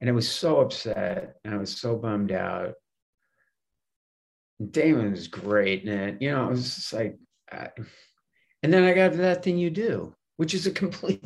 And 0.00 0.10
I 0.10 0.12
was 0.12 0.28
so 0.28 0.60
upset 0.60 1.36
and 1.44 1.54
I 1.54 1.56
was 1.58 1.76
so 1.76 1.96
bummed 1.96 2.32
out. 2.32 2.74
Damon 4.70 5.10
was 5.10 5.28
great 5.28 5.84
in 5.84 5.88
it. 5.88 6.22
You 6.22 6.32
know, 6.32 6.46
it 6.46 6.50
was 6.50 6.74
just 6.76 6.92
like, 6.92 7.18
I, 7.50 7.70
and 8.62 8.72
then 8.72 8.84
I 8.84 8.94
got 8.94 9.12
to 9.12 9.18
that 9.18 9.42
thing 9.42 9.58
you 9.58 9.70
do, 9.70 10.14
which 10.36 10.54
is 10.54 10.66
a 10.66 10.70
complete 10.70 11.24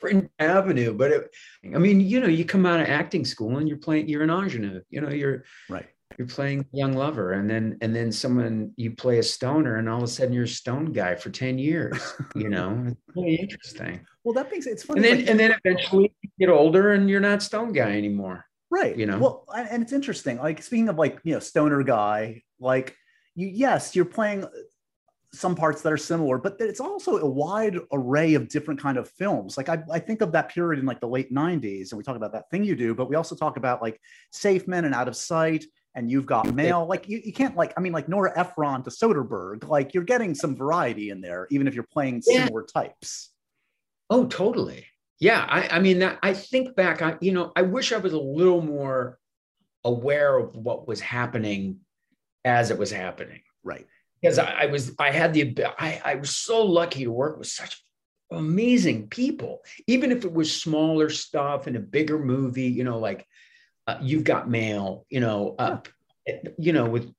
different 0.00 0.30
avenue. 0.38 0.94
But 0.94 1.10
it, 1.10 1.30
I 1.64 1.78
mean, 1.78 2.00
you 2.00 2.20
know, 2.20 2.26
you 2.26 2.44
come 2.44 2.66
out 2.66 2.80
of 2.80 2.86
acting 2.86 3.24
school 3.24 3.58
and 3.58 3.68
you're 3.68 3.78
playing, 3.78 4.08
you're 4.08 4.22
an 4.22 4.30
ingenue. 4.30 4.80
You 4.90 5.00
know, 5.02 5.10
you're 5.10 5.44
Right. 5.68 5.86
You're 6.20 6.28
playing 6.28 6.66
young 6.72 6.92
lover, 6.92 7.32
and 7.32 7.48
then 7.48 7.78
and 7.80 7.96
then 7.96 8.12
someone 8.12 8.72
you 8.76 8.90
play 8.90 9.20
a 9.20 9.22
stoner, 9.22 9.76
and 9.76 9.88
all 9.88 9.96
of 9.96 10.02
a 10.02 10.06
sudden 10.06 10.34
you're 10.34 10.44
a 10.44 10.48
stone 10.48 10.92
guy 10.92 11.14
for 11.14 11.30
ten 11.30 11.58
years. 11.58 11.96
You 12.34 12.50
know, 12.50 12.84
it's 12.88 13.16
really 13.16 13.36
interesting. 13.36 14.04
Well, 14.22 14.34
that 14.34 14.50
makes 14.52 14.66
it's 14.66 14.82
funny. 14.82 14.98
And 14.98 15.04
then 15.06 15.16
like- 15.20 15.30
and 15.30 15.40
then 15.40 15.54
eventually 15.64 16.12
you 16.20 16.30
get 16.38 16.50
older, 16.50 16.92
and 16.92 17.08
you're 17.08 17.20
not 17.20 17.42
stone 17.42 17.72
guy 17.72 17.92
anymore. 17.96 18.44
right 18.70 18.96
you 18.98 19.06
know? 19.06 19.18
well 19.18 19.44
and 19.56 19.66
and 19.70 19.82
it's 19.82 19.92
interesting 19.94 20.36
like 20.38 20.62
speaking 20.62 20.90
of 20.90 20.96
like 20.98 21.18
you 21.24 21.32
know 21.32 21.40
stoner 21.40 21.82
guy 21.82 22.42
like 22.60 22.94
you 23.34 23.48
yes 23.48 23.96
you're 23.96 24.04
playing 24.04 24.44
uh, 24.44 24.48
some 25.32 25.54
parts 25.56 25.80
that 25.82 25.92
are 25.92 25.96
similar 26.12 26.36
but 26.38 26.54
it's 26.60 26.80
also 26.80 27.18
a 27.18 27.26
wide 27.26 27.76
array 27.92 28.34
of 28.34 28.48
different 28.48 28.78
kind 28.80 28.96
of 28.98 29.08
films 29.08 29.56
like 29.56 29.68
I, 29.68 29.78
I 29.90 29.98
think 29.98 30.20
of 30.22 30.30
that 30.32 30.50
period 30.50 30.78
in 30.80 30.86
like 30.86 31.00
the 31.00 31.08
late 31.08 31.32
90s 31.32 31.90
and 31.90 31.98
we 31.98 32.04
talk 32.04 32.16
about 32.16 32.32
that 32.34 32.50
thing 32.50 32.62
you 32.62 32.76
do 32.76 32.94
but 32.94 33.08
we 33.08 33.16
also 33.16 33.34
talk 33.34 33.56
about 33.56 33.80
like 33.82 33.96
safe 34.30 34.68
men 34.68 34.84
and 34.84 34.94
out 34.94 35.08
of 35.08 35.16
sight 35.16 35.64
and 35.94 36.10
you've 36.10 36.26
got 36.26 36.54
male. 36.54 36.86
like 36.86 37.08
you, 37.08 37.20
you 37.24 37.32
can't 37.32 37.56
like 37.56 37.72
i 37.76 37.80
mean 37.80 37.92
like 37.92 38.08
nora 38.08 38.32
ephron 38.38 38.82
to 38.82 38.90
soderbergh 38.90 39.66
like 39.68 39.92
you're 39.92 40.04
getting 40.04 40.34
some 40.34 40.54
variety 40.54 41.10
in 41.10 41.20
there 41.20 41.46
even 41.50 41.66
if 41.66 41.74
you're 41.74 41.82
playing 41.92 42.22
Yeah. 42.26 42.44
similar 42.44 42.62
types 42.64 43.30
Oh, 44.12 44.26
totally. 44.26 44.86
Yeah. 45.20 45.46
I, 45.48 45.76
I 45.76 45.78
mean, 45.78 46.00
that, 46.00 46.18
I 46.20 46.34
think 46.34 46.74
back, 46.74 47.00
I, 47.00 47.16
you 47.20 47.30
know, 47.30 47.52
I 47.54 47.62
wish 47.62 47.92
I 47.92 47.98
was 47.98 48.12
a 48.12 48.18
little 48.18 48.60
more 48.60 49.20
aware 49.84 50.36
of 50.36 50.56
what 50.56 50.88
was 50.88 50.98
happening 51.00 51.78
as 52.44 52.72
it 52.72 52.78
was 52.78 52.90
happening. 52.90 53.40
right 53.62 53.86
Because 54.20 54.40
I, 54.40 54.62
I 54.62 54.66
was, 54.66 54.96
I 54.98 55.12
had 55.12 55.32
the, 55.32 55.54
I, 55.78 56.02
I 56.04 56.14
was 56.16 56.34
so 56.36 56.66
lucky 56.66 57.04
to 57.04 57.12
work 57.12 57.38
with 57.38 57.46
such 57.46 57.80
amazing 58.32 59.08
people, 59.10 59.60
even 59.86 60.10
if 60.10 60.24
it 60.24 60.32
was 60.32 60.60
smaller 60.60 61.08
stuff 61.08 61.68
in 61.68 61.76
a 61.76 61.80
bigger 61.80 62.18
movie, 62.18 62.66
you 62.66 62.82
know, 62.82 62.98
like 62.98 63.24
uh, 63.90 63.98
You've 64.00 64.24
Got 64.24 64.48
Mail, 64.48 65.06
you 65.08 65.20
know, 65.20 65.54
uh, 65.58 65.78
you 66.58 66.72
know, 66.72 66.86
with, 66.86 67.12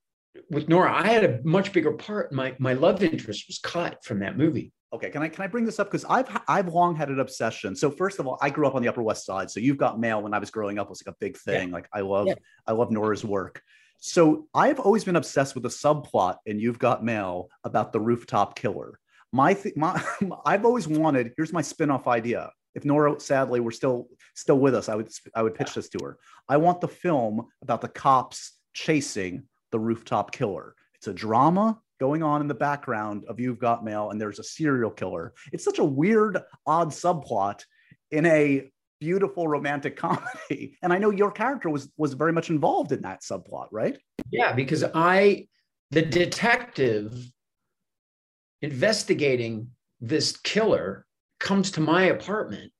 with 0.49 0.69
Nora, 0.69 0.93
I 0.93 1.07
had 1.07 1.23
a 1.23 1.39
much 1.43 1.73
bigger 1.73 1.93
part. 1.93 2.31
My, 2.31 2.55
my 2.59 2.73
love 2.73 3.03
interest 3.03 3.45
was 3.47 3.59
cut 3.59 4.03
from 4.03 4.19
that 4.19 4.37
movie. 4.37 4.71
Okay, 4.93 5.09
can 5.09 5.21
I 5.21 5.29
can 5.29 5.41
I 5.41 5.47
bring 5.47 5.63
this 5.63 5.79
up 5.79 5.87
because 5.87 6.03
I've 6.03 6.27
I've 6.49 6.67
long 6.67 6.97
had 6.97 7.07
an 7.07 7.21
obsession. 7.21 7.77
So 7.77 7.89
first 7.89 8.19
of 8.19 8.27
all, 8.27 8.37
I 8.41 8.49
grew 8.49 8.67
up 8.67 8.75
on 8.75 8.81
the 8.81 8.89
Upper 8.89 9.01
West 9.01 9.25
Side, 9.25 9.49
so 9.49 9.61
you've 9.61 9.77
got 9.77 10.01
mail 10.01 10.21
when 10.21 10.33
I 10.33 10.37
was 10.37 10.51
growing 10.51 10.79
up 10.79 10.89
was 10.89 11.01
like 11.05 11.13
a 11.13 11.17
big 11.17 11.37
thing. 11.37 11.71
Like 11.71 11.87
I 11.93 12.01
love 12.01 12.27
Yeah. 12.27 12.33
I 12.67 12.73
love 12.73 12.91
Nora's 12.91 13.23
work. 13.23 13.61
So 13.99 14.49
I've 14.53 14.81
always 14.81 15.05
been 15.05 15.15
obsessed 15.15 15.55
with 15.55 15.63
the 15.63 15.69
subplot 15.69 16.37
in 16.45 16.59
You've 16.59 16.77
Got 16.77 17.05
Mail 17.05 17.47
about 17.63 17.93
the 17.93 18.01
rooftop 18.01 18.55
killer. 18.59 18.99
My 19.31 19.53
th- 19.53 19.77
my 19.77 20.03
I've 20.45 20.65
always 20.65 20.89
wanted. 20.89 21.31
Here's 21.37 21.53
my 21.53 21.61
spin-off 21.61 22.07
idea. 22.07 22.51
If 22.73 22.85
Nora 22.85 23.19
sadly 23.19 23.59
were 23.59 23.71
still 23.71 24.07
still 24.35 24.59
with 24.59 24.75
us, 24.75 24.89
I 24.89 24.95
would 24.95 25.09
I 25.35 25.41
would 25.41 25.55
pitch 25.55 25.73
this 25.73 25.89
to 25.89 25.99
her. 26.03 26.17
I 26.47 26.57
want 26.57 26.81
the 26.81 26.87
film 26.87 27.47
about 27.61 27.81
the 27.81 27.89
cops 27.89 28.53
chasing 28.73 29.43
the 29.71 29.79
rooftop 29.79 30.31
killer. 30.31 30.75
It's 30.95 31.07
a 31.07 31.13
drama 31.13 31.79
going 31.99 32.23
on 32.23 32.41
in 32.41 32.47
the 32.47 32.53
background 32.53 33.25
of 33.27 33.39
You've 33.39 33.59
Got 33.59 33.83
Mail, 33.83 34.09
and 34.09 34.19
there's 34.19 34.39
a 34.39 34.43
serial 34.43 34.91
killer. 34.91 35.33
It's 35.51 35.63
such 35.63 35.79
a 35.79 35.83
weird, 35.83 36.39
odd 36.65 36.89
subplot 36.89 37.63
in 38.09 38.25
a 38.25 38.71
beautiful 38.99 39.47
romantic 39.47 39.95
comedy. 39.97 40.77
And 40.81 40.93
I 40.93 40.97
know 40.97 41.09
your 41.09 41.31
character 41.31 41.69
was 41.69 41.91
was 41.97 42.13
very 42.13 42.33
much 42.33 42.49
involved 42.49 42.91
in 42.91 43.01
that 43.01 43.21
subplot, 43.21 43.67
right? 43.71 43.97
Yeah, 44.31 44.53
because 44.53 44.83
I, 44.93 45.47
the 45.91 46.01
detective 46.01 47.13
investigating 48.61 49.69
this 49.99 50.37
killer 50.37 51.05
comes 51.41 51.71
to 51.71 51.81
my 51.81 52.03
apartment. 52.03 52.71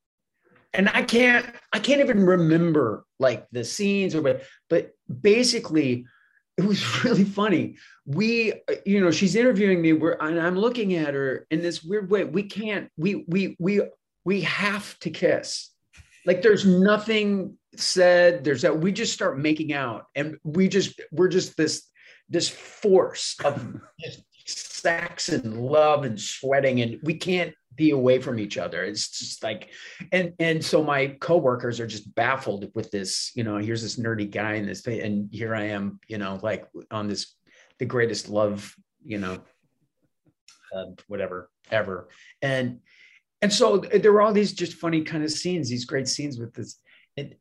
And 0.73 0.89
I 0.93 1.03
can't, 1.03 1.45
I 1.73 1.79
can't 1.79 1.99
even 1.99 2.25
remember 2.25 3.03
like 3.19 3.47
the 3.51 3.63
scenes 3.63 4.15
or 4.15 4.21
but, 4.21 4.43
but 4.69 4.91
basically 5.21 6.05
it 6.57 6.65
was 6.65 7.03
really 7.03 7.25
funny. 7.25 7.77
We, 8.05 8.53
you 8.85 9.01
know, 9.01 9.11
she's 9.11 9.35
interviewing 9.35 9.81
me, 9.81 9.93
we're, 9.93 10.17
and 10.19 10.39
I'm 10.39 10.57
looking 10.57 10.95
at 10.95 11.13
her 11.13 11.45
in 11.51 11.61
this 11.61 11.83
weird 11.83 12.09
way. 12.09 12.23
We 12.23 12.43
can't, 12.43 12.89
we, 12.97 13.25
we, 13.27 13.57
we, 13.59 13.81
we 14.23 14.41
have 14.41 14.97
to 14.99 15.09
kiss. 15.09 15.71
Like 16.25 16.41
there's 16.41 16.65
nothing 16.65 17.57
said. 17.75 18.43
There's 18.43 18.61
that 18.61 18.79
we 18.79 18.91
just 18.91 19.13
start 19.13 19.39
making 19.39 19.73
out, 19.73 20.05
and 20.15 20.37
we 20.43 20.67
just 20.67 20.99
we're 21.11 21.29
just 21.29 21.57
this 21.57 21.87
this 22.29 22.49
force 22.49 23.35
of 23.43 23.81
just 24.45 24.73
sex 24.81 25.29
and 25.29 25.57
love 25.59 26.03
and 26.03 26.19
sweating, 26.19 26.81
and 26.81 26.99
we 27.03 27.15
can't 27.15 27.53
be 27.75 27.91
away 27.91 28.19
from 28.19 28.39
each 28.39 28.57
other. 28.57 28.83
It's 28.83 29.09
just 29.09 29.43
like, 29.43 29.69
and 30.11 30.33
and 30.39 30.63
so 30.63 30.83
my 30.83 31.07
coworkers 31.19 31.79
are 31.79 31.87
just 31.87 32.13
baffled 32.15 32.69
with 32.75 32.91
this. 32.91 33.31
You 33.35 33.43
know, 33.43 33.57
here's 33.57 33.81
this 33.81 33.97
nerdy 33.97 34.29
guy 34.29 34.53
in 34.53 34.65
this, 34.65 34.85
and 34.85 35.29
here 35.31 35.55
I 35.55 35.65
am. 35.65 35.99
You 36.07 36.17
know, 36.17 36.39
like 36.41 36.67
on 36.89 37.07
this 37.07 37.35
the 37.79 37.85
greatest 37.85 38.29
love. 38.29 38.75
You 39.03 39.17
know, 39.17 39.39
uh, 40.75 40.85
whatever 41.07 41.49
ever, 41.71 42.09
and 42.41 42.79
and 43.41 43.51
so 43.51 43.77
there 43.77 44.13
were 44.13 44.21
all 44.21 44.33
these 44.33 44.53
just 44.53 44.73
funny 44.73 45.01
kind 45.01 45.23
of 45.23 45.31
scenes, 45.31 45.69
these 45.69 45.85
great 45.85 46.07
scenes 46.07 46.39
with 46.39 46.53
this. 46.53 46.79
And, 47.17 47.35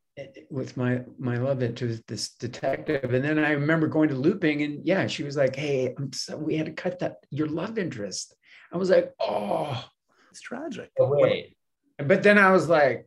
with 0.50 0.76
my 0.76 1.02
my 1.18 1.38
love 1.38 1.62
interest, 1.62 2.02
this 2.06 2.30
detective, 2.30 3.14
and 3.14 3.24
then 3.24 3.38
I 3.38 3.52
remember 3.52 3.86
going 3.86 4.08
to 4.10 4.14
looping, 4.14 4.62
and 4.62 4.84
yeah, 4.84 5.06
she 5.06 5.22
was 5.22 5.36
like, 5.36 5.56
"Hey, 5.56 5.94
so, 6.12 6.36
we 6.36 6.56
had 6.56 6.66
to 6.66 6.72
cut 6.72 6.98
that 6.98 7.18
your 7.30 7.46
love 7.46 7.78
interest." 7.78 8.34
I 8.72 8.76
was 8.76 8.90
like, 8.90 9.14
"Oh, 9.18 9.82
it's 10.30 10.40
tragic." 10.40 10.90
Oh, 10.98 11.08
wait, 11.08 11.56
but 11.98 12.22
then 12.22 12.38
I 12.38 12.50
was 12.50 12.68
like, 12.68 13.06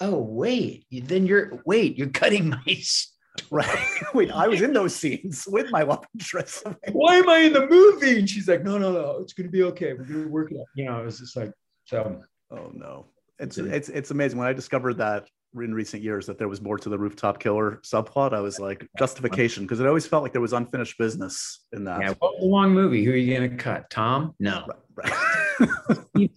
"Oh 0.00 0.18
wait, 0.18 0.86
then 0.90 1.26
you're 1.26 1.62
wait, 1.64 1.96
you're 1.96 2.08
cutting 2.08 2.48
my." 2.66 2.82
Right. 3.50 3.90
Wait, 4.14 4.30
I 4.30 4.48
was 4.48 4.62
in 4.62 4.72
those 4.72 4.94
scenes 4.94 5.46
with 5.46 5.70
my 5.70 5.82
love 5.82 6.04
interest. 6.14 6.66
Why 6.92 7.16
am 7.16 7.28
I 7.28 7.38
in 7.38 7.52
the 7.52 7.66
movie? 7.66 8.18
And 8.18 8.28
she's 8.28 8.48
like, 8.48 8.64
no, 8.64 8.78
no, 8.78 8.92
no, 8.92 9.18
it's 9.20 9.32
gonna 9.32 9.50
be 9.50 9.62
okay. 9.64 9.92
We're 9.92 10.04
gonna 10.04 10.28
work 10.28 10.52
it 10.52 10.58
out. 10.58 10.66
You 10.74 10.86
know, 10.86 11.00
it 11.00 11.04
was 11.04 11.18
just 11.18 11.36
like, 11.36 11.52
so. 11.84 12.22
Oh 12.50 12.70
no, 12.74 13.06
it's 13.38 13.58
it's 13.58 13.88
it's 13.88 14.10
amazing. 14.10 14.38
When 14.38 14.48
I 14.48 14.52
discovered 14.52 14.98
that 14.98 15.28
in 15.54 15.74
recent 15.74 16.02
years 16.02 16.26
that 16.26 16.38
there 16.38 16.48
was 16.48 16.60
more 16.60 16.78
to 16.78 16.88
the 16.88 16.98
rooftop 16.98 17.40
killer 17.40 17.80
subplot, 17.84 18.32
I 18.32 18.40
was 18.40 18.60
like 18.60 18.88
justification 18.98 19.64
because 19.64 19.80
it 19.80 19.86
always 19.86 20.06
felt 20.06 20.22
like 20.22 20.32
there 20.32 20.40
was 20.40 20.52
unfinished 20.52 20.96
business 20.98 21.64
in 21.72 21.84
that. 21.84 22.00
Yeah, 22.00 22.14
what 22.18 22.42
long 22.42 22.72
movie? 22.72 23.04
Who 23.04 23.12
are 23.12 23.16
you 23.16 23.34
gonna 23.34 23.56
cut? 23.56 23.90
Tom? 23.90 24.34
No. 24.38 24.64
Right, 24.96 25.12
right. 25.12 25.42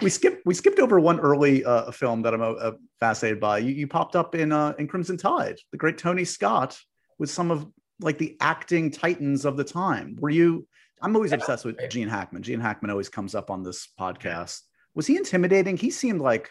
we 0.00 0.10
skipped 0.10 0.44
we 0.44 0.54
skipped 0.54 0.78
over 0.78 1.00
one 1.00 1.20
early 1.20 1.64
uh, 1.64 1.90
film 1.90 2.22
that 2.22 2.34
I'm 2.34 2.42
uh, 2.42 2.72
fascinated 3.00 3.40
by. 3.40 3.58
You, 3.58 3.72
you 3.72 3.86
popped 3.86 4.16
up 4.16 4.34
in 4.34 4.52
uh, 4.52 4.74
in 4.78 4.88
Crimson 4.88 5.16
Tide, 5.16 5.58
the 5.72 5.78
great 5.78 5.98
Tony 5.98 6.24
Scott, 6.24 6.78
with 7.18 7.30
some 7.30 7.50
of 7.50 7.66
like 8.00 8.18
the 8.18 8.36
acting 8.40 8.90
titans 8.90 9.44
of 9.44 9.56
the 9.56 9.64
time. 9.64 10.16
Were 10.20 10.30
you? 10.30 10.66
I'm 11.00 11.14
always 11.14 11.32
obsessed 11.32 11.64
with 11.64 11.78
Gene 11.90 12.08
Hackman. 12.08 12.42
Gene 12.42 12.60
Hackman 12.60 12.90
always 12.90 13.08
comes 13.08 13.34
up 13.34 13.50
on 13.50 13.62
this 13.62 13.88
podcast. 13.98 14.60
Was 14.94 15.06
he 15.06 15.16
intimidating? 15.16 15.76
He 15.76 15.90
seemed 15.90 16.20
like, 16.20 16.50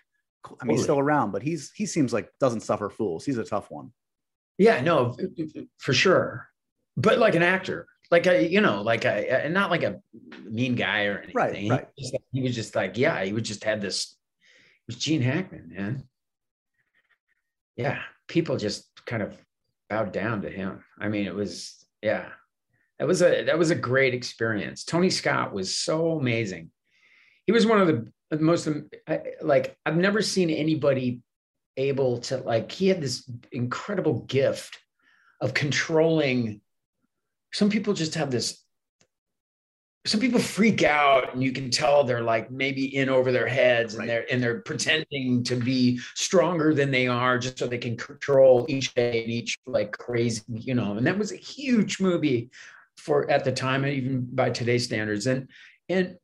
I 0.62 0.64
mean, 0.64 0.78
he's 0.78 0.84
still 0.84 1.00
around, 1.00 1.32
but 1.32 1.42
he's 1.42 1.72
he 1.76 1.86
seems 1.86 2.14
like 2.14 2.30
doesn't 2.40 2.62
suffer 2.62 2.90
fools. 2.90 3.26
He's 3.26 3.38
a 3.38 3.44
tough 3.44 3.70
one. 3.70 3.92
Yeah, 4.58 4.82
no, 4.82 5.16
for 5.78 5.94
sure. 5.94 6.48
But 6.96 7.20
like 7.20 7.36
an 7.36 7.44
actor, 7.44 7.88
like 8.12 8.28
a 8.28 8.48
you 8.48 8.62
know 8.62 8.82
like 8.82 9.06
a 9.06 9.46
and 9.46 9.54
not 9.54 9.72
like 9.72 9.84
a 9.84 10.00
mean 10.44 10.76
guy 10.76 11.06
or 11.06 11.18
anything. 11.18 11.36
Right, 11.36 11.56
he, 11.56 11.70
right. 11.70 11.88
Was 11.98 12.12
just, 12.12 12.24
he 12.32 12.42
was 12.42 12.56
just 12.56 12.76
like 12.76 12.98
yeah, 12.98 13.24
he 13.24 13.34
would 13.34 13.46
just 13.46 13.64
had 13.64 13.82
this. 13.82 14.16
It 14.88 14.96
was 14.96 14.96
Gene 14.98 15.22
Hackman, 15.22 15.70
man. 15.76 16.04
Yeah, 17.76 18.00
people 18.28 18.58
just 18.58 18.90
kind 19.06 19.22
of 19.22 19.38
bowed 19.90 20.12
down 20.12 20.42
to 20.42 20.50
him. 20.50 20.84
I 21.00 21.10
mean, 21.10 21.28
it 21.28 21.36
was 21.36 21.86
yeah, 22.02 22.30
that 23.00 23.08
was 23.08 23.22
a 23.22 23.44
that 23.44 23.58
was 23.58 23.72
a 23.72 23.76
great 23.76 24.14
experience. 24.14 24.84
Tony 24.84 25.10
Scott 25.10 25.54
was 25.54 25.78
so 25.78 26.18
amazing. 26.18 26.72
He 27.46 27.52
was 27.52 27.66
one 27.66 27.82
of 27.82 27.88
the 28.32 28.38
most 28.40 28.68
um, 28.68 28.90
like 29.42 29.78
I've 29.86 29.98
never 29.98 30.22
seen 30.22 30.50
anybody 30.50 31.22
able 31.76 32.20
to 32.20 32.38
like. 32.38 32.72
He 32.72 32.88
had 32.88 33.02
this 33.02 33.30
incredible 33.52 34.22
gift 34.22 34.80
of 35.42 35.54
controlling 35.54 36.62
some 37.58 37.70
people 37.70 37.94
just 37.94 38.16
have 38.16 38.32
this 38.32 38.64
some 40.06 40.22
people 40.22 40.40
freak 40.40 40.84
out 40.84 41.34
and 41.34 41.44
you 41.44 41.52
can 41.52 41.70
tell 41.70 42.06
they're 42.06 42.22
like 42.22 42.50
maybe 42.50 42.96
in 42.96 43.10
over 43.10 43.30
their 43.30 43.48
heads 43.48 43.96
and 43.96 44.08
they're 44.08 44.26
and 44.32 44.42
they're 44.42 44.62
pretending 44.62 45.44
to 45.44 45.56
be 45.58 46.00
stronger 46.16 46.74
than 46.74 46.92
they 46.92 47.08
are 47.08 47.38
just 47.38 47.60
so 47.60 47.68
they 47.68 47.78
can 47.78 47.98
control 47.98 48.66
each 48.70 48.94
day 48.94 49.24
and 49.24 49.32
each 49.32 49.58
like 49.66 49.92
crazy 49.92 50.42
you 50.48 50.74
know 50.74 50.96
and 50.96 51.06
that 51.06 51.18
was 51.18 51.34
a 51.34 51.36
huge 51.36 52.00
movie 52.00 52.50
for 52.98 53.30
at 53.30 53.44
the 53.44 53.52
time 53.52 53.84
and 53.84 53.94
even 53.94 54.28
by 54.34 54.50
today's 54.50 54.84
standards. 54.84 55.28
And 55.28 55.48
and 55.90 56.18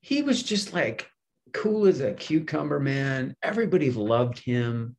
he 0.00 0.22
was 0.22 0.42
just 0.42 0.72
like 0.72 1.10
cool 1.52 1.86
as 1.86 2.00
a 2.00 2.14
cucumber 2.14 2.80
man. 2.80 3.36
Everybody 3.42 3.90
loved 3.90 4.38
him. 4.38 4.96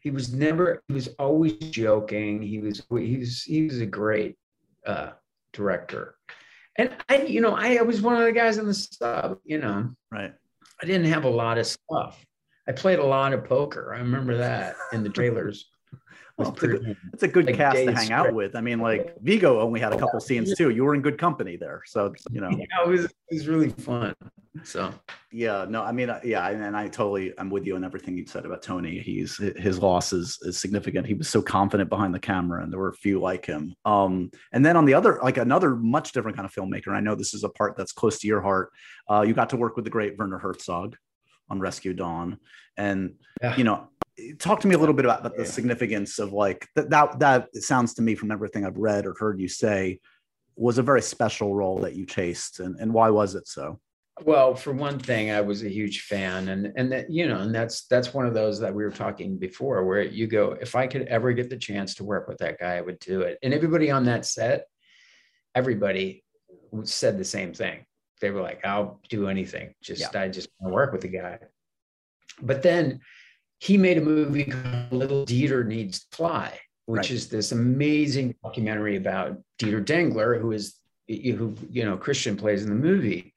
He 0.00 0.10
was 0.10 0.32
never 0.32 0.82
he 0.88 0.94
was 0.94 1.08
always 1.18 1.54
joking. 1.54 2.40
He 2.40 2.60
was 2.60 2.82
he 2.90 3.18
was 3.18 3.42
he 3.42 3.64
was 3.64 3.80
a 3.80 3.86
great 3.86 4.36
uh, 4.86 5.10
director. 5.52 6.16
And 6.76 6.90
I, 7.08 7.22
you 7.22 7.40
know, 7.40 7.54
I, 7.54 7.76
I 7.76 7.82
was 7.82 8.00
one 8.00 8.16
of 8.16 8.24
the 8.24 8.32
guys 8.32 8.58
in 8.58 8.66
the 8.66 8.74
sub, 8.74 9.38
you 9.44 9.58
know. 9.58 9.90
Right. 10.10 10.32
I 10.82 10.86
didn't 10.86 11.06
have 11.06 11.24
a 11.24 11.30
lot 11.30 11.58
of 11.58 11.66
stuff. 11.66 12.24
I 12.66 12.72
played 12.72 12.98
a 12.98 13.04
lot 13.04 13.32
of 13.32 13.44
poker. 13.44 13.94
I 13.94 13.98
remember 13.98 14.36
that 14.38 14.76
in 14.92 15.02
the 15.02 15.10
trailers. 15.10 15.66
Well, 16.38 16.52
it's, 16.52 16.62
a 16.62 16.66
good, 16.68 16.96
it's 17.12 17.22
a 17.22 17.28
good 17.28 17.44
like 17.44 17.56
cast 17.56 17.76
to 17.76 17.84
hang 17.92 17.96
script. 17.96 18.12
out 18.12 18.32
with. 18.32 18.56
I 18.56 18.62
mean, 18.62 18.78
like 18.78 19.14
Viggo 19.20 19.60
only 19.60 19.78
had 19.78 19.92
a 19.92 19.98
couple 19.98 20.18
scenes 20.20 20.56
too. 20.56 20.70
You 20.70 20.84
were 20.84 20.94
in 20.94 21.02
good 21.02 21.18
company 21.18 21.56
there, 21.56 21.82
so 21.84 22.14
you 22.30 22.40
know. 22.40 22.48
Yeah, 22.56 22.64
it 22.82 22.88
was 22.88 23.04
it 23.04 23.12
was 23.30 23.46
really 23.46 23.68
fun. 23.68 24.14
So 24.64 24.92
yeah, 25.32 25.66
no, 25.68 25.82
I 25.82 25.92
mean, 25.92 26.10
uh, 26.10 26.20
yeah, 26.24 26.48
and 26.48 26.76
I 26.76 26.88
totally 26.88 27.32
I'm 27.38 27.50
with 27.50 27.66
you 27.66 27.76
on 27.76 27.84
everything 27.84 28.16
you 28.16 28.26
said 28.26 28.44
about 28.44 28.62
Tony. 28.62 28.98
He's 28.98 29.36
his 29.36 29.78
loss 29.78 30.12
is, 30.12 30.38
is 30.42 30.58
significant. 30.58 31.06
He 31.06 31.14
was 31.14 31.28
so 31.28 31.40
confident 31.40 31.88
behind 31.88 32.14
the 32.14 32.20
camera, 32.20 32.62
and 32.62 32.72
there 32.72 32.80
were 32.80 32.88
a 32.88 32.94
few 32.94 33.20
like 33.20 33.46
him. 33.46 33.74
Um, 33.84 34.30
and 34.52 34.64
then 34.64 34.76
on 34.76 34.84
the 34.84 34.94
other, 34.94 35.18
like 35.22 35.36
another 35.36 35.76
much 35.76 36.12
different 36.12 36.36
kind 36.36 36.46
of 36.46 36.54
filmmaker. 36.54 36.94
I 36.94 37.00
know 37.00 37.14
this 37.14 37.34
is 37.34 37.44
a 37.44 37.48
part 37.48 37.76
that's 37.76 37.92
close 37.92 38.18
to 38.20 38.26
your 38.26 38.40
heart. 38.40 38.70
Uh, 39.08 39.22
you 39.22 39.34
got 39.34 39.50
to 39.50 39.56
work 39.56 39.76
with 39.76 39.84
the 39.84 39.90
great 39.90 40.18
Werner 40.18 40.38
Herzog 40.38 40.96
on 41.48 41.60
Rescue 41.60 41.94
Dawn, 41.94 42.38
and 42.76 43.14
yeah. 43.42 43.56
you 43.56 43.64
know 43.64 43.88
talk 44.38 44.60
to 44.60 44.68
me 44.68 44.74
a 44.74 44.78
little 44.78 44.94
bit 44.94 45.04
about 45.04 45.36
the 45.36 45.46
significance 45.46 46.18
of 46.18 46.32
like 46.32 46.68
that, 46.74 46.90
that 46.90 47.18
that 47.18 47.54
sounds 47.54 47.94
to 47.94 48.02
me 48.02 48.14
from 48.14 48.30
everything 48.30 48.66
i've 48.66 48.76
read 48.76 49.06
or 49.06 49.14
heard 49.18 49.40
you 49.40 49.48
say 49.48 49.98
was 50.56 50.76
a 50.76 50.82
very 50.82 51.00
special 51.00 51.54
role 51.54 51.78
that 51.78 51.94
you 51.94 52.04
chased 52.04 52.60
and, 52.60 52.76
and 52.80 52.92
why 52.92 53.08
was 53.08 53.34
it 53.34 53.48
so 53.48 53.80
well 54.24 54.54
for 54.54 54.72
one 54.72 54.98
thing 54.98 55.30
i 55.30 55.40
was 55.40 55.62
a 55.62 55.68
huge 55.68 56.02
fan 56.02 56.48
and 56.48 56.72
and 56.76 56.92
that 56.92 57.10
you 57.10 57.26
know 57.26 57.40
and 57.40 57.54
that's 57.54 57.86
that's 57.86 58.12
one 58.12 58.26
of 58.26 58.34
those 58.34 58.60
that 58.60 58.74
we 58.74 58.84
were 58.84 58.90
talking 58.90 59.36
before 59.36 59.84
where 59.84 60.02
you 60.02 60.26
go 60.26 60.52
if 60.60 60.74
i 60.74 60.86
could 60.86 61.02
ever 61.02 61.32
get 61.32 61.50
the 61.50 61.56
chance 61.56 61.94
to 61.94 62.04
work 62.04 62.28
with 62.28 62.38
that 62.38 62.58
guy 62.58 62.76
i 62.76 62.80
would 62.80 62.98
do 62.98 63.22
it 63.22 63.38
and 63.42 63.54
everybody 63.54 63.90
on 63.90 64.04
that 64.04 64.24
set 64.24 64.66
everybody 65.54 66.24
said 66.84 67.18
the 67.18 67.24
same 67.24 67.52
thing 67.52 67.84
they 68.20 68.30
were 68.30 68.42
like 68.42 68.64
i'll 68.64 69.00
do 69.08 69.28
anything 69.28 69.74
just 69.82 70.00
yeah. 70.14 70.20
i 70.20 70.28
just 70.28 70.48
want 70.58 70.70
to 70.70 70.74
work 70.74 70.92
with 70.92 71.00
the 71.00 71.08
guy 71.08 71.38
but 72.42 72.62
then 72.62 73.00
he 73.60 73.76
made 73.76 73.98
a 73.98 74.02
movie 74.02 74.44
called 74.44 74.90
Little 74.92 75.24
Dieter 75.24 75.66
Needs 75.66 76.00
to 76.00 76.16
Fly, 76.16 76.58
which 76.86 76.98
right. 76.98 77.10
is 77.10 77.28
this 77.28 77.52
amazing 77.52 78.34
documentary 78.42 78.96
about 78.96 79.38
Dieter 79.58 79.84
Dengler, 79.84 80.40
who 80.40 80.52
is 80.52 80.76
who 81.08 81.54
you 81.70 81.84
know 81.84 81.96
Christian 81.96 82.36
plays 82.36 82.64
in 82.64 82.70
the 82.70 82.74
movie. 82.74 83.29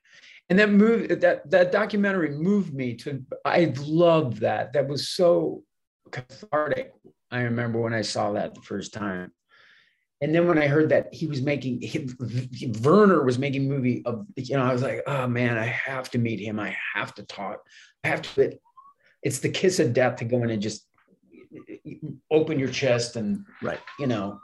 And 0.53 0.59
that 0.59 0.69
movie, 0.69 1.15
that 1.15 1.49
that 1.49 1.71
documentary 1.71 2.29
moved 2.29 2.75
me 2.75 2.93
to. 2.97 3.25
I 3.43 3.73
loved 3.79 4.41
that. 4.41 4.73
That 4.73 4.87
was 4.87 5.09
so 5.09 5.63
cathartic. 6.11 6.93
I 7.31 7.41
remember 7.41 7.81
when 7.81 7.95
I 7.95 8.03
saw 8.03 8.33
that 8.33 8.53
the 8.53 8.61
first 8.61 8.93
time. 8.93 9.31
And 10.21 10.35
then 10.35 10.47
when 10.47 10.59
I 10.59 10.67
heard 10.67 10.89
that 10.89 11.11
he 11.11 11.25
was 11.25 11.41
making, 11.41 11.81
he, 11.81 12.07
Werner 12.83 13.23
was 13.23 13.39
making 13.39 13.67
movie 13.67 14.03
of, 14.05 14.27
you 14.35 14.55
know, 14.55 14.63
I 14.63 14.71
was 14.71 14.83
like, 14.83 15.01
oh 15.07 15.25
man, 15.25 15.57
I 15.57 15.65
have 15.65 16.11
to 16.11 16.19
meet 16.19 16.39
him. 16.39 16.59
I 16.59 16.77
have 16.93 17.15
to 17.15 17.23
talk. 17.23 17.61
I 18.03 18.09
have 18.09 18.21
to 18.35 18.53
it's 19.23 19.39
the 19.39 19.49
kiss 19.49 19.79
of 19.79 19.91
death 19.91 20.17
to 20.17 20.25
go 20.25 20.43
in 20.43 20.51
and 20.51 20.61
just 20.61 20.85
open 22.29 22.59
your 22.59 22.69
chest 22.69 23.15
and 23.15 23.43
right 23.63 23.79
you 23.99 24.05
know 24.07 24.39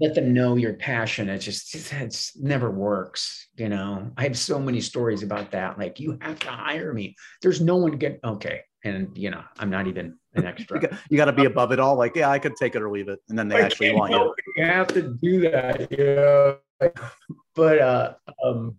let 0.00 0.14
them 0.14 0.32
know 0.34 0.56
your 0.56 0.74
passion. 0.74 1.28
It 1.28 1.38
just 1.38 1.74
it's 1.74 2.36
never 2.36 2.70
works 2.70 3.44
you 3.56 3.68
know? 3.68 4.10
I 4.16 4.24
have 4.24 4.36
so 4.36 4.58
many 4.58 4.80
stories 4.80 5.22
about 5.22 5.50
that 5.52 5.78
like 5.78 6.00
you 6.00 6.18
have 6.20 6.38
to 6.40 6.48
hire 6.48 6.92
me. 6.92 7.16
There's 7.42 7.60
no 7.60 7.76
one 7.76 7.92
to 7.92 7.96
get 7.96 8.20
okay 8.24 8.62
and 8.84 9.16
you 9.16 9.30
know 9.30 9.42
i'm 9.58 9.70
not 9.70 9.86
even 9.86 10.14
an 10.34 10.44
extra. 10.46 10.78
you 11.08 11.16
got 11.16 11.24
to 11.24 11.32
be 11.32 11.46
above 11.46 11.72
it 11.72 11.80
all 11.80 11.96
like 11.96 12.14
yeah 12.14 12.28
i 12.28 12.38
could 12.38 12.54
take 12.54 12.76
it 12.76 12.82
or 12.82 12.90
leave 12.90 13.08
it 13.08 13.18
and 13.28 13.38
then 13.38 13.48
they 13.48 13.60
actually 13.60 13.92
want 13.92 14.12
you. 14.12 14.34
you 14.56 14.64
have 14.64 14.88
to 14.88 15.16
do 15.22 15.40
that 15.40 15.90
you 15.90 16.04
know? 16.04 16.58
But 17.54 17.78
uh 17.78 18.14
um 18.44 18.76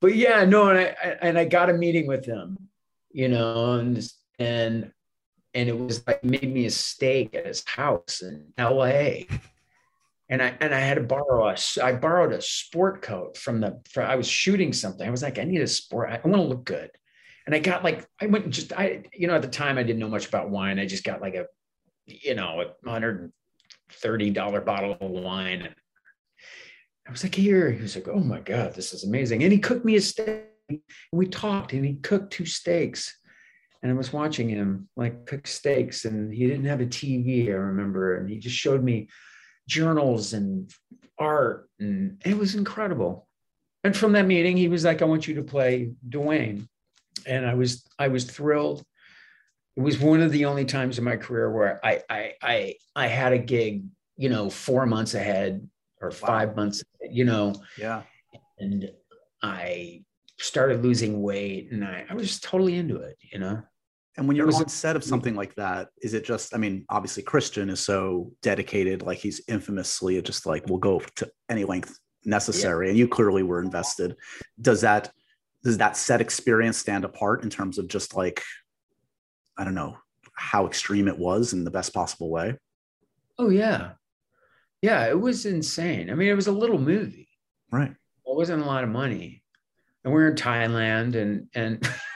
but 0.00 0.14
yeah 0.14 0.44
no 0.44 0.68
and 0.70 0.78
i 0.78 0.82
and 1.20 1.36
i 1.36 1.44
got 1.44 1.68
a 1.68 1.72
meeting 1.72 2.06
with 2.06 2.24
him 2.24 2.56
you 3.10 3.28
know 3.28 3.74
and 3.74 4.08
and 4.38 4.92
and 5.54 5.68
it 5.68 5.76
was 5.76 6.06
like 6.06 6.22
made 6.22 6.52
me 6.52 6.66
a 6.66 6.70
steak 6.70 7.34
at 7.34 7.46
his 7.46 7.64
house 7.66 8.22
in 8.22 8.52
LA. 8.58 9.24
And 10.30 10.42
I 10.42 10.54
and 10.60 10.74
I 10.74 10.80
had 10.80 10.94
to 10.94 11.02
borrow 11.02 11.48
a 11.48 11.56
I 11.82 11.92
borrowed 11.92 12.32
a 12.32 12.42
sport 12.42 13.02
coat 13.02 13.36
from 13.36 13.60
the 13.60 13.80
for, 13.90 14.02
I 14.02 14.16
was 14.16 14.28
shooting 14.28 14.72
something. 14.72 15.06
I 15.06 15.10
was 15.10 15.22
like, 15.22 15.38
I 15.38 15.44
need 15.44 15.62
a 15.62 15.66
sport, 15.66 16.10
I, 16.10 16.16
I 16.16 16.28
want 16.28 16.42
to 16.42 16.48
look 16.48 16.64
good. 16.64 16.90
And 17.46 17.54
I 17.54 17.60
got 17.60 17.82
like 17.82 18.06
I 18.20 18.26
went 18.26 18.50
just 18.50 18.72
I 18.72 19.04
you 19.12 19.26
know 19.26 19.34
at 19.34 19.42
the 19.42 19.48
time 19.48 19.78
I 19.78 19.82
didn't 19.82 20.00
know 20.00 20.08
much 20.08 20.28
about 20.28 20.50
wine. 20.50 20.78
I 20.78 20.86
just 20.86 21.04
got 21.04 21.22
like 21.22 21.34
a 21.34 21.46
you 22.04 22.34
know 22.34 22.62
a 22.62 22.90
hundred 22.90 23.32
thirty 23.90 24.30
dollar 24.30 24.60
bottle 24.60 24.96
of 25.00 25.10
wine. 25.10 25.62
And 25.62 25.74
I 27.06 27.10
was 27.10 27.22
like, 27.22 27.34
here. 27.34 27.70
He 27.70 27.80
was 27.80 27.96
like, 27.96 28.08
oh 28.08 28.20
my 28.20 28.40
God, 28.40 28.74
this 28.74 28.92
is 28.92 29.04
amazing. 29.04 29.42
And 29.42 29.52
he 29.52 29.58
cooked 29.58 29.84
me 29.84 29.96
a 29.96 30.00
steak. 30.00 30.44
And 30.68 30.80
we 31.10 31.26
talked 31.26 31.72
and 31.72 31.82
he 31.82 31.94
cooked 31.94 32.34
two 32.34 32.44
steaks 32.44 33.18
and 33.82 33.92
I 33.92 33.94
was 33.94 34.12
watching 34.12 34.48
him 34.48 34.88
like 34.96 35.26
cook 35.26 35.46
steaks, 35.46 36.04
and 36.04 36.32
he 36.32 36.46
didn't 36.46 36.64
have 36.64 36.80
a 36.80 36.86
TV, 36.86 37.48
I 37.48 37.52
remember, 37.52 38.16
and 38.16 38.28
he 38.28 38.38
just 38.38 38.56
showed 38.56 38.82
me 38.82 39.08
journals 39.68 40.32
and 40.32 40.72
art, 41.18 41.68
and 41.78 42.20
it 42.24 42.36
was 42.36 42.56
incredible. 42.56 43.28
And 43.84 43.96
from 43.96 44.12
that 44.12 44.26
meeting, 44.26 44.56
he 44.56 44.66
was 44.66 44.84
like, 44.84 45.02
"I 45.02 45.04
want 45.04 45.28
you 45.28 45.36
to 45.36 45.42
play 45.44 45.92
Duane," 46.08 46.68
and 47.26 47.46
I 47.46 47.54
was 47.54 47.86
I 47.98 48.08
was 48.08 48.24
thrilled. 48.24 48.82
it 49.76 49.82
was 49.82 50.00
one 50.00 50.20
of 50.22 50.32
the 50.32 50.46
only 50.46 50.64
times 50.64 50.98
in 50.98 51.04
my 51.04 51.16
career 51.16 51.52
where 51.52 51.78
I 51.86 52.02
I 52.10 52.32
I 52.42 52.74
I 52.96 53.06
had 53.06 53.32
a 53.32 53.38
gig, 53.38 53.84
you 54.16 54.28
know, 54.28 54.50
four 54.50 54.86
months 54.86 55.14
ahead 55.14 55.68
or 56.00 56.10
five 56.10 56.50
wow. 56.50 56.54
months, 56.56 56.82
you 57.08 57.24
know. 57.24 57.54
Yeah. 57.76 58.02
And 58.58 58.90
I 59.42 60.02
started 60.38 60.82
losing 60.82 61.22
weight 61.22 61.70
and 61.70 61.84
I, 61.84 62.06
I 62.08 62.14
was 62.14 62.40
totally 62.40 62.76
into 62.76 62.96
it, 62.96 63.18
you 63.20 63.38
know. 63.38 63.62
And 64.18 64.26
when 64.26 64.36
you're 64.36 64.52
on 64.52 64.68
set 64.68 64.96
of 64.96 65.04
something 65.04 65.36
like 65.36 65.54
that, 65.54 65.90
is 66.02 66.12
it 66.12 66.24
just, 66.24 66.52
I 66.52 66.58
mean, 66.58 66.84
obviously 66.90 67.22
Christian 67.22 67.70
is 67.70 67.78
so 67.78 68.32
dedicated, 68.42 69.02
like 69.02 69.18
he's 69.18 69.40
infamously 69.46 70.20
just 70.22 70.44
like 70.44 70.66
will 70.66 70.78
go 70.78 71.00
to 71.16 71.30
any 71.48 71.64
length 71.64 71.96
necessary. 72.24 72.86
Yeah. 72.86 72.90
And 72.90 72.98
you 72.98 73.06
clearly 73.06 73.44
were 73.44 73.62
invested. 73.62 74.16
Does 74.60 74.80
that 74.80 75.12
does 75.62 75.78
that 75.78 75.96
set 75.96 76.20
experience 76.20 76.78
stand 76.78 77.04
apart 77.04 77.44
in 77.44 77.50
terms 77.50 77.78
of 77.78 77.86
just 77.86 78.14
like, 78.16 78.42
I 79.56 79.62
don't 79.62 79.74
know, 79.74 79.96
how 80.34 80.66
extreme 80.66 81.06
it 81.06 81.18
was 81.18 81.52
in 81.52 81.62
the 81.62 81.70
best 81.70 81.94
possible 81.94 82.28
way? 82.28 82.56
Oh 83.38 83.50
yeah. 83.50 83.92
Yeah, 84.82 85.06
it 85.08 85.20
was 85.20 85.46
insane. 85.46 86.10
I 86.10 86.14
mean, 86.14 86.28
it 86.28 86.34
was 86.34 86.48
a 86.48 86.52
little 86.52 86.78
movie. 86.78 87.28
Right. 87.70 87.90
It 87.90 88.36
wasn't 88.36 88.62
a 88.62 88.66
lot 88.66 88.82
of 88.82 88.90
money. 88.90 89.44
And 90.02 90.12
we 90.12 90.20
we're 90.20 90.30
in 90.30 90.34
Thailand 90.34 91.14
and 91.14 91.46
and 91.54 91.88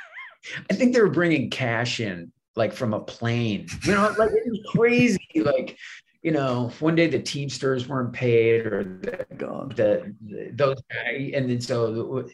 I 0.70 0.74
think 0.74 0.94
they 0.94 1.00
were 1.00 1.10
bringing 1.10 1.50
cash 1.50 2.00
in 2.00 2.32
like 2.56 2.72
from 2.72 2.94
a 2.94 3.00
plane. 3.00 3.66
You 3.84 3.92
know, 3.92 4.14
like 4.18 4.30
it 4.30 4.42
was 4.46 4.60
crazy. 4.74 5.18
like, 5.36 5.76
you 6.22 6.32
know, 6.32 6.70
one 6.80 6.94
day 6.94 7.08
the 7.08 7.20
Teamsters 7.20 7.88
weren't 7.88 8.12
paid 8.12 8.66
or 8.66 8.84
the, 9.02 9.26
the, 9.30 10.14
the 10.26 10.50
those 10.52 10.82
guys, 10.90 11.32
and 11.34 11.50
then 11.50 11.60
so 11.60 12.26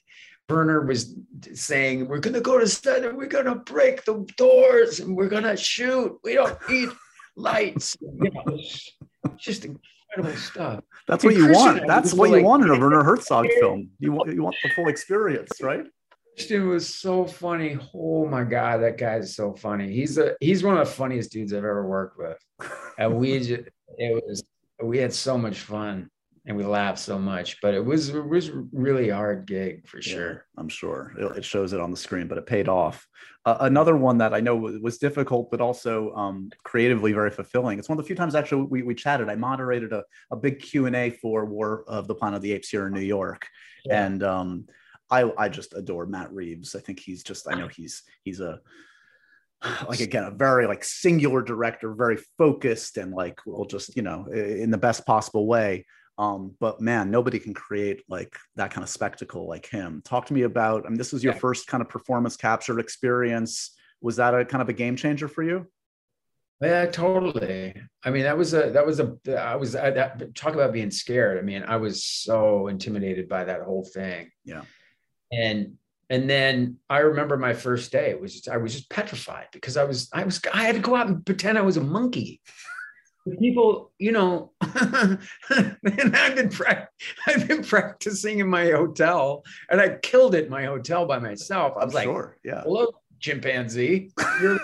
Werner 0.49 0.85
was 0.87 1.15
saying, 1.53 2.09
"We're 2.09 2.21
gonna 2.21 2.41
go 2.41 2.59
to 2.59 3.09
and 3.09 3.17
we're 3.17 3.27
gonna 3.27 3.57
break 3.57 4.05
the 4.05 4.27
doors 4.37 5.01
and 5.01 5.17
we're 5.17 5.29
gonna 5.29 5.57
shoot. 5.57 6.19
We 6.25 6.35
don't 6.35 6.59
need 6.69 6.89
lights." 7.37 7.97
You 8.01 8.31
know, 8.31 8.59
just 9.37 9.67
incredible 9.67 10.39
stuff. 10.39 10.85
That's 11.07 11.25
and 11.25 11.33
what 11.33 11.39
you 11.39 11.47
Christian, 11.47 11.75
want. 11.77 11.87
That's 11.87 12.15
what 12.15 12.31
you 12.31 12.37
like, 12.37 12.45
want 12.45 12.63
in 12.65 12.71
a 12.71 12.79
Werner 12.79 13.05
Herzog 13.05 13.47
film. 13.61 13.91
You 13.99 14.13
want 14.13 14.33
you 14.33 14.43
want 14.43 14.57
the 14.63 14.71
full 14.71 14.89
experience, 14.89 15.63
right? 15.63 15.85
Christian 16.39 16.69
was 16.69 16.95
so 16.95 17.25
funny. 17.25 17.77
Oh 17.93 18.25
my 18.25 18.45
god, 18.45 18.79
that 18.83 18.97
guy 18.97 19.17
is 19.17 19.35
so 19.35 19.55
funny. 19.55 19.93
He's 19.93 20.19
a 20.19 20.37
he's 20.39 20.63
one 20.63 20.79
of 20.79 20.87
the 20.87 20.95
funniest 20.95 21.33
dudes 21.33 21.53
I've 21.53 21.59
ever 21.59 21.85
worked 21.85 22.17
with, 22.17 22.39
and 22.97 23.17
we 23.17 23.41
just 23.41 23.69
it 23.97 24.23
was 24.25 24.45
we 24.81 24.99
had 24.99 25.13
so 25.13 25.37
much 25.37 25.59
fun 25.59 26.09
and 26.47 26.57
we 26.57 26.63
laughed 26.63 27.01
so 27.01 27.19
much. 27.19 27.61
But 27.61 27.75
it 27.75 27.85
was 27.85 28.11
it 28.11 28.25
was 28.25 28.53
really 28.73 29.09
hard 29.09 29.49
gig 29.49 29.89
for 29.89 30.01
sure. 30.01 30.33
Yeah, 30.33 30.61
I'm 30.61 30.69
sure 30.69 31.13
it, 31.19 31.39
it, 31.39 31.45
shows 31.45 31.73
it 31.73 31.81
on 31.81 31.91
the 31.91 31.97
screen, 31.97 32.29
but 32.29 32.39
it 32.39 32.47
paid 32.47 32.69
off. 32.69 33.05
Uh, 33.45 33.57
another 33.63 33.97
one 33.97 34.19
that 34.19 34.33
I 34.33 34.39
know 34.39 34.55
was 34.55 34.99
difficult, 34.99 35.51
but 35.51 35.61
also 35.61 36.15
um, 36.15 36.53
creatively 36.63 37.13
very 37.13 37.33
fulfilling. 37.33 37.81
It's 37.81 37.89
one 37.89 37.99
of 37.99 38.05
the 38.05 38.07
few 38.07 38.15
times 38.15 38.37
actually 38.37 38.63
we, 38.63 38.83
we 38.83 38.95
chatted. 38.95 39.29
I 39.29 39.35
moderated 39.35 39.93
a, 39.93 40.05
a 40.31 40.37
big 40.37 40.61
Q 40.61 40.87
and 40.87 40.95
A 40.95 41.11
for 41.11 41.47
War 41.47 41.83
of 41.89 42.07
the 42.07 42.15
Planet 42.15 42.37
of 42.37 42.43
the 42.43 42.53
Apes 42.53 42.69
here 42.69 42.87
in 42.87 42.93
New 42.93 43.01
York, 43.01 43.45
yeah. 43.85 44.05
and 44.07 44.23
um, 44.23 44.67
I 45.11 45.31
I 45.37 45.49
just 45.49 45.75
adore 45.75 46.07
Matt 46.07 46.33
Reeves. 46.33 46.75
I 46.75 46.81
think 46.81 47.01
he's 47.01 47.23
just 47.23 47.49
I 47.51 47.55
know 47.55 47.69
he's 47.69 48.03
he's 48.25 48.41
a 48.41 48.61
like 49.89 50.01
again 50.01 50.25
a 50.25 50.31
very 50.31 50.67
like 50.67 50.85
singular 50.85 51.43
director, 51.43 51.93
very 51.93 52.19
focused 52.37 52.97
and 52.97 53.13
like 53.13 53.45
will 53.47 53.65
just 53.65 53.97
you 53.97 54.03
know 54.03 54.27
in 54.27 54.71
the 54.71 54.79
best 54.79 55.07
possible 55.07 55.47
way. 55.47 55.87
Um, 56.19 56.57
but 56.59 56.81
man, 56.81 57.11
nobody 57.11 57.39
can 57.39 57.55
create 57.55 58.03
like 58.09 58.37
that 58.57 58.73
kind 58.73 58.83
of 58.83 58.91
spectacle 58.91 59.49
like 59.49 59.67
him. 59.67 60.03
Talk 60.05 60.27
to 60.27 60.35
me 60.35 60.43
about. 60.43 60.85
I 60.85 60.89
mean, 60.89 60.99
this 60.99 61.13
was 61.13 61.23
your 61.23 61.35
yeah. 61.35 61.39
first 61.39 61.69
kind 61.69 61.81
of 61.81 61.89
performance 61.89 62.37
captured 62.37 62.81
experience. 62.81 63.77
Was 64.01 64.17
that 64.17 64.35
a 64.35 64.45
kind 64.45 64.63
of 64.63 64.69
a 64.69 64.73
game 64.73 64.97
changer 64.97 65.29
for 65.29 65.43
you? 65.43 65.67
Yeah, 66.61 66.87
totally. 66.87 67.73
I 68.05 68.11
mean, 68.11 68.25
that 68.25 68.37
was 68.37 68.53
a 68.53 68.71
that 68.71 68.85
was 68.85 68.99
a 68.99 69.17
I 69.41 69.55
was 69.55 69.77
I, 69.77 69.91
that 69.93 70.35
talk 70.35 70.55
about 70.55 70.73
being 70.73 70.91
scared. 70.91 71.39
I 71.39 71.43
mean, 71.43 71.63
I 71.63 71.77
was 71.77 72.05
so 72.05 72.67
intimidated 72.67 73.29
by 73.29 73.45
that 73.45 73.63
whole 73.63 73.85
thing. 73.85 74.31
Yeah 74.45 74.63
and 75.33 75.75
and 76.11 76.29
then 76.29 76.77
I 76.89 76.99
remember 76.99 77.37
my 77.37 77.53
first 77.53 77.93
day. 77.93 78.15
Was 78.15 78.35
just, 78.35 78.49
I 78.49 78.57
was 78.57 78.75
just 78.75 78.89
petrified 78.89 79.49
because 79.53 79.77
I 79.77 79.85
was 79.85 80.09
I 80.13 80.25
was 80.25 80.41
I 80.53 80.65
had 80.65 80.75
to 80.77 80.81
go 80.81 80.97
out 80.97 81.09
and 81.09 81.25
pretend 81.25 81.59
I 81.59 81.63
was 81.63 81.77
a 81.77 81.83
monkey. 81.83 82.41
People, 83.39 83.93
you 83.99 84.13
know, 84.13 84.53
and 84.63 86.17
I've 86.17 86.35
been 86.35 86.49
pra- 86.49 86.89
I've 87.27 87.47
been 87.47 87.63
practicing 87.63 88.39
in 88.39 88.49
my 88.49 88.71
hotel, 88.71 89.45
and 89.71 89.83
I 89.83 89.99
killed 89.99 90.35
it 90.35 90.47
in 90.47 90.51
my 90.51 90.65
hotel 90.65 91.05
by 91.05 91.19
myself. 91.19 91.75
I 91.79 91.85
was 91.85 91.95
I'm 91.95 91.99
like, 91.99 92.05
sure. 92.05 92.39
yeah, 92.43 92.63
hello, 92.63 92.87
chimpanzee. 93.21 94.13
You're 94.41 94.59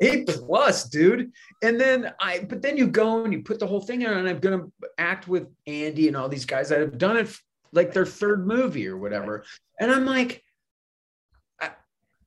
A 0.00 0.24
plus, 0.26 0.88
dude. 0.88 1.30
And 1.62 1.80
then 1.80 2.12
I, 2.18 2.40
but 2.40 2.60
then 2.60 2.76
you 2.76 2.88
go 2.88 3.22
and 3.22 3.32
you 3.32 3.42
put 3.42 3.60
the 3.60 3.68
whole 3.68 3.80
thing 3.80 4.04
on, 4.04 4.18
and 4.18 4.28
I'm 4.28 4.40
gonna 4.40 4.66
act 4.98 5.28
with 5.28 5.46
Andy 5.68 6.08
and 6.08 6.16
all 6.16 6.28
these 6.28 6.46
guys 6.46 6.70
that 6.70 6.80
have 6.80 6.98
done 6.98 7.18
it 7.18 7.32
like 7.72 7.92
their 7.92 8.06
third 8.06 8.46
movie 8.46 8.86
or 8.86 8.96
whatever. 8.96 9.44
And 9.80 9.90
I'm 9.90 10.04
like, 10.04 10.42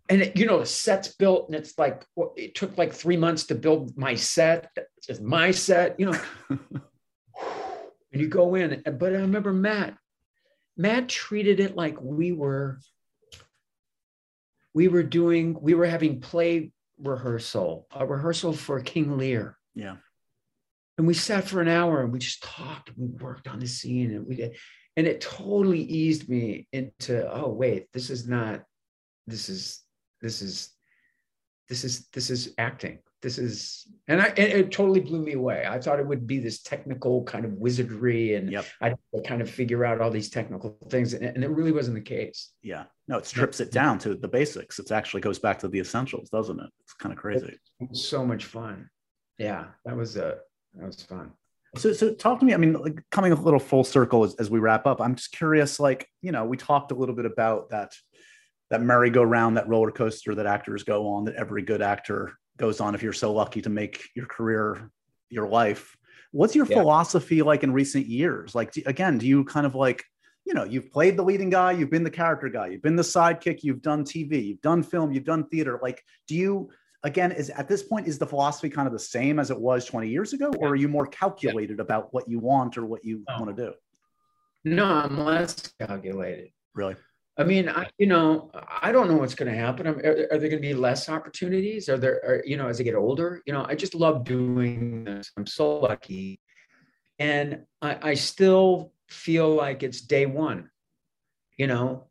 and 0.07 0.21
it, 0.21 0.37
you 0.37 0.45
know, 0.45 0.59
the 0.59 0.65
set's 0.65 1.09
built, 1.09 1.47
and 1.47 1.55
it's 1.55 1.77
like 1.77 2.05
it 2.35 2.53
took 2.53 2.77
like 2.77 2.93
three 2.93 3.17
months 3.17 3.45
to 3.45 3.55
build 3.55 3.97
my 3.97 4.15
set. 4.15 4.69
It's 5.07 5.19
my 5.19 5.51
set, 5.51 5.99
you 5.99 6.11
know. 6.11 6.19
and 6.49 8.21
you 8.21 8.27
go 8.27 8.55
in, 8.55 8.83
but 8.85 9.13
I 9.13 9.17
remember 9.17 9.51
Matt. 9.51 9.97
Matt 10.77 11.09
treated 11.09 11.59
it 11.59 11.75
like 11.75 11.99
we 12.01 12.31
were. 12.31 12.79
We 14.73 14.89
were 14.89 15.03
doing. 15.03 15.57
We 15.59 15.73
were 15.73 15.87
having 15.87 16.21
play 16.21 16.71
rehearsal, 16.99 17.87
a 17.91 18.05
rehearsal 18.05 18.53
for 18.53 18.79
King 18.81 19.17
Lear. 19.17 19.57
Yeah. 19.73 19.95
And 20.97 21.07
we 21.07 21.13
sat 21.13 21.45
for 21.45 21.61
an 21.61 21.67
hour 21.67 22.01
and 22.01 22.13
we 22.13 22.19
just 22.19 22.43
talked. 22.43 22.89
And 22.89 22.97
we 22.97 23.07
worked 23.07 23.47
on 23.47 23.59
the 23.59 23.67
scene 23.67 24.11
and 24.11 24.27
we 24.27 24.35
did 24.35 24.55
and 24.97 25.07
it 25.07 25.21
totally 25.21 25.81
eased 25.81 26.29
me 26.29 26.67
into 26.71 27.31
oh 27.31 27.49
wait 27.49 27.91
this 27.93 28.09
is 28.09 28.27
not 28.27 28.63
this 29.27 29.49
is 29.49 29.81
this 30.21 30.41
is 30.41 30.75
this 31.69 31.83
is 31.83 32.07
this 32.13 32.29
is 32.29 32.53
acting. 32.57 32.99
This 33.21 33.37
is 33.39 33.87
and 34.07 34.21
i 34.21 34.27
it, 34.27 34.39
it 34.39 34.71
totally 34.71 34.99
blew 34.99 35.19
me 35.19 35.33
away. 35.33 35.65
I 35.67 35.79
thought 35.79 35.99
it 35.99 36.05
would 36.05 36.27
be 36.27 36.39
this 36.39 36.61
technical 36.61 37.23
kind 37.23 37.43
of 37.43 37.53
wizardry 37.53 38.35
and 38.35 38.51
yep. 38.51 38.65
i 38.81 38.93
kind 39.25 39.41
of 39.41 39.49
figure 39.49 39.83
out 39.83 39.99
all 39.99 40.11
these 40.11 40.29
technical 40.29 40.77
things 40.89 41.13
and, 41.13 41.25
and 41.25 41.43
it 41.43 41.49
really 41.49 41.71
wasn't 41.71 41.95
the 41.95 42.01
case. 42.01 42.51
Yeah. 42.61 42.83
No 43.07 43.17
it 43.17 43.25
strips 43.25 43.59
it 43.59 43.71
down 43.71 43.97
to 43.99 44.13
the 44.13 44.27
basics. 44.27 44.77
It 44.77 44.91
actually 44.91 45.21
goes 45.21 45.39
back 45.39 45.57
to 45.59 45.67
the 45.67 45.79
essentials 45.79 46.29
doesn't 46.29 46.59
it? 46.59 46.69
It's 46.81 46.93
kind 46.93 47.13
of 47.13 47.19
crazy. 47.19 47.57
So 47.93 48.25
much 48.25 48.45
fun. 48.45 48.89
Yeah 49.39 49.65
that 49.85 49.95
was 49.95 50.17
a 50.17 50.37
that 50.75 50.85
was 50.85 51.01
fun 51.01 51.31
so, 51.77 51.93
so 51.93 52.13
talk 52.13 52.39
to 52.39 52.45
me. 52.45 52.53
I 52.53 52.57
mean, 52.57 52.73
like 52.73 53.01
coming 53.11 53.31
a 53.31 53.35
little 53.35 53.59
full 53.59 53.83
circle 53.83 54.23
as, 54.23 54.35
as 54.35 54.49
we 54.49 54.59
wrap 54.59 54.85
up. 54.85 55.01
I'm 55.01 55.15
just 55.15 55.31
curious. 55.31 55.79
Like, 55.79 56.07
you 56.21 56.31
know, 56.31 56.45
we 56.45 56.57
talked 56.57 56.91
a 56.91 56.95
little 56.95 57.15
bit 57.15 57.25
about 57.25 57.69
that 57.69 57.93
that 58.71 58.81
merry-go-round, 58.81 59.57
that 59.57 59.67
roller 59.67 59.91
coaster 59.91 60.33
that 60.35 60.47
actors 60.47 60.83
go 60.83 61.07
on, 61.07 61.25
that 61.25 61.35
every 61.35 61.61
good 61.61 61.81
actor 61.83 62.33
goes 62.57 62.79
on. 62.79 62.95
If 62.95 63.03
you're 63.03 63.13
so 63.13 63.31
lucky 63.31 63.61
to 63.61 63.69
make 63.69 64.09
your 64.15 64.25
career 64.25 64.89
your 65.29 65.47
life, 65.47 65.95
what's 66.31 66.55
your 66.55 66.65
yeah. 66.65 66.79
philosophy 66.79 67.41
like 67.41 67.63
in 67.63 67.71
recent 67.71 68.07
years? 68.07 68.55
Like, 68.55 68.71
do, 68.71 68.81
again, 68.85 69.17
do 69.17 69.27
you 69.27 69.43
kind 69.43 69.65
of 69.65 69.75
like, 69.75 70.03
you 70.45 70.53
know, 70.53 70.63
you've 70.63 70.91
played 70.91 71.17
the 71.17 71.23
leading 71.23 71.49
guy, 71.49 71.73
you've 71.73 71.91
been 71.91 72.03
the 72.03 72.09
character 72.09 72.49
guy, 72.49 72.67
you've 72.67 72.81
been 72.81 72.95
the 72.95 73.03
sidekick, 73.03 73.63
you've 73.63 73.81
done 73.81 74.03
TV, 74.03 74.45
you've 74.45 74.61
done 74.61 74.83
film, 74.83 75.11
you've 75.11 75.23
done 75.23 75.47
theater. 75.47 75.79
Like, 75.81 76.03
do 76.27 76.35
you 76.35 76.69
again 77.05 77.31
is 77.31 77.49
at 77.51 77.67
this 77.67 77.83
point 77.83 78.07
is 78.07 78.17
the 78.17 78.25
philosophy 78.25 78.69
kind 78.69 78.87
of 78.87 78.91
the 78.91 78.99
same 78.99 79.39
as 79.39 79.51
it 79.51 79.59
was 79.59 79.85
20 79.85 80.09
years 80.09 80.33
ago 80.33 80.51
or 80.59 80.69
are 80.69 80.75
you 80.75 80.87
more 80.89 81.05
calculated 81.07 81.77
yeah. 81.77 81.83
about 81.83 82.13
what 82.13 82.27
you 82.27 82.39
want 82.39 82.77
or 82.77 82.85
what 82.85 83.05
you 83.05 83.23
oh. 83.29 83.33
no. 83.33 83.45
want 83.45 83.55
to 83.55 83.65
do? 83.65 83.73
No 84.65 84.85
i'm 84.85 85.17
less 85.17 85.71
calculated. 85.79 86.49
Really? 86.73 86.95
I 87.37 87.43
mean 87.43 87.69
i 87.69 87.87
you 87.97 88.07
know 88.07 88.51
i 88.81 88.91
don't 88.91 89.07
know 89.07 89.17
what's 89.17 89.35
going 89.35 89.51
to 89.51 89.57
happen 89.57 89.87
are, 89.87 89.93
are, 90.31 90.37
there 90.39 90.49
going 90.49 90.51
to 90.51 90.57
be 90.59 90.73
less 90.73 91.07
opportunities? 91.07 91.87
Are 91.87 91.97
there 91.97 92.19
are, 92.25 92.43
you 92.45 92.57
know 92.57 92.67
as 92.67 92.79
i 92.79 92.83
get 92.83 92.95
older? 92.95 93.41
You 93.45 93.53
know 93.53 93.65
i 93.69 93.75
just 93.75 93.95
love 93.95 94.23
doing 94.23 95.03
this. 95.05 95.31
I'm 95.37 95.45
so 95.45 95.77
lucky. 95.77 96.41
And 97.19 97.65
i, 97.81 97.97
I 98.01 98.13
still 98.15 98.91
feel 99.07 99.53
like 99.53 99.83
it's 99.83 100.01
day 100.01 100.25
one 100.25 100.69
you 101.57 101.67
know 101.67 102.07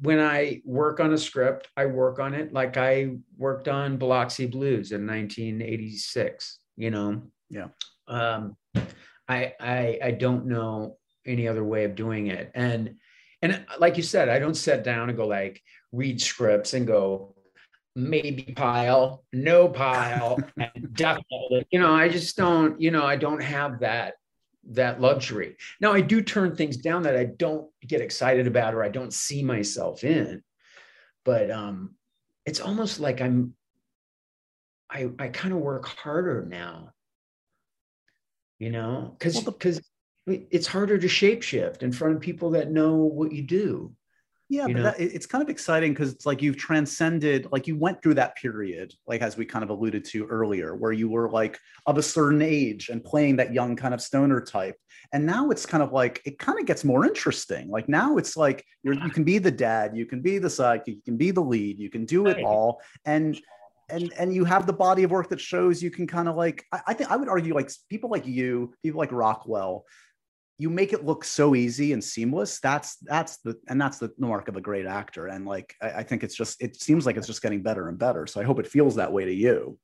when 0.00 0.18
I 0.18 0.62
work 0.64 1.00
on 1.00 1.12
a 1.12 1.18
script, 1.18 1.68
I 1.76 1.86
work 1.86 2.18
on 2.18 2.34
it 2.34 2.52
like 2.52 2.76
I 2.76 3.16
worked 3.36 3.68
on 3.68 3.96
Biloxi 3.96 4.46
Blues 4.46 4.92
in 4.92 5.06
1986. 5.06 6.58
You 6.76 6.90
know, 6.90 7.22
yeah. 7.50 7.68
Um, 8.08 8.56
I 9.28 9.54
I 9.60 9.98
I 10.02 10.10
don't 10.12 10.46
know 10.46 10.96
any 11.26 11.46
other 11.46 11.64
way 11.64 11.84
of 11.84 11.94
doing 11.94 12.28
it, 12.28 12.50
and 12.54 12.96
and 13.42 13.64
like 13.78 13.96
you 13.96 14.02
said, 14.02 14.28
I 14.28 14.38
don't 14.38 14.54
sit 14.54 14.84
down 14.84 15.08
and 15.08 15.18
go 15.18 15.26
like 15.26 15.62
read 15.92 16.20
scripts 16.20 16.74
and 16.74 16.86
go 16.86 17.34
maybe 17.94 18.54
pile, 18.56 19.24
no 19.32 19.68
pile, 19.68 20.38
and 20.56 20.94
definitely. 20.94 21.66
You 21.70 21.80
know, 21.80 21.94
I 21.94 22.08
just 22.08 22.36
don't. 22.36 22.80
You 22.80 22.90
know, 22.90 23.04
I 23.04 23.16
don't 23.16 23.42
have 23.42 23.80
that 23.80 24.14
that 24.70 25.00
luxury. 25.00 25.56
Now 25.80 25.92
I 25.92 26.00
do 26.00 26.22
turn 26.22 26.54
things 26.54 26.76
down 26.76 27.02
that 27.02 27.16
I 27.16 27.24
don't 27.24 27.68
get 27.86 28.00
excited 28.00 28.46
about 28.46 28.74
or 28.74 28.82
I 28.82 28.88
don't 28.88 29.12
see 29.12 29.42
myself 29.42 30.04
in. 30.04 30.42
But 31.24 31.50
um 31.50 31.94
it's 32.46 32.60
almost 32.60 33.00
like 33.00 33.20
I'm 33.20 33.54
I 34.90 35.10
I 35.18 35.28
kind 35.28 35.54
of 35.54 35.60
work 35.60 35.86
harder 35.86 36.46
now. 36.48 36.92
You 38.58 38.70
know, 38.70 39.16
because 39.18 39.40
because 39.40 39.80
well, 40.26 40.38
it's 40.50 40.68
harder 40.68 40.98
to 40.98 41.06
shapeshift 41.08 41.82
in 41.82 41.92
front 41.92 42.14
of 42.14 42.20
people 42.20 42.50
that 42.50 42.70
know 42.70 42.96
what 42.96 43.32
you 43.32 43.42
do. 43.42 43.92
Yeah, 44.52 44.66
but 44.66 44.82
that, 44.82 45.00
it's 45.00 45.24
kind 45.24 45.42
of 45.42 45.48
exciting 45.48 45.94
because 45.94 46.12
it's 46.12 46.26
like 46.26 46.42
you've 46.42 46.58
transcended, 46.58 47.48
like 47.50 47.66
you 47.66 47.74
went 47.74 48.02
through 48.02 48.12
that 48.14 48.36
period, 48.36 48.92
like 49.06 49.22
as 49.22 49.34
we 49.34 49.46
kind 49.46 49.62
of 49.62 49.70
alluded 49.70 50.04
to 50.10 50.26
earlier, 50.26 50.76
where 50.76 50.92
you 50.92 51.08
were 51.08 51.30
like 51.30 51.58
of 51.86 51.96
a 51.96 52.02
certain 52.02 52.42
age 52.42 52.90
and 52.90 53.02
playing 53.02 53.36
that 53.36 53.54
young 53.54 53.76
kind 53.76 53.94
of 53.94 54.02
stoner 54.02 54.42
type. 54.42 54.76
And 55.14 55.24
now 55.24 55.48
it's 55.48 55.64
kind 55.64 55.82
of 55.82 55.92
like 55.92 56.20
it 56.26 56.38
kind 56.38 56.60
of 56.60 56.66
gets 56.66 56.84
more 56.84 57.06
interesting. 57.06 57.70
Like 57.70 57.88
now 57.88 58.18
it's 58.18 58.36
like 58.36 58.62
you're 58.82 58.92
you 58.92 59.08
can 59.08 59.24
be 59.24 59.38
the 59.38 59.50
dad, 59.50 59.96
you 59.96 60.04
can 60.04 60.20
be 60.20 60.36
the 60.36 60.48
sidekick, 60.48 60.96
you 60.96 61.02
can 61.02 61.16
be 61.16 61.30
the 61.30 61.40
lead, 61.40 61.78
you 61.78 61.88
can 61.88 62.04
do 62.04 62.26
it 62.26 62.44
all. 62.44 62.82
And 63.06 63.40
and 63.88 64.12
and 64.18 64.34
you 64.34 64.44
have 64.44 64.66
the 64.66 64.74
body 64.74 65.02
of 65.02 65.10
work 65.10 65.30
that 65.30 65.40
shows 65.40 65.82
you 65.82 65.90
can 65.90 66.06
kind 66.06 66.28
of 66.28 66.36
like 66.36 66.66
I, 66.72 66.80
I 66.88 66.94
think 66.94 67.10
I 67.10 67.16
would 67.16 67.30
argue 67.30 67.54
like 67.54 67.70
people 67.88 68.10
like 68.10 68.26
you, 68.26 68.74
people 68.82 68.98
like 68.98 69.12
Rockwell, 69.12 69.86
you 70.58 70.70
make 70.70 70.92
it 70.92 71.04
look 71.04 71.24
so 71.24 71.54
easy 71.54 71.92
and 71.92 72.02
seamless 72.02 72.60
that's 72.60 72.96
that's 73.02 73.38
the 73.38 73.58
and 73.68 73.80
that's 73.80 73.98
the 73.98 74.12
mark 74.18 74.48
of 74.48 74.56
a 74.56 74.60
great 74.60 74.86
actor. 74.86 75.26
And 75.26 75.46
like 75.46 75.74
I, 75.80 75.90
I, 75.90 76.02
think 76.02 76.22
it's 76.22 76.34
just 76.34 76.62
it 76.62 76.80
seems 76.80 77.06
like 77.06 77.16
it's 77.16 77.26
just 77.26 77.42
getting 77.42 77.62
better 77.62 77.88
and 77.88 77.98
better. 77.98 78.26
So 78.26 78.40
i 78.40 78.44
hope 78.44 78.60
it 78.60 78.66
feels 78.66 78.96
that 78.96 79.12
way 79.12 79.24
to 79.24 79.32
you. 79.32 79.78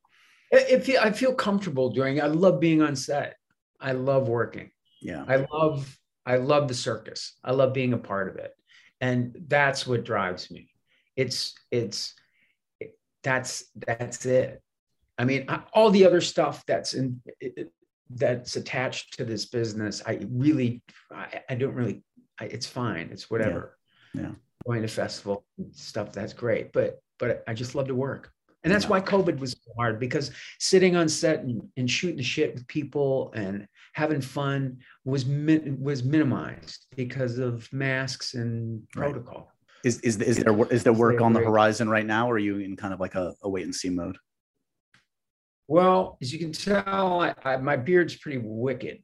If 0.51 0.89
i 1.01 1.11
feel 1.11 1.33
comfortable 1.33 1.89
doing 1.89 2.21
i 2.21 2.27
love 2.27 2.59
being 2.59 2.81
on 2.81 2.95
set. 2.95 3.35
I 3.79 3.93
love 3.93 4.27
working. 4.27 4.71
Yeah. 5.01 5.25
I 5.27 5.47
love 5.51 5.97
i 6.25 6.37
love 6.37 6.67
the 6.67 6.73
circus. 6.73 7.37
I 7.43 7.51
love 7.51 7.73
being 7.73 7.93
a 7.93 7.97
part 7.97 8.29
of 8.29 8.35
it. 8.35 8.53
And 9.01 9.35
that's 9.47 9.87
what 9.87 10.03
drives 10.03 10.51
me. 10.51 10.69
It's 11.15 11.55
it's 11.71 12.13
that's 13.23 13.65
that's 13.75 14.25
it. 14.25 14.61
I 15.17 15.25
mean 15.25 15.45
I, 15.49 15.61
all 15.73 15.89
the 15.89 16.05
other 16.05 16.21
stuff 16.21 16.63
that's 16.65 16.93
in 16.93 17.21
it, 17.39 17.71
that's 18.09 18.55
attached 18.55 19.17
to 19.17 19.25
this 19.25 19.45
business, 19.45 20.01
I 20.05 20.19
really, 20.29 20.81
I, 21.11 21.41
I 21.49 21.55
don't 21.55 21.73
really, 21.73 22.03
I, 22.39 22.45
it's 22.45 22.65
fine. 22.65 23.09
It's 23.11 23.29
whatever. 23.29 23.77
Yeah. 24.13 24.21
yeah. 24.21 24.31
Going 24.67 24.81
to 24.81 24.87
festival 24.87 25.45
stuff, 25.71 26.11
that's 26.11 26.33
great. 26.33 26.73
But, 26.73 26.99
but 27.17 27.43
I 27.47 27.53
just 27.53 27.75
love 27.75 27.87
to 27.87 27.95
work. 27.95 28.31
And 28.63 28.73
that's 28.73 28.85
yeah. 28.85 28.91
why 28.91 29.01
COVID 29.01 29.39
was 29.39 29.55
hard 29.77 29.99
because 29.99 30.31
sitting 30.59 30.95
on 30.95 31.07
set 31.07 31.43
and, 31.43 31.61
and 31.77 31.89
shooting 31.89 32.17
the 32.17 32.23
shit 32.23 32.53
with 32.53 32.67
people 32.67 33.31
and 33.33 33.65
having 33.93 34.21
fun 34.21 34.79
was 35.05 35.25
min, 35.25 35.77
was 35.79 36.03
minimized 36.03 36.85
because 36.95 37.37
of 37.39 37.71
masks 37.71 38.33
and 38.33 38.81
protocol. 38.91 39.37
Right. 39.37 39.45
Is 39.85 40.01
is 40.01 40.17
is 40.17 40.37
there 40.37 40.73
is 40.73 40.83
there 40.83 40.91
work 40.91 41.21
on 41.21 41.31
the 41.31 41.39
horizon 41.39 41.87
right 41.87 42.05
now, 42.05 42.29
or 42.29 42.33
are 42.33 42.37
you 42.37 42.57
in 42.57 42.75
kind 42.75 42.93
of 42.93 42.99
like 42.99 43.15
a, 43.15 43.33
a 43.43 43.49
wait 43.49 43.63
and 43.63 43.73
see 43.73 43.89
mode? 43.89 44.17
Well, 45.69 46.17
as 46.19 46.33
you 46.33 46.39
can 46.39 46.51
tell, 46.51 47.21
I, 47.21 47.35
I, 47.45 47.57
my 47.57 47.77
beard's 47.77 48.15
pretty 48.15 48.39
wicked. 48.39 49.03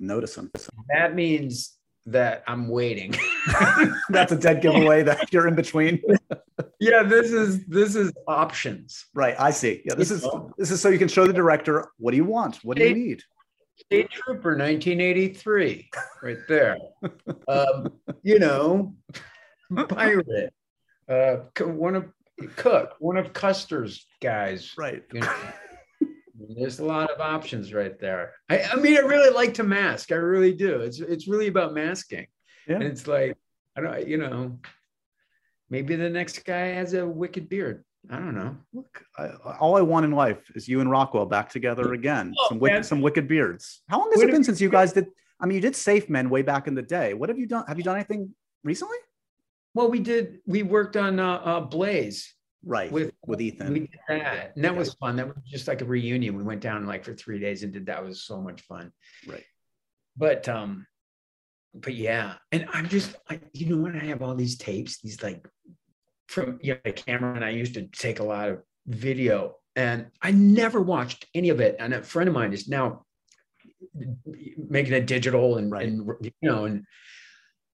Notice 0.00 0.34
them. 0.34 0.50
That 0.92 1.14
means 1.14 1.76
that 2.06 2.42
I'm 2.48 2.66
waiting. 2.66 3.14
That's 4.08 4.32
a 4.32 4.36
dead 4.36 4.60
giveaway 4.60 5.04
that 5.04 5.32
you're 5.32 5.46
in 5.46 5.54
between. 5.54 6.02
yeah, 6.80 7.04
this 7.04 7.30
is 7.30 7.64
this 7.66 7.94
is 7.94 8.12
options. 8.26 9.06
Right, 9.14 9.36
I 9.38 9.52
see. 9.52 9.82
Yeah, 9.84 9.94
this 9.94 10.10
is 10.10 10.26
this 10.58 10.72
is 10.72 10.80
so 10.80 10.88
you 10.88 10.98
can 10.98 11.06
show 11.06 11.28
the 11.28 11.32
director 11.32 11.92
what 11.98 12.10
do 12.10 12.16
you 12.16 12.24
want? 12.24 12.56
What 12.64 12.76
do 12.76 12.88
you 12.88 12.94
need? 12.94 13.22
State 13.76 14.10
Trooper 14.10 14.56
1983, 14.56 15.90
right 16.24 16.38
there. 16.48 16.76
um, 17.46 17.92
you 18.24 18.40
know, 18.40 18.96
pirate. 19.88 20.52
Uh, 21.08 21.36
one 21.60 21.94
of 21.94 22.06
Cook, 22.56 22.96
one 22.98 23.16
of 23.16 23.32
Custer's 23.32 24.06
guys. 24.20 24.74
Right. 24.76 25.04
You 25.12 25.20
know. 25.20 25.34
There's 26.48 26.78
a 26.78 26.84
lot 26.84 27.10
of 27.10 27.20
options 27.20 27.72
right 27.74 27.98
there. 27.98 28.34
I, 28.48 28.62
I 28.62 28.76
mean, 28.76 28.96
I 28.96 29.00
really 29.00 29.32
like 29.34 29.54
to 29.54 29.62
mask. 29.62 30.12
I 30.12 30.16
really 30.16 30.54
do. 30.54 30.80
It's 30.80 31.00
it's 31.00 31.28
really 31.28 31.48
about 31.48 31.74
masking. 31.74 32.26
Yeah. 32.66 32.76
And 32.76 32.84
it's 32.84 33.06
like, 33.06 33.36
I 33.76 33.80
don't, 33.80 34.06
you 34.06 34.16
know, 34.16 34.58
maybe 35.68 35.96
the 35.96 36.08
next 36.08 36.44
guy 36.44 36.68
has 36.68 36.94
a 36.94 37.06
wicked 37.06 37.48
beard. 37.48 37.84
I 38.08 38.16
don't 38.16 38.34
know. 38.34 38.56
Look, 38.72 39.04
I, 39.18 39.28
all 39.58 39.76
I 39.76 39.82
want 39.82 40.04
in 40.04 40.12
life 40.12 40.50
is 40.54 40.66
you 40.66 40.80
and 40.80 40.90
Rockwell 40.90 41.26
back 41.26 41.50
together 41.50 41.92
again. 41.94 42.32
Oh, 42.38 42.48
some 42.48 42.58
wicked, 42.58 42.86
some 42.86 43.02
wicked 43.02 43.28
beards. 43.28 43.82
How 43.88 43.98
long 43.98 44.10
has 44.10 44.18
what 44.18 44.28
it 44.28 44.32
been 44.32 44.44
since 44.44 44.60
you 44.60 44.70
guys 44.70 44.92
did? 44.92 45.06
I 45.40 45.46
mean, 45.46 45.56
you 45.56 45.60
did 45.60 45.76
Safe 45.76 46.08
Men 46.08 46.30
way 46.30 46.42
back 46.42 46.66
in 46.66 46.74
the 46.74 46.82
day. 46.82 47.14
What 47.14 47.28
have 47.28 47.38
you 47.38 47.46
done? 47.46 47.64
Have 47.66 47.76
you 47.76 47.84
done 47.84 47.96
anything 47.96 48.34
recently? 48.64 48.96
Well, 49.74 49.90
we 49.90 50.00
did. 50.00 50.38
We 50.46 50.62
worked 50.62 50.96
on 50.96 51.20
uh, 51.20 51.34
uh, 51.34 51.60
Blaze 51.60 52.34
right 52.64 52.90
with 52.90 53.09
with 53.26 53.40
ethan. 53.40 53.72
we 53.72 53.80
did 53.80 54.00
that. 54.08 54.52
And 54.54 54.64
that 54.64 54.74
was 54.74 54.94
fun. 54.94 55.16
That 55.16 55.28
was 55.28 55.36
just 55.46 55.68
like 55.68 55.82
a 55.82 55.84
reunion. 55.84 56.36
We 56.36 56.42
went 56.42 56.60
down 56.60 56.86
like 56.86 57.04
for 57.04 57.14
three 57.14 57.38
days 57.38 57.62
and 57.62 57.72
did 57.72 57.86
that. 57.86 57.98
It 57.98 58.06
was 58.06 58.22
so 58.22 58.40
much 58.40 58.62
fun. 58.62 58.92
Right. 59.26 59.44
But 60.16 60.48
um 60.48 60.86
but 61.74 61.94
yeah. 61.94 62.34
And 62.52 62.66
i'm 62.72 62.88
just 62.88 63.14
I, 63.28 63.40
you 63.52 63.74
know 63.74 63.82
when 63.82 63.96
i 63.96 64.04
have 64.04 64.22
all 64.22 64.34
these 64.34 64.56
tapes 64.56 65.00
these 65.00 65.22
like 65.22 65.46
from 66.28 66.58
you 66.62 66.74
know 66.74 66.80
the 66.84 66.92
camera 66.92 67.34
and 67.34 67.44
i 67.44 67.50
used 67.50 67.74
to 67.74 67.86
take 67.88 68.20
a 68.20 68.24
lot 68.24 68.48
of 68.48 68.62
video. 68.86 69.56
And 69.76 70.06
i 70.22 70.30
never 70.30 70.80
watched 70.80 71.26
any 71.34 71.50
of 71.50 71.60
it. 71.60 71.76
And 71.78 71.94
a 71.94 72.02
friend 72.02 72.28
of 72.28 72.34
mine 72.34 72.52
is 72.52 72.68
now 72.68 73.04
making 74.68 74.92
it 74.94 75.06
digital 75.06 75.56
and, 75.56 75.70
right. 75.70 75.86
and 75.86 76.08
you 76.20 76.32
know 76.42 76.64
and 76.64 76.84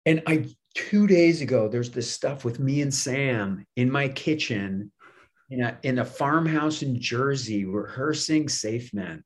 and 0.05 0.23
i 0.25 0.45
two 0.75 1.07
days 1.07 1.41
ago, 1.41 1.67
there's 1.67 1.91
this 1.91 2.11
stuff 2.11 2.45
with 2.45 2.59
me 2.59 2.81
and 2.81 2.93
Sam 2.93 3.65
in 3.75 3.91
my 3.91 4.07
kitchen 4.07 4.91
in 5.51 5.61
a, 5.61 5.77
in 5.83 5.99
a 5.99 6.05
farmhouse 6.05 6.81
in 6.81 6.99
Jersey 6.99 7.65
rehearsing 7.65 8.49
Safe 8.49 8.93
Men. 8.93 9.23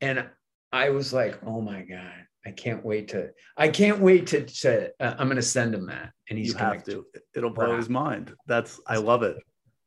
And 0.00 0.26
I 0.72 0.90
was 0.90 1.12
like, 1.12 1.38
oh 1.46 1.60
my 1.60 1.82
God, 1.82 2.24
I 2.46 2.50
can't 2.50 2.84
wait 2.84 3.08
to, 3.08 3.30
I 3.56 3.68
can't 3.68 4.00
wait 4.00 4.26
to, 4.28 4.46
to 4.46 4.90
uh, 4.98 5.14
I'm 5.18 5.26
going 5.26 5.36
to 5.36 5.42
send 5.42 5.74
him 5.74 5.86
that. 5.86 6.12
And 6.30 6.38
he's 6.38 6.54
have 6.54 6.82
to, 6.84 7.04
it'll 7.34 7.50
blow 7.50 7.76
his 7.76 7.90
mind. 7.90 8.34
That's, 8.46 8.80
I 8.86 8.96
love 8.96 9.22
it. 9.22 9.36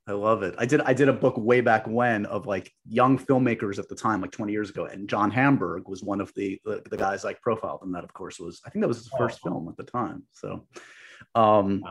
I 0.05 0.11
love 0.11 0.43
it. 0.43 0.53
I 0.57 0.65
did 0.65 0.81
I 0.81 0.93
did 0.93 1.07
a 1.07 1.13
book 1.13 1.37
way 1.37 1.61
back 1.61 1.87
when 1.87 2.25
of 2.25 2.45
like 2.45 2.73
young 2.85 3.17
filmmakers 3.17 3.79
at 3.79 3.87
the 3.87 3.95
time, 3.95 4.19
like 4.19 4.31
20 4.31 4.51
years 4.51 4.69
ago, 4.69 4.83
and 4.83 5.07
John 5.07 5.31
Hamburg 5.31 5.87
was 5.87 6.03
one 6.03 6.19
of 6.19 6.33
the 6.35 6.59
the, 6.65 6.83
the 6.89 6.97
guys 6.97 7.23
like 7.23 7.41
profiled, 7.41 7.83
and 7.83 7.95
that 7.95 8.03
of 8.03 8.13
course 8.13 8.37
was 8.37 8.61
I 8.65 8.69
think 8.69 8.83
that 8.83 8.89
was 8.89 8.97
his 8.97 9.11
first 9.17 9.41
film 9.41 9.69
at 9.69 9.77
the 9.77 9.89
time. 9.89 10.23
So, 10.33 10.67
um, 11.35 11.83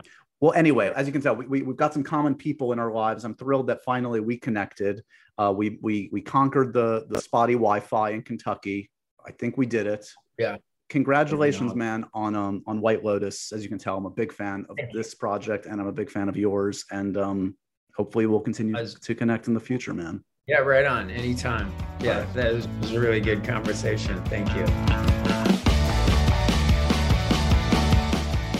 well, 0.43 0.51
anyway, 0.55 0.91
as 0.93 1.07
you 1.07 1.13
can 1.13 1.21
tell, 1.21 1.37
we, 1.37 1.45
we 1.45 1.59
have 1.59 1.77
got 1.77 1.93
some 1.93 2.03
common 2.03 2.35
people 2.35 2.73
in 2.73 2.79
our 2.79 2.91
lives. 2.91 3.23
I'm 3.23 3.33
thrilled 3.33 3.67
that 3.67 3.81
finally 3.85 4.19
we 4.19 4.35
connected. 4.35 5.01
Uh, 5.37 5.53
we 5.55 5.79
we 5.81 6.09
we 6.11 6.19
conquered 6.19 6.73
the 6.73 7.05
the 7.07 7.21
spotty 7.21 7.53
Wi-Fi 7.53 8.09
in 8.09 8.23
Kentucky. 8.23 8.91
I 9.25 9.31
think 9.31 9.55
we 9.55 9.65
did 9.65 9.87
it. 9.87 10.05
Yeah. 10.37 10.57
Congratulations, 10.89 11.73
man, 11.75 12.03
on 12.13 12.35
um 12.35 12.61
on 12.67 12.81
White 12.81 13.05
Lotus. 13.05 13.53
As 13.53 13.63
you 13.63 13.69
can 13.69 13.77
tell, 13.77 13.95
I'm 13.95 14.05
a 14.05 14.09
big 14.09 14.33
fan 14.33 14.65
of 14.67 14.75
this 14.91 15.15
project, 15.15 15.65
and 15.65 15.79
I'm 15.79 15.87
a 15.87 15.93
big 15.93 16.09
fan 16.09 16.27
of 16.27 16.35
yours. 16.35 16.83
And 16.91 17.15
um, 17.15 17.55
hopefully 17.95 18.25
we'll 18.25 18.41
continue 18.41 18.75
As, 18.75 18.95
to 18.95 19.15
connect 19.15 19.47
in 19.47 19.53
the 19.53 19.61
future, 19.61 19.93
man. 19.93 20.25
Yeah, 20.45 20.57
right 20.57 20.85
on. 20.85 21.09
Anytime. 21.09 21.71
Yeah, 22.01 22.19
right. 22.19 22.33
that 22.33 22.53
was, 22.53 22.67
was 22.81 22.91
a 22.91 22.99
really 22.99 23.21
good 23.21 23.45
conversation. 23.45 24.21
Thank 24.25 24.53
you. 24.57 25.12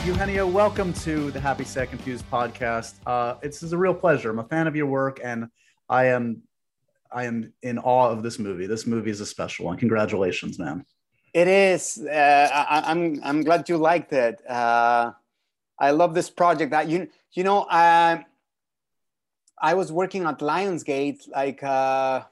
Eugenio, 0.06 0.46
welcome 0.46 0.92
to 0.92 1.32
the 1.32 1.40
Happy 1.40 1.64
Sad 1.64 1.90
Confused 1.90 2.30
podcast. 2.30 2.96
Uh, 3.08 3.36
it's, 3.42 3.64
it's 3.64 3.72
a 3.72 3.78
real 3.78 3.94
pleasure. 3.94 4.32
I'm 4.32 4.40
a 4.40 4.44
fan 4.44 4.68
of 4.68 4.76
your 4.76 4.86
work, 4.86 5.22
and 5.24 5.48
I 5.88 6.08
am 6.08 6.44
I 7.10 7.24
am 7.24 7.54
in 7.62 7.80
awe 7.80 8.10
of 8.10 8.22
this 8.22 8.38
movie. 8.38 8.68
This 8.68 8.86
movie 8.86 9.12
is 9.12 9.22
a 9.22 9.26
special 9.26 9.68
one. 9.68 9.78
Congratulations, 9.78 10.60
man. 10.60 10.86
It 11.34 11.48
is. 11.48 12.06
Uh, 12.06 12.12
I, 12.12 12.92
am 12.92 12.98
I'm, 12.98 13.22
I'm 13.24 13.44
glad 13.44 13.70
you 13.70 13.78
liked 13.78 14.12
it. 14.12 14.42
Uh, 14.46 15.14
I 15.80 15.92
love 15.92 16.14
this 16.14 16.30
project. 16.30 16.72
That 16.72 16.90
you 16.90 17.08
you 17.32 17.46
know. 17.46 17.62
Uh, 17.64 18.24
I 19.62 19.74
was 19.74 19.90
working 19.90 20.26
at 20.26 20.40
Lionsgate 20.40 21.30
like 21.34 21.64
uh, 21.64 22.24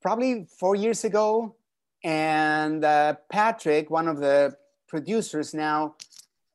probably 0.00 0.48
four 0.58 0.74
years 0.74 1.04
ago, 1.04 1.54
and 2.02 2.84
uh, 2.84 3.14
Patrick, 3.30 3.88
one 3.88 4.08
of 4.08 4.18
the 4.18 4.56
producers 4.92 5.48
now, 5.54 5.78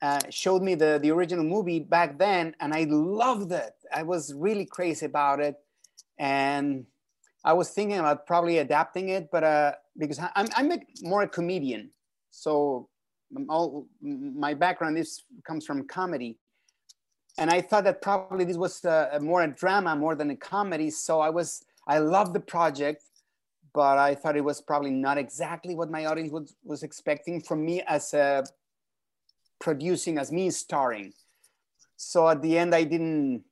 uh, 0.07 0.19
showed 0.29 0.61
me 0.67 0.73
the 0.83 0.91
the 1.03 1.11
original 1.17 1.43
movie 1.55 1.81
back 1.97 2.09
then, 2.25 2.45
and 2.61 2.69
I 2.81 2.83
loved 3.23 3.51
it. 3.51 3.73
I 3.99 4.03
was 4.03 4.23
really 4.45 4.67
crazy 4.77 5.05
about 5.13 5.39
it, 5.47 5.55
and 6.19 6.85
I 7.43 7.53
was 7.59 7.67
thinking 7.77 7.99
about 8.03 8.27
probably 8.31 8.59
adapting 8.59 9.09
it, 9.17 9.23
but 9.33 9.43
uh, 9.43 9.71
because 10.01 10.19
I'm 10.39 10.47
I'm 10.57 10.69
a, 10.71 10.79
more 11.01 11.23
a 11.23 11.31
comedian, 11.37 11.83
so 12.29 12.89
all 13.53 13.87
my 14.45 14.53
background 14.53 14.95
is 15.03 15.09
comes 15.47 15.65
from 15.65 15.87
comedy 15.99 16.37
and 17.37 17.49
I 17.51 17.61
thought 17.61 17.83
that 17.83 18.01
probably 18.01 18.45
this 18.45 18.57
was 18.57 18.83
a, 18.85 19.09
a 19.13 19.19
more 19.19 19.43
a 19.43 19.47
drama 19.47 19.95
more 19.95 20.15
than 20.15 20.29
a 20.31 20.35
comedy. 20.35 20.89
So 20.89 21.19
I 21.19 21.29
was 21.29 21.63
I 21.87 21.99
loved 21.99 22.33
the 22.33 22.39
project, 22.39 23.03
but 23.73 23.97
I 23.97 24.15
thought 24.15 24.35
it 24.35 24.43
was 24.43 24.61
probably 24.61 24.91
not 24.91 25.17
exactly 25.17 25.75
what 25.75 25.89
my 25.89 26.05
audience 26.05 26.31
was, 26.31 26.55
was 26.63 26.83
expecting 26.83 27.41
from 27.41 27.65
me 27.65 27.81
as 27.87 28.13
a 28.13 28.43
producing 29.59 30.17
as 30.17 30.31
me 30.31 30.49
starring. 30.49 31.13
So 31.95 32.27
at 32.27 32.41
the 32.41 32.57
end, 32.57 32.75
I 32.75 32.83
didn't 32.83 33.43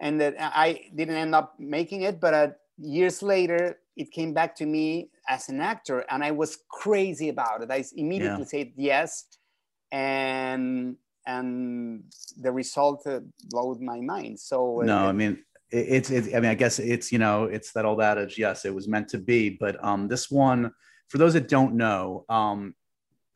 and 0.00 0.22
I 0.22 0.90
didn't 0.94 1.16
end 1.16 1.34
up 1.34 1.54
making 1.58 2.02
it. 2.02 2.20
But 2.20 2.34
uh, 2.34 2.48
years 2.78 3.22
later, 3.22 3.78
it 3.96 4.10
came 4.10 4.34
back 4.34 4.56
to 4.56 4.66
me 4.66 5.10
as 5.28 5.48
an 5.48 5.60
actor, 5.60 6.04
and 6.10 6.24
I 6.24 6.30
was 6.30 6.58
crazy 6.68 7.28
about 7.28 7.62
it. 7.62 7.70
I 7.70 7.84
immediately 7.96 8.40
yeah. 8.40 8.46
said 8.46 8.72
yes, 8.76 9.26
and 9.90 10.96
and 11.26 12.04
the 12.36 12.50
result 12.50 13.06
uh, 13.06 13.20
blew 13.50 13.78
my 13.80 14.00
mind. 14.00 14.40
So 14.40 14.82
uh, 14.82 14.84
no, 14.84 15.06
I 15.06 15.12
mean 15.12 15.44
it's, 15.72 16.10
it's 16.10 16.28
i 16.28 16.40
mean 16.40 16.50
i 16.50 16.54
guess 16.54 16.78
it's 16.78 17.10
you 17.10 17.18
know 17.18 17.44
it's 17.44 17.72
that 17.72 17.84
old 17.84 18.00
adage 18.00 18.38
yes 18.38 18.64
it 18.64 18.74
was 18.74 18.86
meant 18.86 19.08
to 19.08 19.18
be 19.18 19.48
but 19.48 19.82
um 19.84 20.06
this 20.06 20.30
one 20.30 20.70
for 21.08 21.18
those 21.18 21.32
that 21.32 21.48
don't 21.48 21.74
know 21.74 22.24
um 22.28 22.74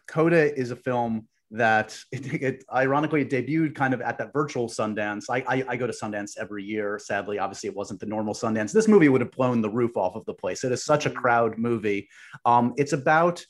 coda 0.06 0.54
is 0.58 0.70
a 0.70 0.76
film 0.76 1.26
that 1.50 1.98
it, 2.12 2.42
it, 2.42 2.64
ironically 2.72 3.22
it 3.22 3.30
debuted 3.30 3.74
kind 3.74 3.94
of 3.94 4.00
at 4.00 4.18
that 4.18 4.32
virtual 4.32 4.68
Sundance. 4.68 5.24
I, 5.30 5.44
I, 5.48 5.64
I 5.68 5.76
go 5.76 5.86
to 5.86 5.92
Sundance 5.92 6.36
every 6.38 6.64
year. 6.64 6.98
Sadly, 6.98 7.38
obviously, 7.38 7.68
it 7.68 7.76
wasn't 7.76 8.00
the 8.00 8.06
normal 8.06 8.34
Sundance. 8.34 8.72
This 8.72 8.88
movie 8.88 9.08
would 9.08 9.20
have 9.20 9.30
blown 9.30 9.60
the 9.60 9.70
roof 9.70 9.96
off 9.96 10.16
of 10.16 10.24
the 10.24 10.34
place. 10.34 10.64
It 10.64 10.72
is 10.72 10.84
such 10.84 11.06
a 11.06 11.10
crowd 11.10 11.58
movie. 11.58 12.08
Um, 12.44 12.74
it's 12.76 12.92
about 12.92 13.44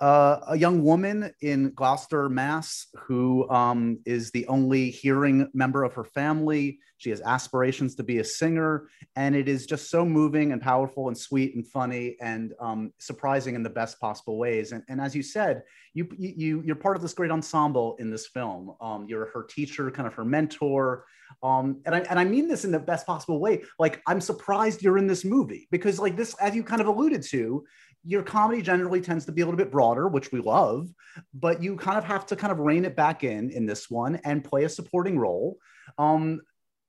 uh, 0.00 0.40
a 0.48 0.56
young 0.56 0.82
woman 0.82 1.30
in 1.42 1.72
Gloucester, 1.74 2.28
Mass, 2.30 2.86
who 2.96 3.48
um, 3.50 3.98
is 4.06 4.30
the 4.30 4.46
only 4.46 4.90
hearing 4.90 5.50
member 5.52 5.84
of 5.84 5.92
her 5.92 6.04
family. 6.04 6.78
She 6.96 7.10
has 7.10 7.20
aspirations 7.20 7.94
to 7.96 8.02
be 8.02 8.18
a 8.18 8.24
singer, 8.24 8.88
and 9.16 9.36
it 9.36 9.46
is 9.46 9.66
just 9.66 9.90
so 9.90 10.04
moving 10.04 10.52
and 10.52 10.60
powerful 10.60 11.08
and 11.08 11.16
sweet 11.16 11.54
and 11.54 11.66
funny 11.66 12.16
and 12.20 12.54
um, 12.60 12.92
surprising 12.98 13.54
in 13.54 13.62
the 13.62 13.70
best 13.70 14.00
possible 14.00 14.38
ways. 14.38 14.72
And, 14.72 14.82
and 14.88 15.00
as 15.00 15.14
you 15.14 15.22
said, 15.22 15.62
you, 15.92 16.08
you 16.18 16.62
you're 16.64 16.76
part 16.76 16.96
of 16.96 17.02
this 17.02 17.14
great 17.14 17.30
ensemble 17.30 17.96
in 17.98 18.10
this 18.10 18.26
film. 18.26 18.74
Um, 18.80 19.06
you're 19.08 19.26
her 19.26 19.42
teacher, 19.42 19.90
kind 19.90 20.06
of 20.06 20.14
her 20.14 20.24
mentor, 20.24 21.04
um, 21.42 21.80
and 21.86 21.94
I 21.94 22.00
and 22.00 22.18
I 22.18 22.24
mean 22.24 22.48
this 22.48 22.64
in 22.64 22.72
the 22.72 22.78
best 22.78 23.06
possible 23.06 23.40
way. 23.40 23.62
Like 23.78 24.02
I'm 24.06 24.20
surprised 24.20 24.82
you're 24.82 24.98
in 24.98 25.06
this 25.06 25.24
movie 25.24 25.68
because 25.70 25.98
like 25.98 26.16
this, 26.16 26.34
as 26.40 26.54
you 26.54 26.62
kind 26.62 26.80
of 26.80 26.86
alluded 26.86 27.22
to, 27.30 27.64
your 28.04 28.22
comedy 28.22 28.62
generally 28.62 29.00
tends 29.00 29.24
to 29.26 29.32
be 29.32 29.42
a 29.42 29.44
little 29.44 29.58
bit 29.58 29.70
broader, 29.70 30.08
which 30.08 30.32
we 30.32 30.40
love, 30.40 30.88
but 31.34 31.62
you 31.62 31.76
kind 31.76 31.98
of 31.98 32.04
have 32.04 32.26
to 32.26 32.36
kind 32.36 32.52
of 32.52 32.58
rein 32.58 32.84
it 32.84 32.96
back 32.96 33.24
in 33.24 33.50
in 33.50 33.66
this 33.66 33.90
one 33.90 34.16
and 34.24 34.42
play 34.42 34.64
a 34.64 34.68
supporting 34.68 35.18
role. 35.18 35.58
Um, 35.98 36.40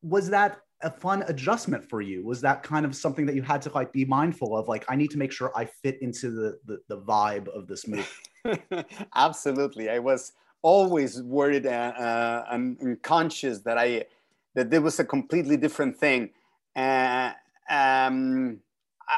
was 0.01 0.29
that 0.29 0.61
a 0.81 0.89
fun 0.89 1.23
adjustment 1.27 1.87
for 1.87 2.01
you? 2.01 2.25
Was 2.25 2.41
that 2.41 2.63
kind 2.63 2.85
of 2.85 2.95
something 2.95 3.25
that 3.25 3.35
you 3.35 3.41
had 3.41 3.61
to 3.63 3.71
like 3.71 3.91
be 3.91 4.05
mindful 4.05 4.57
of? 4.57 4.67
Like, 4.67 4.85
I 4.87 4.95
need 4.95 5.11
to 5.11 5.17
make 5.17 5.31
sure 5.31 5.51
I 5.55 5.65
fit 5.65 6.01
into 6.01 6.31
the 6.31 6.59
the, 6.65 6.81
the 6.87 7.01
vibe 7.01 7.47
of 7.49 7.67
this 7.67 7.87
movie. 7.87 8.05
Absolutely, 9.15 9.89
I 9.89 9.99
was 9.99 10.31
always 10.61 11.21
worried 11.21 11.65
uh, 11.65 11.69
uh, 11.69 12.45
and 12.51 13.01
conscious 13.01 13.59
that 13.59 13.77
I 13.77 14.05
that 14.53 14.69
there 14.69 14.81
was 14.81 14.99
a 14.99 15.05
completely 15.05 15.57
different 15.57 15.97
thing. 15.97 16.29
Uh, 16.75 17.31
um, 17.69 18.59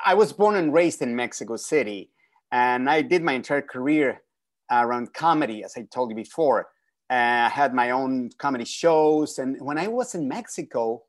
I 0.06 0.14
was 0.14 0.34
born 0.34 0.56
and 0.56 0.74
raised 0.74 1.02
in 1.02 1.16
Mexico 1.16 1.56
City, 1.56 2.10
and 2.52 2.90
I 2.90 3.02
did 3.02 3.24
my 3.24 3.34
entire 3.34 3.62
career 3.62 4.22
around 4.72 5.14
comedy, 5.14 5.64
as 5.64 5.74
I 5.78 5.84
told 5.84 6.10
you 6.10 6.16
before. 6.16 6.68
Uh, 7.10 7.48
I 7.48 7.50
had 7.50 7.74
my 7.74 7.92
own 7.92 8.30
comedy 8.38 8.66
shows, 8.66 9.38
and 9.40 9.58
when 9.62 9.78
I 9.78 9.88
was 9.88 10.16
in 10.16 10.28
Mexico, 10.28 11.04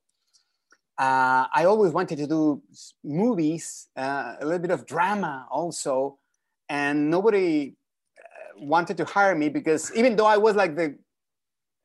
uh, 0.99 1.47
I 1.53 1.64
always 1.64 1.93
wanted 1.93 2.18
to 2.18 2.26
do 2.26 2.62
movies, 3.03 3.89
uh, 3.97 4.35
a 4.41 4.45
little 4.45 4.61
bit 4.61 4.70
of 4.70 4.87
drama 4.87 5.47
also, 5.51 6.18
and 6.68 7.11
nobody 7.11 7.74
uh, 8.18 8.64
wanted 8.64 8.97
to 8.99 9.05
hire 9.05 9.35
me 9.35 9.49
because 9.49 9.95
even 9.95 10.14
though 10.16 10.26
I 10.26 10.37
was 10.37 10.57
like 10.57 10.76
the 10.76 10.97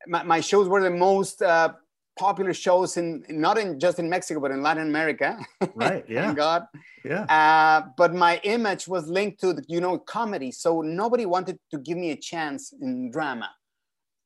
my, 0.07 0.23
my 0.23 0.39
shows 0.41 0.67
were 0.67 0.81
the 0.81 0.89
most 0.89 1.41
uh, 1.41 1.73
popular 2.19 2.53
shows 2.53 2.97
in 2.97 3.23
not 3.29 3.57
in 3.57 3.79
just 3.79 3.97
in 3.97 4.09
Mexico 4.09 4.41
but 4.41 4.51
in 4.51 4.61
Latin 4.61 4.87
America. 4.87 5.29
Right. 5.75 6.03
Yeah. 6.09 6.25
Thank 6.25 6.37
God. 6.37 6.61
Yeah. 7.05 7.23
Uh, 7.23 7.89
but 7.95 8.13
my 8.13 8.41
image 8.43 8.87
was 8.87 9.07
linked 9.07 9.39
to 9.41 9.53
the, 9.53 9.63
you 9.67 9.79
know 9.79 9.97
comedy, 9.97 10.51
so 10.51 10.81
nobody 10.81 11.25
wanted 11.25 11.57
to 11.71 11.77
give 11.77 11.97
me 11.97 12.11
a 12.11 12.19
chance 12.31 12.73
in 12.81 13.11
drama. 13.11 13.49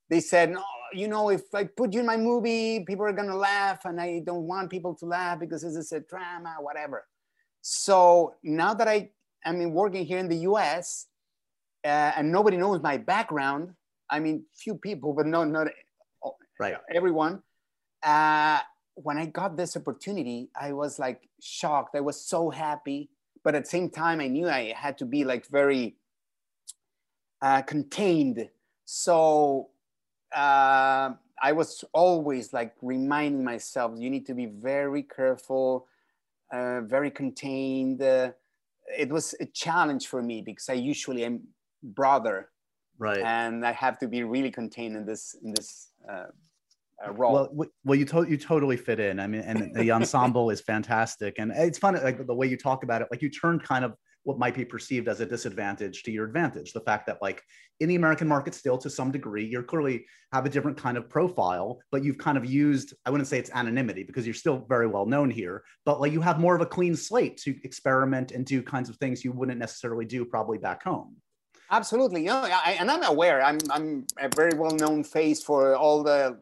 They 0.09 0.19
said, 0.19 0.51
no, 0.51 0.63
you 0.93 1.07
know, 1.07 1.29
if 1.29 1.43
I 1.53 1.63
put 1.65 1.93
you 1.93 1.99
in 1.99 2.05
my 2.05 2.17
movie, 2.17 2.83
people 2.89 3.05
are 3.05 3.17
gonna 3.21 3.35
laugh, 3.51 3.85
and 3.85 4.01
I 4.01 4.21
don't 4.25 4.47
want 4.51 4.71
people 4.71 4.93
to 5.01 5.05
laugh 5.05 5.39
because 5.39 5.61
this 5.61 5.75
is 5.75 5.91
a 5.91 5.99
drama, 5.99 6.55
whatever. 6.59 7.05
So 7.61 8.35
now 8.43 8.73
that 8.73 8.87
I 8.87 9.09
am 9.45 9.57
working 9.81 10.05
here 10.05 10.19
in 10.19 10.27
the 10.27 10.41
U.S. 10.49 11.07
Uh, 11.83 12.11
and 12.17 12.31
nobody 12.31 12.57
knows 12.57 12.81
my 12.81 12.97
background, 12.97 13.63
I 14.09 14.19
mean, 14.19 14.45
few 14.63 14.75
people, 14.75 15.13
but 15.13 15.25
no, 15.25 15.43
not 15.43 15.67
right. 16.59 16.77
everyone 16.99 17.41
uh, 18.03 18.59
when 18.95 19.17
I 19.17 19.25
got 19.25 19.57
this 19.57 19.75
opportunity, 19.75 20.49
I 20.59 20.73
was 20.73 20.99
like 20.99 21.29
shocked. 21.41 21.95
I 21.95 22.01
was 22.01 22.19
so 22.19 22.49
happy, 22.49 23.09
but 23.43 23.55
at 23.55 23.63
the 23.63 23.69
same 23.69 23.89
time, 23.89 24.19
I 24.19 24.27
knew 24.27 24.49
I 24.49 24.73
had 24.75 24.97
to 24.99 25.05
be 25.05 25.23
like 25.23 25.47
very 25.47 25.95
uh, 27.41 27.61
contained. 27.61 28.49
So 28.85 29.69
uh, 30.35 31.11
I 31.41 31.51
was 31.51 31.83
always 31.93 32.53
like 32.53 32.73
reminding 32.81 33.43
myself, 33.43 33.93
you 33.97 34.09
need 34.09 34.25
to 34.27 34.33
be 34.33 34.45
very 34.45 35.03
careful, 35.03 35.87
uh, 36.51 36.81
very 36.81 37.09
contained. 37.09 38.01
Uh, 38.01 38.31
it 38.97 39.09
was 39.09 39.33
a 39.39 39.45
challenge 39.45 40.07
for 40.07 40.21
me 40.21 40.41
because 40.41 40.69
I 40.69 40.73
usually 40.73 41.25
am 41.25 41.41
brother, 41.81 42.49
right? 42.97 43.19
And 43.19 43.65
I 43.65 43.71
have 43.71 43.97
to 43.99 44.07
be 44.07 44.23
really 44.23 44.51
contained 44.51 44.95
in 44.95 45.05
this 45.05 45.35
in 45.43 45.53
this 45.53 45.89
uh, 47.05 47.11
role. 47.11 47.49
Well, 47.53 47.67
well, 47.83 47.97
you 47.97 48.05
to- 48.05 48.29
you 48.29 48.37
totally 48.37 48.77
fit 48.77 48.99
in. 48.99 49.19
I 49.19 49.27
mean, 49.27 49.41
and 49.41 49.73
the 49.75 49.91
ensemble 49.91 50.49
is 50.49 50.61
fantastic, 50.61 51.35
and 51.37 51.51
it's 51.51 51.77
fun. 51.77 51.95
Like 51.95 52.25
the 52.25 52.33
way 52.33 52.47
you 52.47 52.57
talk 52.57 52.83
about 52.83 53.01
it, 53.01 53.07
like 53.11 53.21
you 53.21 53.29
turned 53.29 53.63
kind 53.63 53.85
of 53.85 53.93
what 54.23 54.39
might 54.39 54.55
be 54.55 54.63
perceived 54.63 55.09
as 55.09 55.19
a 55.19 55.25
disadvantage 55.25 56.03
to 56.03 56.11
your 56.11 56.25
advantage. 56.25 56.71
The 56.71 56.79
fact 56.81 57.07
that 57.07 57.21
like 57.21 57.41
in 57.81 57.89
the 57.89 57.95
American 57.95 58.27
market, 58.27 58.55
still 58.55 58.77
to 58.77 58.89
some 58.89 59.11
degree, 59.11 59.45
you're 59.45 59.63
clearly 59.63 60.05
have 60.31 60.45
a 60.45 60.49
different 60.49 60.77
kind 60.77 60.97
of 60.97 61.09
profile, 61.09 61.79
but 61.91 62.03
you've 62.03 62.17
kind 62.17 62.37
of 62.37 62.45
used. 62.45 62.93
I 63.05 63.09
wouldn't 63.09 63.27
say 63.27 63.37
it's 63.37 63.51
anonymity 63.53 64.03
because 64.03 64.25
you're 64.25 64.33
still 64.33 64.65
very 64.69 64.87
well 64.87 65.05
known 65.05 65.29
here, 65.29 65.63
but 65.85 65.99
like 65.99 66.13
you 66.13 66.21
have 66.21 66.39
more 66.39 66.55
of 66.55 66.61
a 66.61 66.65
clean 66.65 66.95
slate 66.95 67.37
to 67.39 67.55
experiment 67.63 68.31
and 68.31 68.45
do 68.45 68.61
kinds 68.63 68.89
of 68.89 68.95
things 68.97 69.23
you 69.23 69.31
wouldn't 69.33 69.59
necessarily 69.59 70.05
do 70.05 70.23
probably 70.25 70.57
back 70.57 70.83
home. 70.83 71.17
Absolutely, 71.71 72.21
you 72.21 72.27
know, 72.27 72.41
I, 72.43 72.77
and 72.79 72.89
I'm 72.91 73.03
aware. 73.03 73.41
I'm 73.41 73.57
I'm 73.71 74.05
a 74.19 74.29
very 74.33 74.57
well 74.57 74.75
known 74.75 75.03
face 75.03 75.43
for 75.43 75.75
all 75.75 76.03
the 76.03 76.37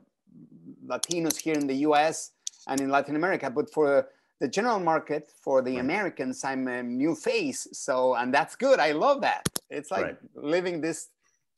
Latinos 0.92 1.38
here 1.38 1.56
in 1.56 1.68
the 1.68 1.80
US 1.88 2.32
and 2.68 2.80
in 2.82 2.90
Latin 2.90 3.16
America, 3.16 3.50
but 3.50 3.72
for 3.74 4.08
the 4.42 4.48
general 4.48 4.80
market, 4.80 5.32
for 5.42 5.62
the. 5.62 5.78
Americans, 5.78 6.44
I'm 6.44 6.68
a 6.68 6.82
new 6.84 7.16
face. 7.16 7.68
So, 7.74 8.16
and 8.16 8.34
that's 8.34 8.56
good. 8.56 8.80
I 8.80 8.92
love 8.92 9.22
that. 9.22 9.44
It's 9.70 9.92
like 9.92 10.06
right. 10.06 10.18
living 10.36 10.82
this 10.82 11.10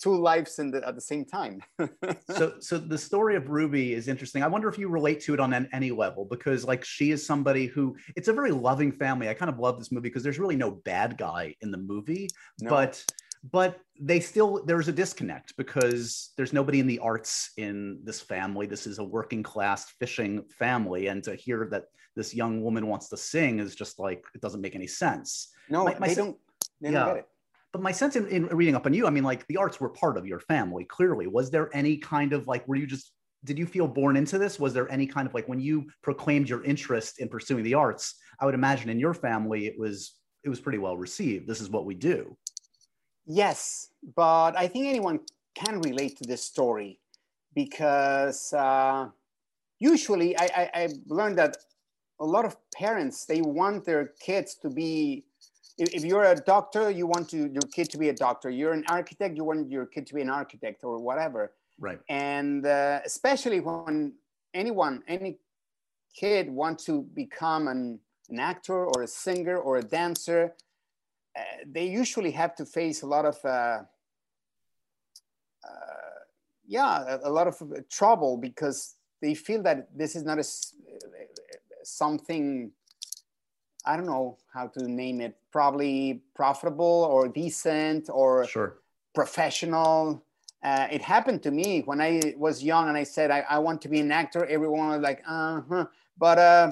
two 0.01 0.15
lives 0.15 0.57
the, 0.57 0.81
at 0.85 0.95
the 0.95 1.01
same 1.01 1.23
time. 1.23 1.61
so, 2.29 2.55
so 2.59 2.77
the 2.77 2.97
story 2.97 3.37
of 3.37 3.49
Ruby 3.49 3.93
is 3.93 4.09
interesting. 4.09 4.43
I 4.43 4.47
wonder 4.47 4.67
if 4.67 4.77
you 4.77 4.89
relate 4.89 5.21
to 5.21 5.33
it 5.33 5.39
on 5.39 5.53
an, 5.53 5.69
any 5.71 5.91
level 5.91 6.25
because, 6.25 6.65
like, 6.65 6.83
she 6.83 7.11
is 7.11 7.25
somebody 7.25 7.67
who 7.67 7.95
it's 8.17 8.27
a 8.27 8.33
very 8.33 8.51
loving 8.51 8.91
family. 8.91 9.29
I 9.29 9.33
kind 9.33 9.49
of 9.49 9.59
love 9.59 9.79
this 9.79 9.91
movie 9.91 10.09
because 10.09 10.23
there's 10.23 10.39
really 10.39 10.57
no 10.57 10.71
bad 10.71 11.17
guy 11.17 11.55
in 11.61 11.71
the 11.71 11.77
movie, 11.77 12.27
no. 12.59 12.69
but 12.69 13.03
but 13.51 13.79
they 13.99 14.19
still 14.19 14.63
there's 14.65 14.87
a 14.87 14.91
disconnect 14.91 15.55
because 15.57 16.31
there's 16.37 16.53
nobody 16.53 16.79
in 16.79 16.87
the 16.87 16.99
arts 16.99 17.51
in 17.57 17.99
this 18.03 18.21
family. 18.21 18.65
This 18.65 18.87
is 18.87 18.99
a 18.99 19.03
working 19.03 19.43
class 19.43 19.89
fishing 19.99 20.45
family. 20.57 21.07
And 21.07 21.23
to 21.25 21.35
hear 21.35 21.67
that 21.71 21.85
this 22.15 22.33
young 22.33 22.61
woman 22.61 22.87
wants 22.87 23.09
to 23.09 23.17
sing 23.17 23.59
is 23.59 23.75
just 23.75 23.99
like 23.99 24.23
it 24.33 24.41
doesn't 24.41 24.61
make 24.61 24.75
any 24.75 24.87
sense. 24.87 25.49
No 25.69 25.83
my, 25.83 25.97
my 25.99 26.07
they 26.07 26.15
don't 26.15 26.37
they 26.81 26.91
yeah. 26.91 26.99
don't 26.99 27.07
get 27.09 27.17
it. 27.17 27.25
But 27.73 27.81
my 27.81 27.91
sense 27.91 28.15
in, 28.15 28.27
in 28.27 28.45
reading 28.47 28.75
up 28.75 28.85
on 28.85 28.93
you 28.93 29.07
i 29.07 29.09
mean 29.09 29.23
like 29.23 29.45
the 29.47 29.57
arts 29.57 29.79
were 29.79 29.89
part 29.89 30.17
of 30.17 30.25
your 30.25 30.39
family 30.39 30.85
clearly. 30.85 31.27
Was 31.27 31.51
there 31.51 31.69
any 31.75 31.97
kind 31.97 32.31
of 32.31 32.47
like 32.47 32.65
were 32.67 32.77
you 32.77 32.87
just 32.87 33.11
did 33.43 33.59
you 33.59 33.65
feel 33.65 33.89
born 33.89 34.15
into 34.15 34.37
this? 34.37 34.57
Was 34.57 34.73
there 34.73 34.89
any 34.89 35.05
kind 35.05 35.27
of 35.27 35.33
like 35.33 35.49
when 35.49 35.59
you 35.59 35.87
proclaimed 36.01 36.47
your 36.47 36.63
interest 36.63 37.19
in 37.19 37.27
pursuing 37.27 37.63
the 37.63 37.73
arts 37.73 38.15
i 38.39 38.45
would 38.45 38.55
imagine 38.55 38.89
in 38.89 38.99
your 38.99 39.13
family 39.13 39.67
it 39.67 39.77
was 39.77 40.13
it 40.43 40.49
was 40.49 40.59
pretty 40.59 40.77
well 40.77 40.97
received. 40.97 41.47
This 41.47 41.61
is 41.61 41.69
what 41.69 41.85
we 41.85 41.95
do 41.95 42.37
Yes, 43.25 43.89
but 44.15 44.57
I 44.57 44.67
think 44.67 44.87
anyone 44.87 45.21
can 45.55 45.81
relate 45.81 46.17
to 46.17 46.25
this 46.25 46.43
story 46.43 46.99
because 47.55 48.53
uh, 48.53 49.09
usually 49.79 50.37
I, 50.37 50.43
I, 50.43 50.69
I 50.73 50.89
learned 51.07 51.37
that 51.37 51.57
a 52.19 52.25
lot 52.25 52.45
of 52.45 52.55
parents 52.75 53.25
they 53.25 53.41
want 53.41 53.85
their 53.85 54.13
kids 54.19 54.55
to 54.55 54.69
be 54.69 55.25
if, 55.77 56.03
you're 56.03 56.23
a 56.23 56.35
doctor 56.35 56.89
you 56.91 57.07
want 57.07 57.29
to, 57.29 57.37
your 57.37 57.63
kid 57.73 57.89
to 57.91 57.97
be 57.97 58.09
a 58.09 58.13
doctor. 58.13 58.49
You're 58.49 58.73
an 58.73 58.83
architect 58.89 59.35
you 59.35 59.43
want 59.43 59.71
your 59.71 59.85
kid 59.85 60.05
to 60.07 60.13
be 60.13 60.21
an 60.21 60.29
architect 60.29 60.83
or 60.83 60.99
whatever. 60.99 61.53
Right. 61.79 61.99
And 62.09 62.65
uh, 62.65 62.99
especially 63.05 63.59
when 63.59 64.13
anyone 64.53 65.03
any 65.07 65.39
kid 66.15 66.49
wants 66.49 66.85
to 66.85 67.01
become 67.15 67.67
an, 67.67 67.99
an 68.29 68.39
actor 68.39 68.85
or 68.85 69.01
a 69.01 69.07
singer 69.07 69.57
or 69.57 69.77
a 69.77 69.81
dancer 69.81 70.53
uh, 71.35 71.41
they 71.65 71.85
usually 71.87 72.31
have 72.31 72.55
to 72.55 72.65
face 72.65 73.01
a 73.01 73.07
lot 73.07 73.25
of 73.25 73.37
uh, 73.43 73.81
uh, 75.63 76.19
yeah 76.65 77.17
a, 77.23 77.29
a, 77.29 77.31
lot 77.31 77.47
of 77.47 77.61
trouble 77.89 78.37
because 78.37 78.95
they 79.21 79.33
feel 79.33 79.61
that 79.63 79.87
this 79.97 80.15
is 80.15 80.23
not 80.23 80.37
a, 80.39 80.43
something 81.83 82.71
I 83.85 83.97
don't 83.97 84.05
know 84.05 84.37
how 84.53 84.67
to 84.67 84.87
name 84.87 85.19
it, 85.21 85.37
probably 85.51 86.21
profitable 86.35 87.07
or 87.11 87.27
decent 87.27 88.09
or 88.09 88.45
Sure. 88.47 88.77
professional. 89.13 90.23
Uh, 90.63 90.87
it 90.89 91.01
happened 91.01 91.43
to 91.43 91.51
me 91.51 91.81
when 91.81 91.99
I 91.99 92.33
was 92.37 92.63
young 92.63 92.87
and 92.87 92.97
I 92.97 93.03
said, 93.03 93.29
I, 93.29 93.43
I 93.49 93.59
want 93.59 93.81
to 93.81 93.89
be 93.89 93.99
an 93.99 94.11
actor. 94.11 94.45
Everyone 94.45 94.89
was 94.89 95.01
like, 95.01 95.21
uh 95.27 95.61
huh. 95.67 95.85
But, 96.17 96.37
uh, 96.37 96.71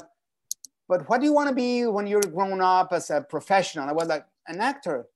but 0.87 1.09
what 1.09 1.19
do 1.19 1.25
you 1.25 1.33
want 1.33 1.49
to 1.49 1.55
be 1.55 1.85
when 1.85 2.07
you're 2.07 2.21
grown 2.21 2.61
up 2.61 2.93
as 2.93 3.09
a 3.09 3.21
professional? 3.21 3.89
I 3.89 3.91
was 3.91 4.07
like, 4.07 4.25
an 4.47 4.59
actor. 4.61 5.07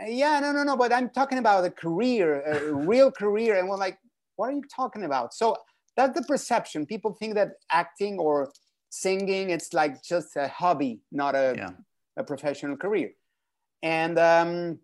"Uh, 0.00 0.06
yeah, 0.06 0.40
no, 0.40 0.52
no, 0.52 0.62
no. 0.64 0.76
But 0.76 0.92
I'm 0.92 1.10
talking 1.10 1.38
about 1.38 1.64
a 1.64 1.70
career, 1.70 2.42
a 2.42 2.72
real 2.92 3.10
career. 3.10 3.58
And 3.58 3.68
we're 3.68 3.76
like, 3.76 3.98
what 4.36 4.48
are 4.50 4.52
you 4.52 4.62
talking 4.74 5.04
about? 5.04 5.34
So 5.34 5.56
that's 5.96 6.18
the 6.18 6.26
perception. 6.26 6.86
People 6.86 7.12
think 7.14 7.34
that 7.34 7.52
acting 7.70 8.18
or 8.18 8.50
singing, 8.90 9.50
it's 9.50 9.72
like 9.72 10.02
just 10.02 10.36
a 10.36 10.48
hobby, 10.48 11.00
not 11.12 11.34
a, 11.34 11.54
Yeah. 11.56 11.70
a 12.16 12.24
professional 12.24 12.76
career. 12.76 13.10
And 13.82 14.18
um, 14.18 14.78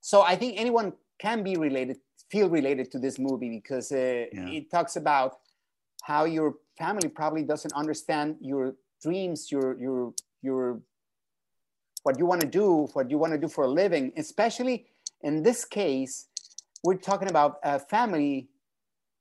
so 0.00 0.22
I 0.22 0.36
think 0.36 0.54
anyone 0.58 0.92
can 1.18 1.42
be 1.42 1.56
related, 1.56 1.98
feel 2.30 2.48
related 2.48 2.90
to 2.92 2.98
this 2.98 3.18
movie 3.18 3.50
because 3.50 3.92
uh, 3.92 4.26
Yeah. 4.32 4.48
it 4.58 4.70
talks 4.70 4.96
about 4.96 5.38
how 6.02 6.24
your 6.24 6.54
family 6.78 7.08
probably 7.08 7.44
doesn't 7.44 7.72
understand 7.74 8.36
your 8.40 8.74
dreams, 9.02 9.50
your 9.52 9.78
your 9.78 10.14
your 10.42 10.80
what 12.02 12.18
you 12.18 12.26
want 12.26 12.40
to 12.40 12.46
do, 12.46 12.88
what 12.92 13.10
you 13.10 13.18
want 13.18 13.32
to 13.32 13.38
do 13.38 13.48
for 13.48 13.64
a 13.64 13.68
living. 13.68 14.12
Especially 14.16 14.86
in 15.22 15.42
this 15.42 15.64
case, 15.64 16.26
we're 16.82 16.96
talking 16.96 17.30
about 17.30 17.58
a 17.62 17.78
family 17.78 18.48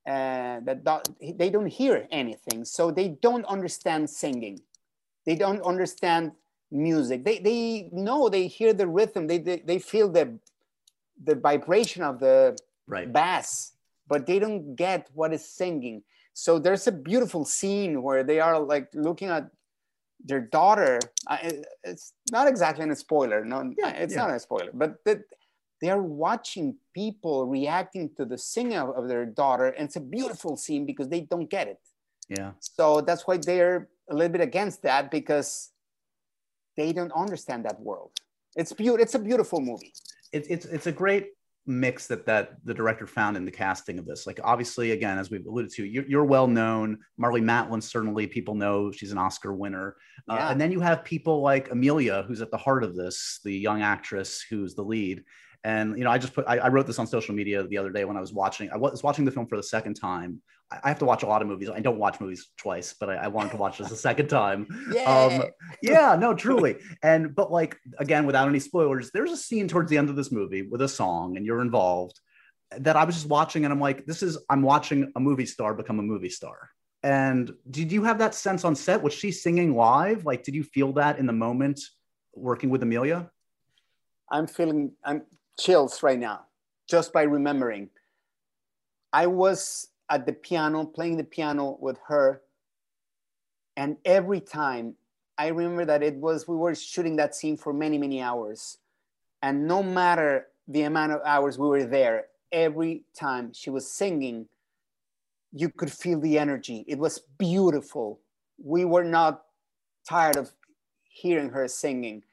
uh, 0.08 0.60
that 0.66 0.84
do- 0.84 1.34
they 1.34 1.50
don't 1.50 1.68
hear 1.68 2.08
anything, 2.12 2.66
so 2.66 2.90
they 2.90 3.10
don't 3.10 3.46
understand 3.46 4.10
singing. 4.10 4.60
They 5.26 5.36
don't 5.36 5.62
understand 5.62 6.32
music. 6.72 7.24
They 7.24 7.38
they 7.40 7.90
know 7.92 8.30
they 8.30 8.48
hear 8.48 8.74
the 8.74 8.88
rhythm. 8.88 9.28
They 9.28 9.38
they, 9.38 9.60
they 9.60 9.80
feel 9.80 10.10
the 10.10 10.40
the 11.24 11.36
vibration 11.36 12.04
of 12.04 12.20
the 12.20 12.58
Right. 12.88 13.12
bass, 13.14 13.74
but 14.08 14.26
they 14.26 14.40
don't 14.40 14.76
get 14.76 15.08
what 15.14 15.34
is 15.34 15.48
singing. 15.48 16.04
So 16.34 16.60
there's 16.60 16.88
a 16.88 16.92
beautiful 16.92 17.46
scene 17.46 18.02
where 18.02 18.24
they 18.24 18.40
are 18.40 18.60
like 18.60 18.90
looking 18.94 19.30
at 19.30 19.50
their 20.26 20.42
daughter. 20.42 21.00
I- 21.28 21.64
It's 21.84 22.14
not 22.32 22.48
exactly 22.48 22.88
a 22.90 22.96
spoiler. 22.96 23.44
No, 23.46 23.74
Yeah, 23.78 23.90
it's 23.90 24.14
yeah. 24.14 24.22
not 24.28 24.36
a 24.36 24.40
spoiler, 24.40 24.72
but 24.74 25.04
that 25.06 25.20
they 25.82 25.90
are 25.90 26.02
watching 26.02 26.76
people 26.94 27.48
reacting 27.48 28.14
to 28.18 28.26
the 28.26 28.38
singing 28.38 28.78
of, 28.78 28.90
of 28.90 29.08
their 29.08 29.26
daughter, 29.26 29.68
and 29.68 29.86
it's 29.88 29.96
a 29.96 30.02
beautiful 30.18 30.56
scene 30.58 30.86
because 30.86 31.10
they 31.10 31.22
don't 31.22 31.50
get 31.50 31.68
it. 31.68 31.80
Yeah. 32.30 32.52
So 32.60 33.02
that's 33.02 33.26
why 33.28 33.38
they're 33.38 33.90
a 34.10 34.16
little 34.16 34.32
bit 34.32 34.42
against 34.42 34.84
that 34.84 35.10
because 35.12 35.72
they 36.78 36.94
don't 36.94 37.12
understand 37.12 37.66
that 37.66 37.80
world. 37.80 38.12
It's 38.56 38.74
beautiful. 38.74 39.02
It's 39.04 39.16
a 39.16 39.20
beautiful 39.20 39.60
movie. 39.60 39.94
It, 40.32 40.46
it's 40.50 40.66
it's 40.66 40.88
a 40.88 40.92
great 40.92 41.32
mix 41.68 42.08
that 42.08 42.26
that 42.26 42.54
the 42.64 42.74
director 42.74 43.06
found 43.06 43.38
in 43.38 43.46
the 43.46 43.52
casting 43.52 44.00
of 44.00 44.06
this. 44.06 44.26
Like 44.26 44.40
obviously, 44.44 44.92
again, 44.92 45.18
as 45.18 45.30
we've 45.30 45.46
alluded 45.46 45.72
to, 45.74 45.86
you're, 45.86 46.06
you're 46.06 46.26
well 46.26 46.48
known. 46.48 46.98
Marlee 47.20 47.44
Matlin 47.44 47.82
certainly 47.82 48.28
people 48.28 48.56
know 48.56 48.92
she's 48.92 49.12
an 49.12 49.18
Oscar 49.18 49.54
winner, 49.54 49.96
uh, 50.30 50.48
and 50.50 50.60
then 50.60 50.72
you 50.72 50.80
have 50.80 51.04
people 51.04 51.42
like 51.42 51.70
Emilia, 51.70 52.24
who's 52.28 52.42
at 52.42 52.52
the 52.52 52.58
heart 52.58 52.84
of 52.84 52.96
this, 52.96 53.40
the 53.44 53.56
young 53.56 53.82
actress 53.82 54.44
who's 54.50 54.76
the 54.76 54.84
lead. 54.84 55.24
And 55.64 55.98
you 55.98 56.04
know, 56.04 56.10
I 56.10 56.18
just 56.18 56.34
put 56.34 56.46
I, 56.48 56.58
I 56.58 56.68
wrote 56.70 56.88
this 56.88 57.00
on 57.00 57.06
social 57.06 57.36
media 57.36 57.66
the 57.68 57.78
other 57.78 57.92
day 57.92 58.06
when 58.06 58.18
I 58.18 58.22
was 58.22 58.34
watching. 58.34 58.70
I 58.72 58.78
was 58.78 59.04
watching 59.04 59.26
the 59.26 59.32
film 59.32 59.48
for 59.48 59.58
the 59.58 59.64
second 59.64 59.94
time. 59.94 60.42
I, 60.84 60.88
have 60.88 61.00
to 61.00 61.06
watch 61.06 61.24
a 61.24 61.28
lot 61.28 61.42
of 61.42 61.48
movies. 61.48 61.70
I 61.70 61.80
don't 61.80 61.98
watch 61.98 62.20
movies 62.20 62.50
twice, 62.58 62.94
but 62.98 63.10
I, 63.10 63.16
I 63.16 63.28
wanted 63.28 63.52
to 63.52 63.58
watch 63.58 63.78
this 63.78 63.92
a 63.92 63.96
second 63.96 64.28
time. 64.28 64.68
Yeah. 64.92 65.04
Um, 65.04 65.44
yeah 65.82 66.16
no 66.20 66.34
truly 66.34 66.76
and 67.02 67.34
but 67.34 67.52
like 67.52 67.78
again 67.98 68.26
without 68.26 68.48
any 68.48 68.60
spoilers 68.60 69.10
there's 69.12 69.32
a 69.32 69.38
scene 69.38 69.68
towards 69.68 69.90
the 69.90 69.98
end 69.98 70.10
of 70.10 70.16
this 70.16 70.32
movie 70.32 70.64
with 70.64 70.82
a 70.82 70.88
song 70.88 71.38
and 71.38 71.46
you're 71.46 71.62
involved 71.62 72.20
that 72.78 72.98
i 72.98 73.04
was 73.04 73.16
just 73.16 73.28
watching 73.28 73.64
and 73.64 73.72
i'm 73.74 73.80
like 73.80 74.06
this 74.06 74.22
is 74.22 74.38
i'm 74.50 74.62
watching 74.62 75.12
a 75.16 75.20
movie 75.20 75.46
star 75.46 75.74
become 75.74 76.00
a 76.00 76.04
movie 76.04 76.30
star 76.30 76.70
and 77.04 77.52
did 77.70 77.92
you 77.92 78.04
have 78.04 78.18
that 78.18 78.36
sense 78.36 78.66
on 78.66 78.76
set 78.76 79.02
was 79.02 79.14
she 79.14 79.32
singing 79.32 79.76
live 79.76 80.26
like 80.26 80.44
did 80.44 80.54
you 80.54 80.64
feel 80.64 80.92
that 80.92 81.18
in 81.18 81.26
the 81.26 81.34
moment 81.34 81.80
working 82.34 82.70
with 82.70 82.84
emilia 82.84 83.30
I'm 84.32 84.48
feeling 84.48 84.94
I'm 85.04 85.24
chills 85.60 86.02
right 86.02 86.18
now 86.18 86.46
just 86.90 87.14
by 87.14 87.24
remembering. 87.24 87.90
I 89.14 89.28
was 89.28 89.90
at 90.12 90.26
the 90.26 90.34
piano 90.34 90.86
playing 90.86 91.18
the 91.18 91.24
piano 91.24 91.78
with 91.80 91.98
her, 92.08 92.42
and 93.78 93.98
every 94.06 94.42
time 94.42 94.96
I 95.38 95.48
remember 95.48 95.86
that 95.86 96.04
it 96.04 96.16
was 96.16 96.48
we 96.48 96.56
were 96.56 96.76
shooting 96.76 97.16
that 97.16 97.34
scene 97.34 97.58
for 97.58 97.74
many 97.74 97.98
many 97.98 98.22
hours, 98.22 98.78
and 99.42 99.68
no 99.68 99.82
matter 99.82 100.48
the 100.68 100.84
amount 100.84 101.14
of 101.14 101.22
hours 101.26 101.58
we 101.58 101.68
were 101.68 101.86
there, 101.86 102.26
every 102.52 103.04
time 103.16 103.54
she 103.54 103.70
was 103.70 103.90
singing, 103.90 104.48
you 105.54 105.70
could 105.70 105.92
feel 105.92 106.20
the 106.20 106.38
energy. 106.38 106.84
It 106.88 107.00
was 107.00 107.20
beautiful. 107.38 108.20
We 108.64 108.86
were 108.86 109.04
not 109.04 109.44
tired 110.08 110.36
of 110.36 110.52
hearing 111.04 111.50
her 111.50 111.68
singing. 111.68 112.24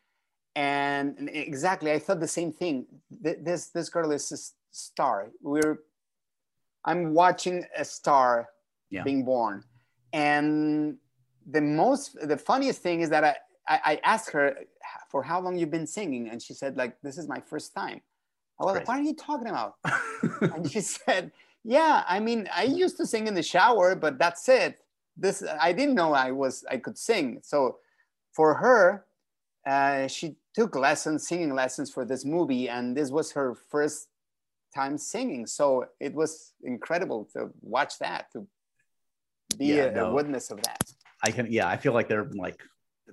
And 0.54 1.30
exactly 1.32 1.92
i 1.92 2.00
thought 2.00 2.18
the 2.18 2.28
same 2.28 2.52
thing. 2.52 2.86
This 3.10 3.68
this 3.68 3.88
girl 3.88 4.10
is 4.10 4.32
a 4.32 4.38
star. 4.72 5.30
We're 5.40 5.78
i'm 6.88 7.02
watching 7.22 7.56
a 7.76 7.84
star 7.84 8.48
Yeah. 8.90 9.04
being 9.08 9.22
born. 9.32 9.56
And 10.12 10.96
the 11.56 11.60
most 11.60 12.04
the 12.32 12.40
funniest 12.50 12.80
thing 12.86 12.98
is 13.04 13.10
that 13.14 13.24
I, 13.24 13.34
I 13.74 13.76
i 13.92 13.94
asked 14.12 14.30
her 14.36 14.46
for 15.10 15.20
how 15.30 15.38
long 15.44 15.54
you've 15.58 15.76
been 15.78 15.90
singing? 15.98 16.24
And 16.30 16.38
she 16.46 16.54
said 16.60 16.72
like 16.82 16.92
this 17.06 17.16
is 17.20 17.26
my 17.34 17.40
first 17.50 17.68
time. 17.80 18.00
I 18.58 18.60
was 18.64 18.74
like 18.76 18.88
what 18.88 18.98
are 19.00 19.06
you 19.10 19.16
talking 19.28 19.50
about? 19.54 19.72
And 20.54 20.62
she 20.72 20.80
said 20.96 21.24
yeah 21.76 21.94
i 22.14 22.18
mean 22.26 22.40
i 22.62 22.64
used 22.84 22.96
to 23.00 23.04
sing 23.12 23.24
in 23.30 23.34
the 23.40 23.46
shower 23.54 23.88
but 24.04 24.12
that's 24.22 24.44
it. 24.48 24.72
This 25.24 25.36
i 25.68 25.70
didn't 25.78 25.96
know 26.00 26.10
i 26.26 26.30
was 26.42 26.54
i 26.74 26.76
could 26.84 26.98
sing. 27.10 27.26
So 27.52 27.58
for 28.36 28.48
her 28.64 28.80
uh, 29.72 30.06
she 30.16 30.26
took 30.58 30.70
lessons 30.86 31.28
singing 31.30 31.52
lessons 31.62 31.88
for 31.94 32.04
this 32.10 32.24
movie 32.24 32.66
and 32.74 32.84
this 32.96 33.10
was 33.18 33.26
her 33.38 33.48
first 33.72 34.08
time 34.74 34.98
singing 34.98 35.46
so 35.46 35.84
it 36.00 36.14
was 36.14 36.52
incredible 36.62 37.28
to 37.32 37.50
watch 37.62 37.98
that 37.98 38.26
to 38.32 38.46
be 39.56 39.66
Yeah, 39.66 39.84
a, 39.84 40.04
a 40.04 40.14
witness 40.14 40.50
of 40.50 40.60
that 40.62 40.82
I 41.22 41.30
can, 41.30 41.50
yeah, 41.50 41.68
I 41.68 41.76
feel 41.76 41.92
like 41.92 42.08
they're 42.08 42.30
like, 42.34 42.62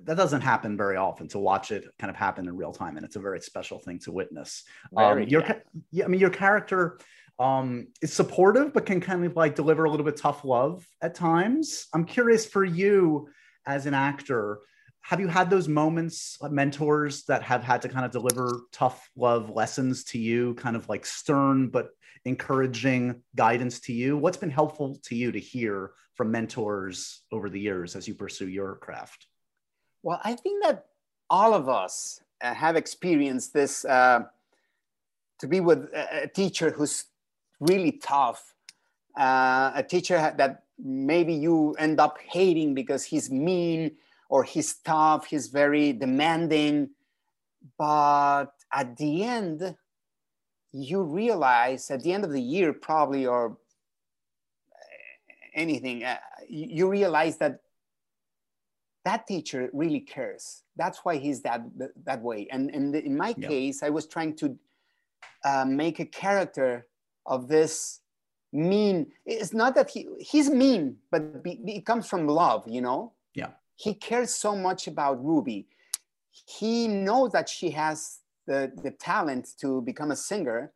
that 0.04 0.16
doesn't 0.16 0.42
happen 0.42 0.76
very 0.76 0.96
often 0.96 1.26
to 1.28 1.38
watch 1.38 1.70
it 1.70 1.84
kind 1.98 2.10
of 2.10 2.16
happen 2.16 2.46
in 2.46 2.56
real 2.56 2.72
time. 2.72 2.96
And 2.96 3.04
it's 3.04 3.16
a 3.16 3.20
very 3.20 3.40
special 3.40 3.78
thing 3.78 3.98
to 4.00 4.12
witness. 4.12 4.64
Um, 4.96 5.22
your, 5.22 5.40
yeah. 5.42 5.54
yeah, 5.90 6.04
I 6.04 6.08
mean, 6.08 6.20
your 6.20 6.30
character 6.30 6.98
um, 7.38 7.88
is 8.02 8.12
supportive, 8.12 8.72
but 8.72 8.86
can 8.86 9.00
kind 9.00 9.24
of 9.24 9.34
like 9.36 9.54
deliver 9.54 9.84
a 9.84 9.90
little 9.90 10.04
bit 10.04 10.16
tough 10.16 10.44
love 10.44 10.86
at 11.02 11.14
times. 11.14 11.88
I'm 11.94 12.04
curious 12.04 12.46
for 12.46 12.64
you 12.64 13.28
as 13.66 13.86
an 13.86 13.94
actor, 13.94 14.60
have 15.06 15.20
you 15.20 15.28
had 15.28 15.48
those 15.48 15.68
moments, 15.68 16.36
mentors 16.50 17.22
that 17.26 17.40
have 17.40 17.62
had 17.62 17.80
to 17.82 17.88
kind 17.88 18.04
of 18.04 18.10
deliver 18.10 18.62
tough 18.72 19.08
love 19.14 19.50
lessons 19.50 20.02
to 20.02 20.18
you, 20.18 20.54
kind 20.54 20.74
of 20.74 20.88
like 20.88 21.06
stern 21.06 21.68
but 21.68 21.90
encouraging 22.24 23.22
guidance 23.36 23.78
to 23.78 23.92
you? 23.92 24.16
What's 24.16 24.36
been 24.36 24.50
helpful 24.50 24.98
to 25.04 25.14
you 25.14 25.30
to 25.30 25.38
hear 25.38 25.92
from 26.14 26.32
mentors 26.32 27.22
over 27.30 27.48
the 27.48 27.60
years 27.60 27.94
as 27.94 28.08
you 28.08 28.14
pursue 28.14 28.48
your 28.48 28.74
craft? 28.76 29.28
Well, 30.02 30.20
I 30.24 30.34
think 30.34 30.64
that 30.64 30.86
all 31.30 31.54
of 31.54 31.68
us 31.68 32.20
uh, 32.42 32.52
have 32.52 32.74
experienced 32.74 33.54
this 33.54 33.84
uh, 33.84 34.24
to 35.38 35.46
be 35.46 35.60
with 35.60 35.84
a 35.94 36.28
teacher 36.34 36.70
who's 36.70 37.04
really 37.60 37.92
tough, 37.92 38.56
uh, 39.16 39.70
a 39.72 39.84
teacher 39.84 40.34
that 40.36 40.64
maybe 40.82 41.32
you 41.32 41.76
end 41.78 42.00
up 42.00 42.18
hating 42.28 42.74
because 42.74 43.04
he's 43.04 43.30
mean 43.30 43.92
or 44.28 44.44
he's 44.44 44.74
tough, 44.74 45.26
he's 45.26 45.48
very 45.48 45.92
demanding. 45.92 46.90
But 47.78 48.52
at 48.72 48.96
the 48.96 49.24
end, 49.24 49.76
you 50.72 51.02
realize 51.02 51.90
at 51.90 52.02
the 52.02 52.12
end 52.12 52.24
of 52.24 52.32
the 52.32 52.42
year, 52.42 52.72
probably, 52.72 53.26
or 53.26 53.58
anything, 55.54 56.04
uh, 56.04 56.18
you 56.48 56.88
realize 56.88 57.38
that 57.38 57.60
that 59.04 59.26
teacher 59.26 59.70
really 59.72 60.00
cares. 60.00 60.62
That's 60.76 60.98
why 61.04 61.16
he's 61.16 61.42
that 61.42 61.62
that 62.04 62.20
way. 62.20 62.48
And, 62.50 62.70
and 62.70 62.94
in 62.94 63.16
my 63.16 63.34
Yeah. 63.38 63.48
case, 63.48 63.82
I 63.82 63.90
was 63.90 64.06
trying 64.06 64.34
to 64.36 64.58
uh, 65.44 65.64
make 65.64 66.00
a 66.00 66.04
character 66.06 66.86
of 67.24 67.48
this 67.48 68.00
mean. 68.52 69.12
It's 69.24 69.54
not 69.54 69.74
that 69.76 69.90
he 69.90 70.08
he's 70.18 70.50
mean, 70.50 70.98
but 71.10 71.42
be, 71.42 71.52
it 71.66 71.86
comes 71.86 72.06
from 72.08 72.26
love. 72.26 72.64
You 72.66 72.82
know. 72.82 73.12
Yeah. 73.34 73.52
He 73.76 73.94
cares 73.94 74.34
so 74.34 74.56
much 74.56 74.86
about 74.86 75.24
Ruby. 75.24 75.66
He 76.30 76.88
knows 76.88 77.32
that 77.32 77.48
she 77.48 77.70
has 77.70 78.20
the 78.46 78.72
the 78.82 78.90
talent 78.90 79.48
to 79.60 79.82
become 79.82 80.10
a 80.10 80.16
singer, 80.16 80.72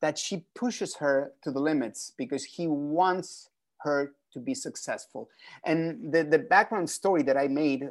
that 0.00 0.18
she 0.18 0.44
pushes 0.54 0.96
her 0.96 1.32
to 1.42 1.50
the 1.50 1.60
limits 1.60 2.12
because 2.16 2.44
he 2.44 2.66
wants 2.66 3.50
her 3.78 4.12
to 4.32 4.40
be 4.40 4.54
successful. 4.54 5.28
And 5.64 6.12
the, 6.12 6.22
the 6.24 6.38
background 6.38 6.90
story 6.90 7.22
that 7.22 7.36
I 7.36 7.48
made, 7.48 7.88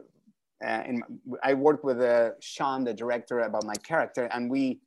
uh, 0.66 0.84
in, 0.86 1.02
I 1.44 1.54
worked 1.54 1.84
with 1.84 2.00
uh, 2.00 2.32
Siân, 2.42 2.86
the 2.86 2.94
director, 2.94 3.40
about 3.40 3.66
my 3.66 3.76
character, 3.76 4.26
and 4.32 4.50
we 4.50 4.80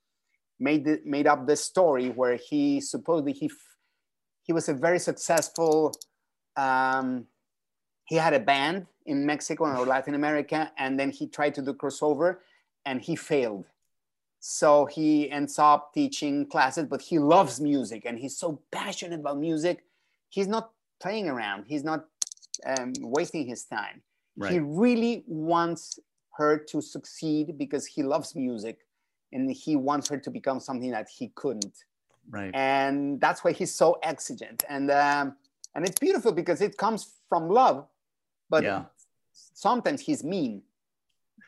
made 0.59 0.85
the, 0.85 1.01
made 1.05 1.27
up 1.27 1.47
this 1.47 1.65
story 1.65 2.11
where 2.11 2.37
he 2.37 2.81
supposedly 2.81 3.33
he 3.33 3.51
he 4.43 4.53
was 4.53 4.69
a 4.69 4.75
very 4.75 4.99
successful. 4.99 5.95
Um, 6.57 7.27
he 8.05 8.17
had 8.17 8.35
a 8.35 8.41
band 8.41 8.87
in 9.11 9.27
Mexico 9.27 9.65
or 9.65 9.85
Latin 9.85 10.15
America, 10.15 10.73
and 10.79 10.99
then 10.99 11.11
he 11.11 11.27
tried 11.27 11.55
to 11.57 11.63
do 11.63 11.73
crossover, 11.75 12.39
and 12.85 12.97
he 13.03 13.15
failed. 13.17 13.67
So 14.41 14.87
he 14.87 15.31
ends 15.31 15.59
up 15.59 15.93
teaching 15.93 16.47
classes, 16.47 16.87
but 16.89 17.03
he 17.03 17.19
loves 17.19 17.61
music 17.61 18.05
and 18.07 18.19
he's 18.19 18.37
so 18.39 18.63
passionate 18.73 19.21
about 19.21 19.39
music. 19.39 19.85
He's 20.31 20.49
not 20.49 20.71
playing 20.99 21.29
around. 21.29 21.67
He's 21.67 21.85
not 21.85 22.07
um, 22.65 22.95
wasting 23.01 23.47
his 23.47 23.65
time. 23.65 24.01
Right. 24.39 24.53
He 24.53 24.59
really 24.61 25.25
wants 25.27 25.99
her 26.39 26.57
to 26.57 26.81
succeed 26.81 27.59
because 27.59 27.85
he 27.85 28.03
loves 28.03 28.35
music 28.35 28.79
and 29.31 29.51
he 29.51 29.77
wants 29.77 30.09
her 30.09 30.19
to 30.19 30.31
become 30.31 30.59
something 30.59 30.91
that 30.91 31.09
he 31.09 31.33
couldn't. 31.35 31.77
Right. 32.31 32.51
And 32.55 33.21
that's 33.21 33.45
why 33.45 33.53
he's 33.53 33.75
so 33.75 33.99
exigent. 34.03 34.65
And 34.71 34.91
um, 34.91 35.37
and 35.75 35.87
it's 35.87 35.99
beautiful 35.99 36.33
because 36.33 36.63
it 36.63 36.79
comes 36.79 37.13
from 37.29 37.51
love, 37.51 37.87
but 38.49 38.63
yeah. 38.65 38.85
Sometimes 39.55 40.01
he's 40.01 40.25
mean. 40.25 40.63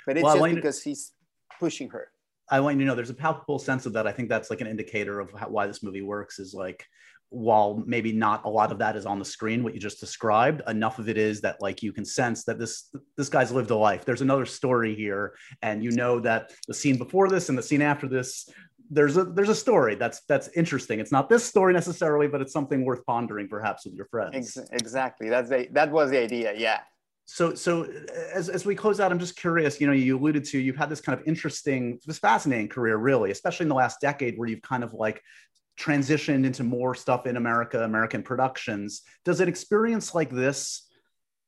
But 0.06 0.16
it's 0.16 0.24
well, 0.24 0.36
just 0.36 0.54
because 0.54 0.82
he's 0.82 1.12
pushing 1.58 1.88
her. 1.90 2.08
I 2.50 2.60
want 2.60 2.76
you 2.76 2.80
to 2.80 2.86
know 2.86 2.94
there's 2.94 3.10
a 3.10 3.14
palpable 3.14 3.58
sense 3.58 3.86
of 3.86 3.92
that. 3.94 4.06
I 4.06 4.12
think 4.12 4.28
that's 4.28 4.50
like 4.50 4.60
an 4.60 4.66
indicator 4.66 5.20
of 5.20 5.32
how, 5.32 5.48
why 5.48 5.66
this 5.66 5.82
movie 5.82 6.02
works. 6.02 6.38
Is 6.38 6.54
like 6.54 6.86
while 7.32 7.82
maybe 7.86 8.12
not 8.12 8.44
a 8.44 8.48
lot 8.48 8.70
of 8.70 8.78
that 8.78 8.94
is 8.94 9.06
on 9.06 9.18
the 9.18 9.24
screen 9.24 9.64
what 9.64 9.72
you 9.72 9.80
just 9.80 9.98
described 9.98 10.60
enough 10.68 10.98
of 10.98 11.08
it 11.08 11.16
is 11.16 11.40
that 11.40 11.60
like 11.62 11.82
you 11.82 11.90
can 11.90 12.04
sense 12.04 12.44
that 12.44 12.58
this 12.58 12.94
this 13.16 13.30
guy's 13.30 13.50
lived 13.50 13.70
a 13.70 13.74
life 13.74 14.04
there's 14.04 14.20
another 14.20 14.44
story 14.44 14.94
here 14.94 15.34
and 15.62 15.82
you 15.82 15.90
know 15.92 16.20
that 16.20 16.52
the 16.68 16.74
scene 16.74 16.98
before 16.98 17.30
this 17.30 17.48
and 17.48 17.56
the 17.56 17.62
scene 17.62 17.80
after 17.80 18.06
this 18.06 18.50
there's 18.90 19.16
a 19.16 19.24
there's 19.24 19.48
a 19.48 19.54
story 19.54 19.94
that's 19.94 20.20
that's 20.28 20.48
interesting 20.48 21.00
it's 21.00 21.10
not 21.10 21.30
this 21.30 21.42
story 21.42 21.72
necessarily 21.72 22.28
but 22.28 22.42
it's 22.42 22.52
something 22.52 22.84
worth 22.84 23.04
pondering 23.06 23.48
perhaps 23.48 23.86
with 23.86 23.94
your 23.94 24.06
friends 24.06 24.58
exactly 24.72 25.30
that's 25.30 25.48
the 25.48 25.66
that 25.72 25.90
was 25.90 26.10
the 26.10 26.18
idea 26.18 26.52
yeah 26.54 26.80
so 27.24 27.54
so 27.54 27.84
uh, 27.84 27.88
as, 28.34 28.48
as 28.48 28.66
we 28.66 28.74
close 28.74 29.00
out 29.00 29.12
i'm 29.12 29.18
just 29.18 29.36
curious 29.36 29.80
you 29.80 29.86
know 29.86 29.92
you 29.92 30.18
alluded 30.18 30.44
to 30.44 30.58
you've 30.58 30.76
had 30.76 30.88
this 30.88 31.00
kind 31.00 31.18
of 31.18 31.26
interesting 31.26 31.98
this 32.06 32.18
fascinating 32.18 32.68
career 32.68 32.96
really 32.96 33.30
especially 33.30 33.64
in 33.64 33.68
the 33.68 33.74
last 33.74 34.00
decade 34.00 34.36
where 34.36 34.48
you've 34.48 34.62
kind 34.62 34.82
of 34.82 34.92
like 34.92 35.22
transitioned 35.78 36.44
into 36.44 36.64
more 36.64 36.94
stuff 36.94 37.26
in 37.26 37.36
America, 37.36 37.82
American 37.82 38.22
productions. 38.22 39.02
Does 39.24 39.40
an 39.40 39.48
experience 39.48 40.14
like 40.14 40.30
this 40.30 40.88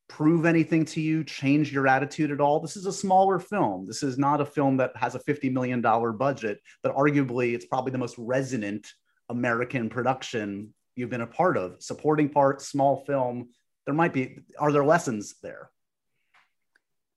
prove 0.08 0.44
anything 0.44 0.84
to 0.84 1.00
you, 1.00 1.24
change 1.24 1.72
your 1.72 1.86
attitude 1.86 2.30
at 2.30 2.40
all? 2.40 2.60
This 2.60 2.76
is 2.76 2.86
a 2.86 2.92
smaller 2.92 3.38
film. 3.38 3.86
This 3.86 4.02
is 4.02 4.18
not 4.18 4.40
a 4.40 4.46
film 4.46 4.76
that 4.78 4.96
has 4.96 5.14
a 5.14 5.20
$50 5.20 5.52
million 5.52 5.80
budget, 5.80 6.60
but 6.82 6.94
arguably 6.94 7.54
it's 7.54 7.66
probably 7.66 7.92
the 7.92 7.98
most 7.98 8.16
resonant 8.18 8.92
American 9.28 9.88
production 9.88 10.74
you've 10.96 11.10
been 11.10 11.22
a 11.22 11.26
part 11.26 11.56
of. 11.56 11.82
Supporting 11.82 12.28
part, 12.28 12.60
small 12.62 13.04
film. 13.04 13.48
There 13.85 13.95
might 13.95 14.12
be, 14.12 14.39
are 14.59 14.72
there 14.72 14.85
lessons 14.85 15.35
there? 15.43 15.70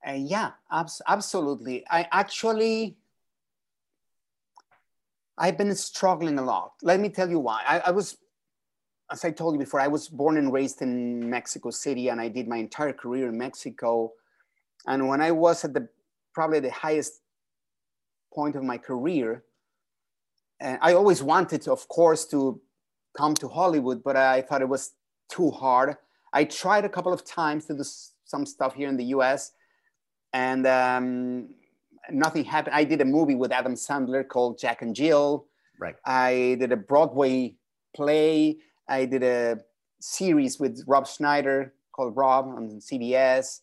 Uh, 0.07 0.13
yeah, 0.13 0.51
abs- 0.72 1.01
absolutely. 1.07 1.86
I 1.89 2.07
actually, 2.11 2.97
I've 5.38 5.57
been 5.57 5.74
struggling 5.76 6.39
a 6.39 6.43
lot. 6.43 6.74
Let 6.82 6.99
me 6.99 7.09
tell 7.09 7.30
you 7.30 7.39
why. 7.39 7.63
I, 7.68 7.80
I, 7.80 7.91
was, 7.91 8.18
as 9.11 9.24
I 9.24 9.32
told 9.32 9.53
you 9.53 9.59
before, 9.59 9.80
I 9.80 9.88
was 9.88 10.07
born 10.07 10.38
and 10.38 10.51
raised 10.51 10.82
in 10.82 11.30
Mexico 11.30 11.70
City, 11.70 12.09
and 12.09 12.20
I 12.20 12.28
did 12.28 12.47
my 12.47 12.57
entire 12.57 12.93
career 12.93 13.30
in 13.30 13.38
Mexico. 13.38 14.13
And 14.86 15.07
when 15.07 15.22
I 15.22 15.32
was 15.32 15.63
at 15.63 15.74
the 15.74 15.88
probably 16.34 16.59
the 16.59 16.72
highest 16.72 17.22
point 18.34 18.55
of 18.55 18.63
my 18.63 18.78
career, 18.78 19.43
and 20.59 20.80
I 20.82 20.93
always 20.93 21.22
wanted, 21.22 21.61
to, 21.63 21.72
of 21.72 21.88
course, 21.88 22.26
to 22.26 22.59
come 23.15 23.36
to 23.36 23.47
Hollywood, 23.47 24.03
but 24.03 24.15
I 24.15 24.41
thought 24.41 24.61
it 24.61 24.70
was 24.70 24.93
too 25.30 25.51
hard. 25.51 25.97
I 26.34 26.43
tried 26.43 26.86
a 26.86 26.89
couple 26.89 27.13
of 27.13 27.25
times 27.25 27.65
to 27.65 27.73
do 27.73 27.84
some 28.25 28.45
stuff 28.45 28.75
here 28.75 28.89
in 28.89 28.97
the 28.97 29.05
U.S. 29.05 29.51
and 30.34 30.67
um, 30.67 31.49
nothing 32.11 32.43
happened. 32.43 32.75
I 32.75 32.84
did 32.84 33.01
a 33.01 33.05
movie 33.05 33.36
with 33.36 33.51
Adam 33.51 33.73
Sandler 33.73 34.28
called 34.28 34.59
Jack 34.59 34.82
and 34.82 34.95
Jill. 34.95 35.45
Right. 35.80 35.95
I 36.05 36.57
did 36.59 36.71
a 36.71 36.78
Broadway 36.78 37.55
play. 37.95 38.57
I 38.88 39.05
did 39.05 39.23
a 39.23 39.59
series 39.99 40.59
with 40.59 40.84
Rob 40.88 41.07
Schneider 41.07 41.73
called 41.91 42.15
Rob 42.15 42.47
on 42.47 42.80
CBS. 42.80 43.59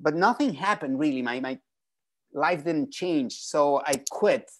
But 0.00 0.14
nothing 0.14 0.54
happened 0.54 0.98
really. 0.98 1.22
My, 1.22 1.40
my 1.40 1.58
life 2.32 2.64
didn't 2.64 2.92
change. 2.92 3.34
So 3.40 3.82
I 3.84 4.02
quit. 4.10 4.50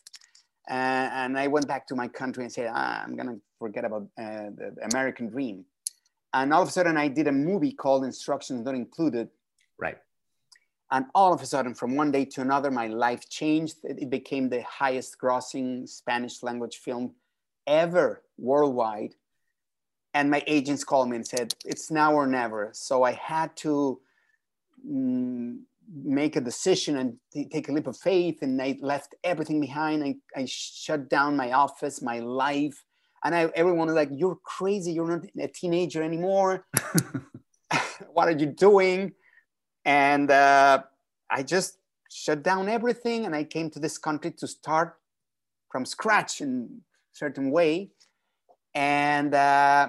Uh, 0.70 1.08
and 1.12 1.38
I 1.38 1.46
went 1.46 1.66
back 1.66 1.86
to 1.86 1.94
my 1.94 2.08
country 2.08 2.44
and 2.44 2.52
said, 2.52 2.70
ah, 2.74 3.02
I'm 3.02 3.16
going 3.16 3.28
to 3.28 3.40
forget 3.58 3.84
about 3.84 4.02
uh, 4.18 4.50
the 4.54 4.74
American 4.92 5.28
dream. 5.30 5.64
And 6.34 6.52
all 6.52 6.62
of 6.62 6.68
a 6.68 6.72
sudden, 6.72 6.96
I 6.96 7.08
did 7.08 7.26
a 7.26 7.32
movie 7.32 7.72
called 7.72 8.04
Instructions 8.04 8.64
Not 8.64 8.74
Included. 8.74 9.28
Right 9.78 9.98
and 10.90 11.06
all 11.14 11.32
of 11.32 11.42
a 11.42 11.46
sudden, 11.46 11.74
from 11.74 11.96
one 11.96 12.10
day 12.10 12.24
to 12.24 12.40
another, 12.40 12.70
my 12.70 12.86
life 12.86 13.28
changed. 13.28 13.76
It 13.84 14.08
became 14.08 14.48
the 14.48 14.62
highest 14.62 15.18
grossing 15.20 15.88
Spanish 15.88 16.42
language 16.42 16.78
film 16.78 17.14
ever 17.66 18.22
worldwide. 18.38 19.14
And 20.14 20.30
my 20.30 20.42
agents 20.46 20.84
called 20.84 21.10
me 21.10 21.16
and 21.16 21.26
said, 21.26 21.54
it's 21.66 21.90
now 21.90 22.14
or 22.14 22.26
never. 22.26 22.70
So 22.72 23.02
I 23.02 23.12
had 23.12 23.54
to 23.58 24.00
mm, 24.86 25.58
make 25.92 26.36
a 26.36 26.40
decision 26.40 26.96
and 26.96 27.18
t- 27.30 27.44
take 27.44 27.68
a 27.68 27.72
leap 27.72 27.86
of 27.86 27.96
faith. 27.96 28.38
And 28.40 28.60
I 28.60 28.78
left 28.80 29.14
everything 29.22 29.60
behind. 29.60 30.02
I, 30.02 30.14
I 30.34 30.46
shut 30.46 31.10
down 31.10 31.36
my 31.36 31.52
office, 31.52 32.00
my 32.00 32.20
life. 32.20 32.82
And 33.24 33.34
I, 33.34 33.50
everyone 33.54 33.88
was 33.88 33.96
like, 33.96 34.10
you're 34.12 34.38
crazy. 34.42 34.92
You're 34.92 35.08
not 35.08 35.24
a 35.38 35.48
teenager 35.48 36.02
anymore. 36.02 36.66
what 38.12 38.28
are 38.28 38.36
you 38.36 38.46
doing? 38.46 39.12
And 39.84 40.30
uh, 40.30 40.82
I 41.30 41.42
just 41.42 41.78
shut 42.10 42.42
down 42.42 42.68
everything 42.68 43.26
and 43.26 43.34
I 43.34 43.44
came 43.44 43.70
to 43.70 43.78
this 43.78 43.98
country 43.98 44.32
to 44.32 44.46
start 44.46 44.96
from 45.70 45.84
scratch 45.84 46.40
in 46.40 46.68
a 46.70 47.16
certain 47.16 47.50
way. 47.50 47.90
And, 48.74 49.34
uh, 49.34 49.88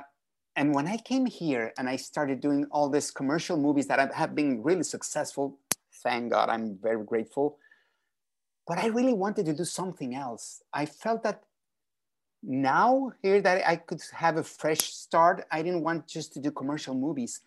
and 0.55 0.73
when 0.73 0.87
I 0.87 0.97
came 0.97 1.25
here 1.25 1.73
and 1.77 1.87
I 1.87 1.95
started 1.95 2.41
doing 2.41 2.65
all 2.71 2.89
these 2.89 3.11
commercial 3.11 3.57
movies 3.57 3.87
that 3.87 4.13
have 4.13 4.35
been 4.35 4.63
really 4.63 4.83
successful, 4.83 5.57
thank 6.03 6.31
God, 6.31 6.49
I'm 6.49 6.77
very 6.81 7.03
grateful. 7.03 7.57
But 8.67 8.77
I 8.77 8.87
really 8.87 9.13
wanted 9.13 9.45
to 9.47 9.53
do 9.53 9.65
something 9.65 10.15
else. 10.15 10.61
I 10.73 10.85
felt 10.85 11.23
that 11.23 11.43
now 12.41 13.11
here 13.21 13.41
that 13.41 13.67
I 13.67 13.75
could 13.75 14.01
have 14.13 14.37
a 14.37 14.43
fresh 14.43 14.79
start, 14.79 15.45
I 15.51 15.61
didn't 15.61 15.83
want 15.83 16.07
just 16.07 16.33
to 16.33 16.39
do 16.39 16.51
commercial 16.51 16.95
movies. 16.95 17.41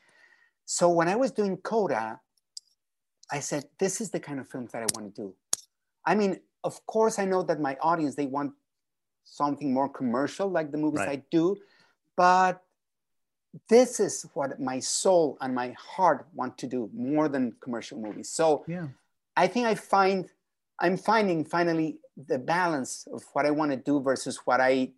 So 0.64 0.88
when 0.90 1.09
I 1.09 1.16
was 1.16 1.30
doing 1.32 1.57
Coda, 1.59 2.20
I 3.30 3.40
said, 3.40 3.64
this 3.78 4.01
is 4.01 4.11
the 4.11 4.20
kind 4.20 4.38
of 4.38 4.49
films 4.49 4.72
that 4.72 4.82
I 4.82 4.86
want 4.95 5.14
to 5.14 5.22
do. 5.22 5.34
I 6.05 6.14
mean, 6.14 6.40
of 6.64 6.84
course, 6.86 7.18
I 7.18 7.24
know 7.24 7.43
that 7.43 7.61
my 7.61 7.76
audience, 7.80 8.14
they 8.14 8.26
want 8.26 8.53
something 9.24 9.72
more 9.72 9.88
commercial 9.88 10.49
like 10.49 10.70
the 10.70 10.78
movies 10.78 11.01
right. 11.01 11.20
I 11.20 11.22
do, 11.30 11.57
but 12.16 12.62
this 13.68 14.01
is 14.01 14.26
what 14.34 14.61
my 14.61 14.78
soul 14.80 15.38
and 15.40 15.55
my 15.55 15.74
heart 15.78 16.26
want 16.34 16.59
to 16.59 16.66
do 16.66 16.90
more 16.95 17.28
than 17.28 17.55
commercial 17.61 17.99
movies. 17.99 18.28
So 18.28 18.64
yeah. 18.66 18.88
I 19.36 19.47
think 19.47 19.66
I 19.66 19.74
find, 19.74 20.28
I'm 20.78 20.97
finding 20.97 21.45
finally 21.45 21.99
the 22.17 22.39
balance 22.39 23.07
of 23.13 23.23
what 23.33 23.47
I 23.47 23.51
want 23.51 23.71
to 23.71 23.77
do 23.77 24.01
versus 24.01 24.39
what 24.45 24.61
I 24.61 24.93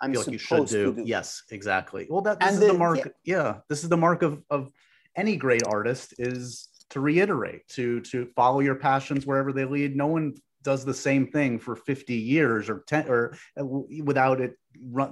I'm 0.00 0.12
feel 0.12 0.20
like 0.22 0.30
you 0.32 0.38
should 0.38 0.66
do. 0.66 0.94
do. 0.94 1.02
Yes, 1.04 1.44
exactly. 1.50 2.06
Well, 2.10 2.22
that 2.22 2.40
this 2.40 2.48
and 2.48 2.54
is 2.54 2.60
the, 2.60 2.72
the 2.72 2.78
mark. 2.78 2.98
Yeah. 2.98 3.12
yeah, 3.24 3.54
this 3.68 3.82
is 3.82 3.88
the 3.88 3.96
mark 3.96 4.22
of 4.22 4.42
of 4.50 4.70
any 5.16 5.36
great 5.36 5.62
artist 5.66 6.14
is 6.18 6.68
to 6.90 7.00
reiterate 7.00 7.66
to 7.68 8.00
to 8.02 8.26
follow 8.36 8.60
your 8.60 8.74
passions 8.74 9.26
wherever 9.26 9.52
they 9.52 9.64
lead 9.64 9.96
no 9.96 10.06
one 10.06 10.34
does 10.62 10.84
the 10.84 10.94
same 10.94 11.26
thing 11.26 11.58
for 11.58 11.76
50 11.76 12.14
years 12.14 12.68
or 12.70 12.84
10 12.86 13.08
or 13.08 13.36
uh, 13.60 13.64
without 13.64 14.40
it 14.40 14.56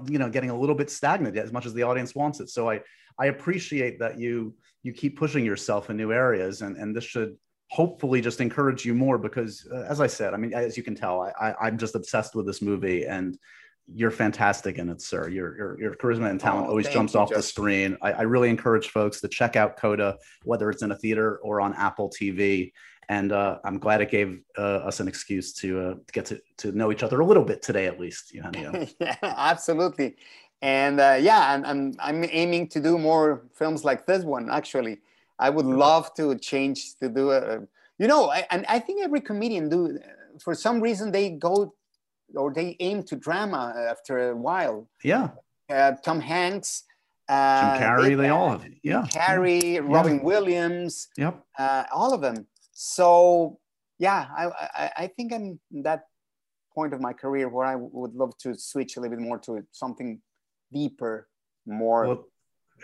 you 0.08 0.18
know 0.18 0.28
getting 0.28 0.50
a 0.50 0.58
little 0.58 0.74
bit 0.74 0.90
stagnant 0.90 1.36
as 1.36 1.52
much 1.52 1.66
as 1.66 1.74
the 1.74 1.82
audience 1.82 2.14
wants 2.14 2.40
it 2.40 2.48
so 2.48 2.70
i 2.70 2.80
i 3.18 3.26
appreciate 3.26 3.98
that 3.98 4.18
you 4.18 4.54
you 4.82 4.92
keep 4.92 5.18
pushing 5.18 5.44
yourself 5.44 5.90
in 5.90 5.96
new 5.96 6.12
areas 6.12 6.62
and 6.62 6.76
and 6.76 6.94
this 6.94 7.04
should 7.04 7.36
hopefully 7.72 8.20
just 8.20 8.40
encourage 8.42 8.84
you 8.84 8.94
more 8.94 9.16
because 9.16 9.66
uh, 9.72 9.86
as 9.88 9.98
i 10.00 10.06
said 10.06 10.34
i 10.34 10.36
mean 10.36 10.52
as 10.52 10.76
you 10.76 10.82
can 10.82 10.94
tell 10.94 11.22
I, 11.22 11.30
I 11.40 11.54
i'm 11.66 11.78
just 11.78 11.94
obsessed 11.94 12.34
with 12.34 12.44
this 12.46 12.60
movie 12.60 13.06
and 13.06 13.38
you're 13.94 14.10
fantastic 14.10 14.78
in 14.78 14.88
it, 14.88 15.02
sir. 15.02 15.28
Your 15.28 15.56
your, 15.56 15.80
your 15.80 15.94
charisma 15.94 16.30
and 16.30 16.40
talent 16.40 16.66
oh, 16.66 16.70
always 16.70 16.88
jumps 16.88 17.14
you, 17.14 17.20
off 17.20 17.28
Justin. 17.30 17.38
the 17.38 17.42
screen. 17.42 17.98
I, 18.02 18.12
I, 18.12 18.22
really 18.22 18.48
encourage 18.48 18.88
folks 18.88 19.20
to 19.20 19.28
check 19.28 19.56
out 19.56 19.76
Coda, 19.76 20.18
whether 20.44 20.70
it's 20.70 20.82
in 20.82 20.92
a 20.92 20.96
theater 20.96 21.38
or 21.38 21.60
on 21.60 21.74
Apple 21.74 22.10
TV. 22.10 22.72
And 23.08 23.32
uh, 23.32 23.58
I'm 23.64 23.78
glad 23.78 24.00
it 24.00 24.10
gave 24.10 24.40
uh, 24.56 24.86
us 24.88 25.00
an 25.00 25.08
excuse 25.08 25.52
to, 25.54 25.80
uh, 25.80 25.94
get 26.12 26.26
to, 26.26 26.40
to 26.58 26.72
know 26.72 26.92
each 26.92 27.02
other 27.02 27.20
a 27.20 27.26
little 27.26 27.44
bit 27.44 27.60
today, 27.60 27.86
at 27.86 27.98
least. 27.98 28.32
Eugenio. 28.32 28.86
yeah, 29.00 29.16
absolutely. 29.22 30.16
and 30.62 31.00
uh, 31.00 31.18
yeah, 31.20 31.60
I'm 31.64 31.94
I'm 31.98 32.24
aiming 32.30 32.68
to 32.68 32.80
do 32.80 32.96
more 32.98 33.44
films 33.52 33.84
like 33.84 34.06
this 34.06 34.24
one. 34.24 34.48
Actually, 34.48 34.98
I 35.38 35.50
would 35.50 35.66
love 35.66 36.14
to 36.14 36.36
change 36.38 36.96
to 37.00 37.08
do 37.08 37.32
a, 37.32 37.60
you 37.98 38.06
know, 38.06 38.30
I, 38.30 38.46
and 38.50 38.64
I 38.68 38.78
think 38.78 39.02
every 39.02 39.20
comedian 39.20 39.68
do. 39.68 39.98
For 40.40 40.54
some 40.54 40.80
reason, 40.80 41.12
they 41.12 41.30
go 41.30 41.74
or 42.34 42.52
they 42.52 42.76
aim 42.80 43.02
to 43.04 43.16
drama 43.16 43.74
after 43.90 44.30
a 44.30 44.36
while. 44.36 44.88
Yeah. 45.04 45.30
Uh, 45.68 45.92
Tom 46.04 46.20
Hanks. 46.20 46.84
Uh, 47.28 47.78
Jim 47.78 47.88
Carrey, 47.88 48.16
they, 48.16 48.28
all 48.28 48.50
have, 48.50 48.66
yeah. 48.82 49.06
Carrey, 49.08 49.74
yeah. 49.74 49.80
Robin 49.82 50.22
Williams, 50.22 51.08
yep, 51.16 51.42
uh, 51.58 51.84
all 51.92 52.12
of 52.12 52.20
them. 52.20 52.46
So 52.72 53.58
yeah, 53.98 54.26
I, 54.36 54.46
I, 54.48 54.90
I 54.96 55.06
think 55.06 55.32
I'm 55.32 55.60
that 55.84 56.06
point 56.74 56.92
of 56.92 57.00
my 57.00 57.12
career 57.12 57.48
where 57.48 57.64
I 57.64 57.76
would 57.76 58.14
love 58.14 58.36
to 58.38 58.54
switch 58.58 58.96
a 58.96 59.00
little 59.00 59.16
bit 59.16 59.24
more 59.24 59.38
to 59.38 59.64
something 59.70 60.20
deeper, 60.72 61.28
more. 61.64 62.06
Well, 62.06 62.24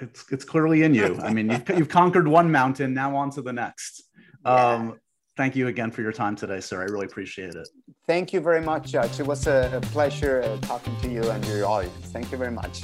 it's 0.00 0.24
it's 0.30 0.44
clearly 0.44 0.82
in 0.82 0.94
you. 0.94 1.18
I 1.22 1.32
mean, 1.32 1.50
you've, 1.50 1.68
you've 1.70 1.88
conquered 1.88 2.28
one 2.28 2.50
mountain. 2.50 2.94
Now 2.94 3.16
on 3.16 3.30
to 3.30 3.42
the 3.42 3.52
next. 3.52 4.04
Yeah. 4.44 4.54
Um, 4.54 5.00
thank 5.36 5.56
you 5.56 5.68
again 5.68 5.90
for 5.90 6.02
your 6.02 6.12
time 6.12 6.36
today, 6.36 6.60
sir. 6.60 6.80
I 6.80 6.84
really 6.84 7.06
appreciate 7.06 7.54
it. 7.54 7.68
Thank 8.06 8.32
you 8.32 8.40
very 8.40 8.60
much, 8.60 8.92
Josh. 8.92 9.20
It 9.20 9.26
was 9.26 9.46
a, 9.46 9.70
a 9.74 9.80
pleasure 9.80 10.42
uh, 10.42 10.56
talking 10.66 10.96
to 11.00 11.08
you 11.08 11.28
and 11.30 11.44
your 11.46 11.66
audience. 11.66 12.06
Thank 12.06 12.32
you 12.32 12.38
very 12.38 12.50
much. 12.50 12.82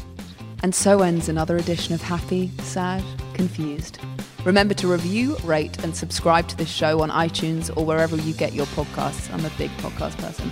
And 0.62 0.74
so 0.74 1.02
ends 1.02 1.28
another 1.28 1.56
edition 1.56 1.94
of 1.94 2.00
Happy, 2.00 2.50
Sad, 2.60 3.02
Confused. 3.34 3.98
Remember 4.44 4.72
to 4.74 4.88
review, 4.88 5.36
rate, 5.44 5.82
and 5.84 5.94
subscribe 5.94 6.48
to 6.48 6.56
this 6.56 6.70
show 6.70 7.02
on 7.02 7.10
iTunes 7.10 7.74
or 7.76 7.84
wherever 7.84 8.16
you 8.16 8.32
get 8.32 8.54
your 8.54 8.66
podcasts. 8.66 9.32
I'm 9.32 9.44
a 9.44 9.50
big 9.58 9.70
podcast 9.78 10.16
person. 10.18 10.50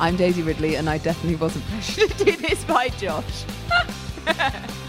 I'm 0.00 0.16
Daisy 0.16 0.42
Ridley, 0.42 0.74
and 0.74 0.90
I 0.90 0.98
definitely 0.98 1.36
wasn't 1.36 1.64
pressured 1.68 2.10
to 2.10 2.24
do 2.24 2.36
this 2.36 2.64
by 2.64 2.88
Josh. 2.88 3.44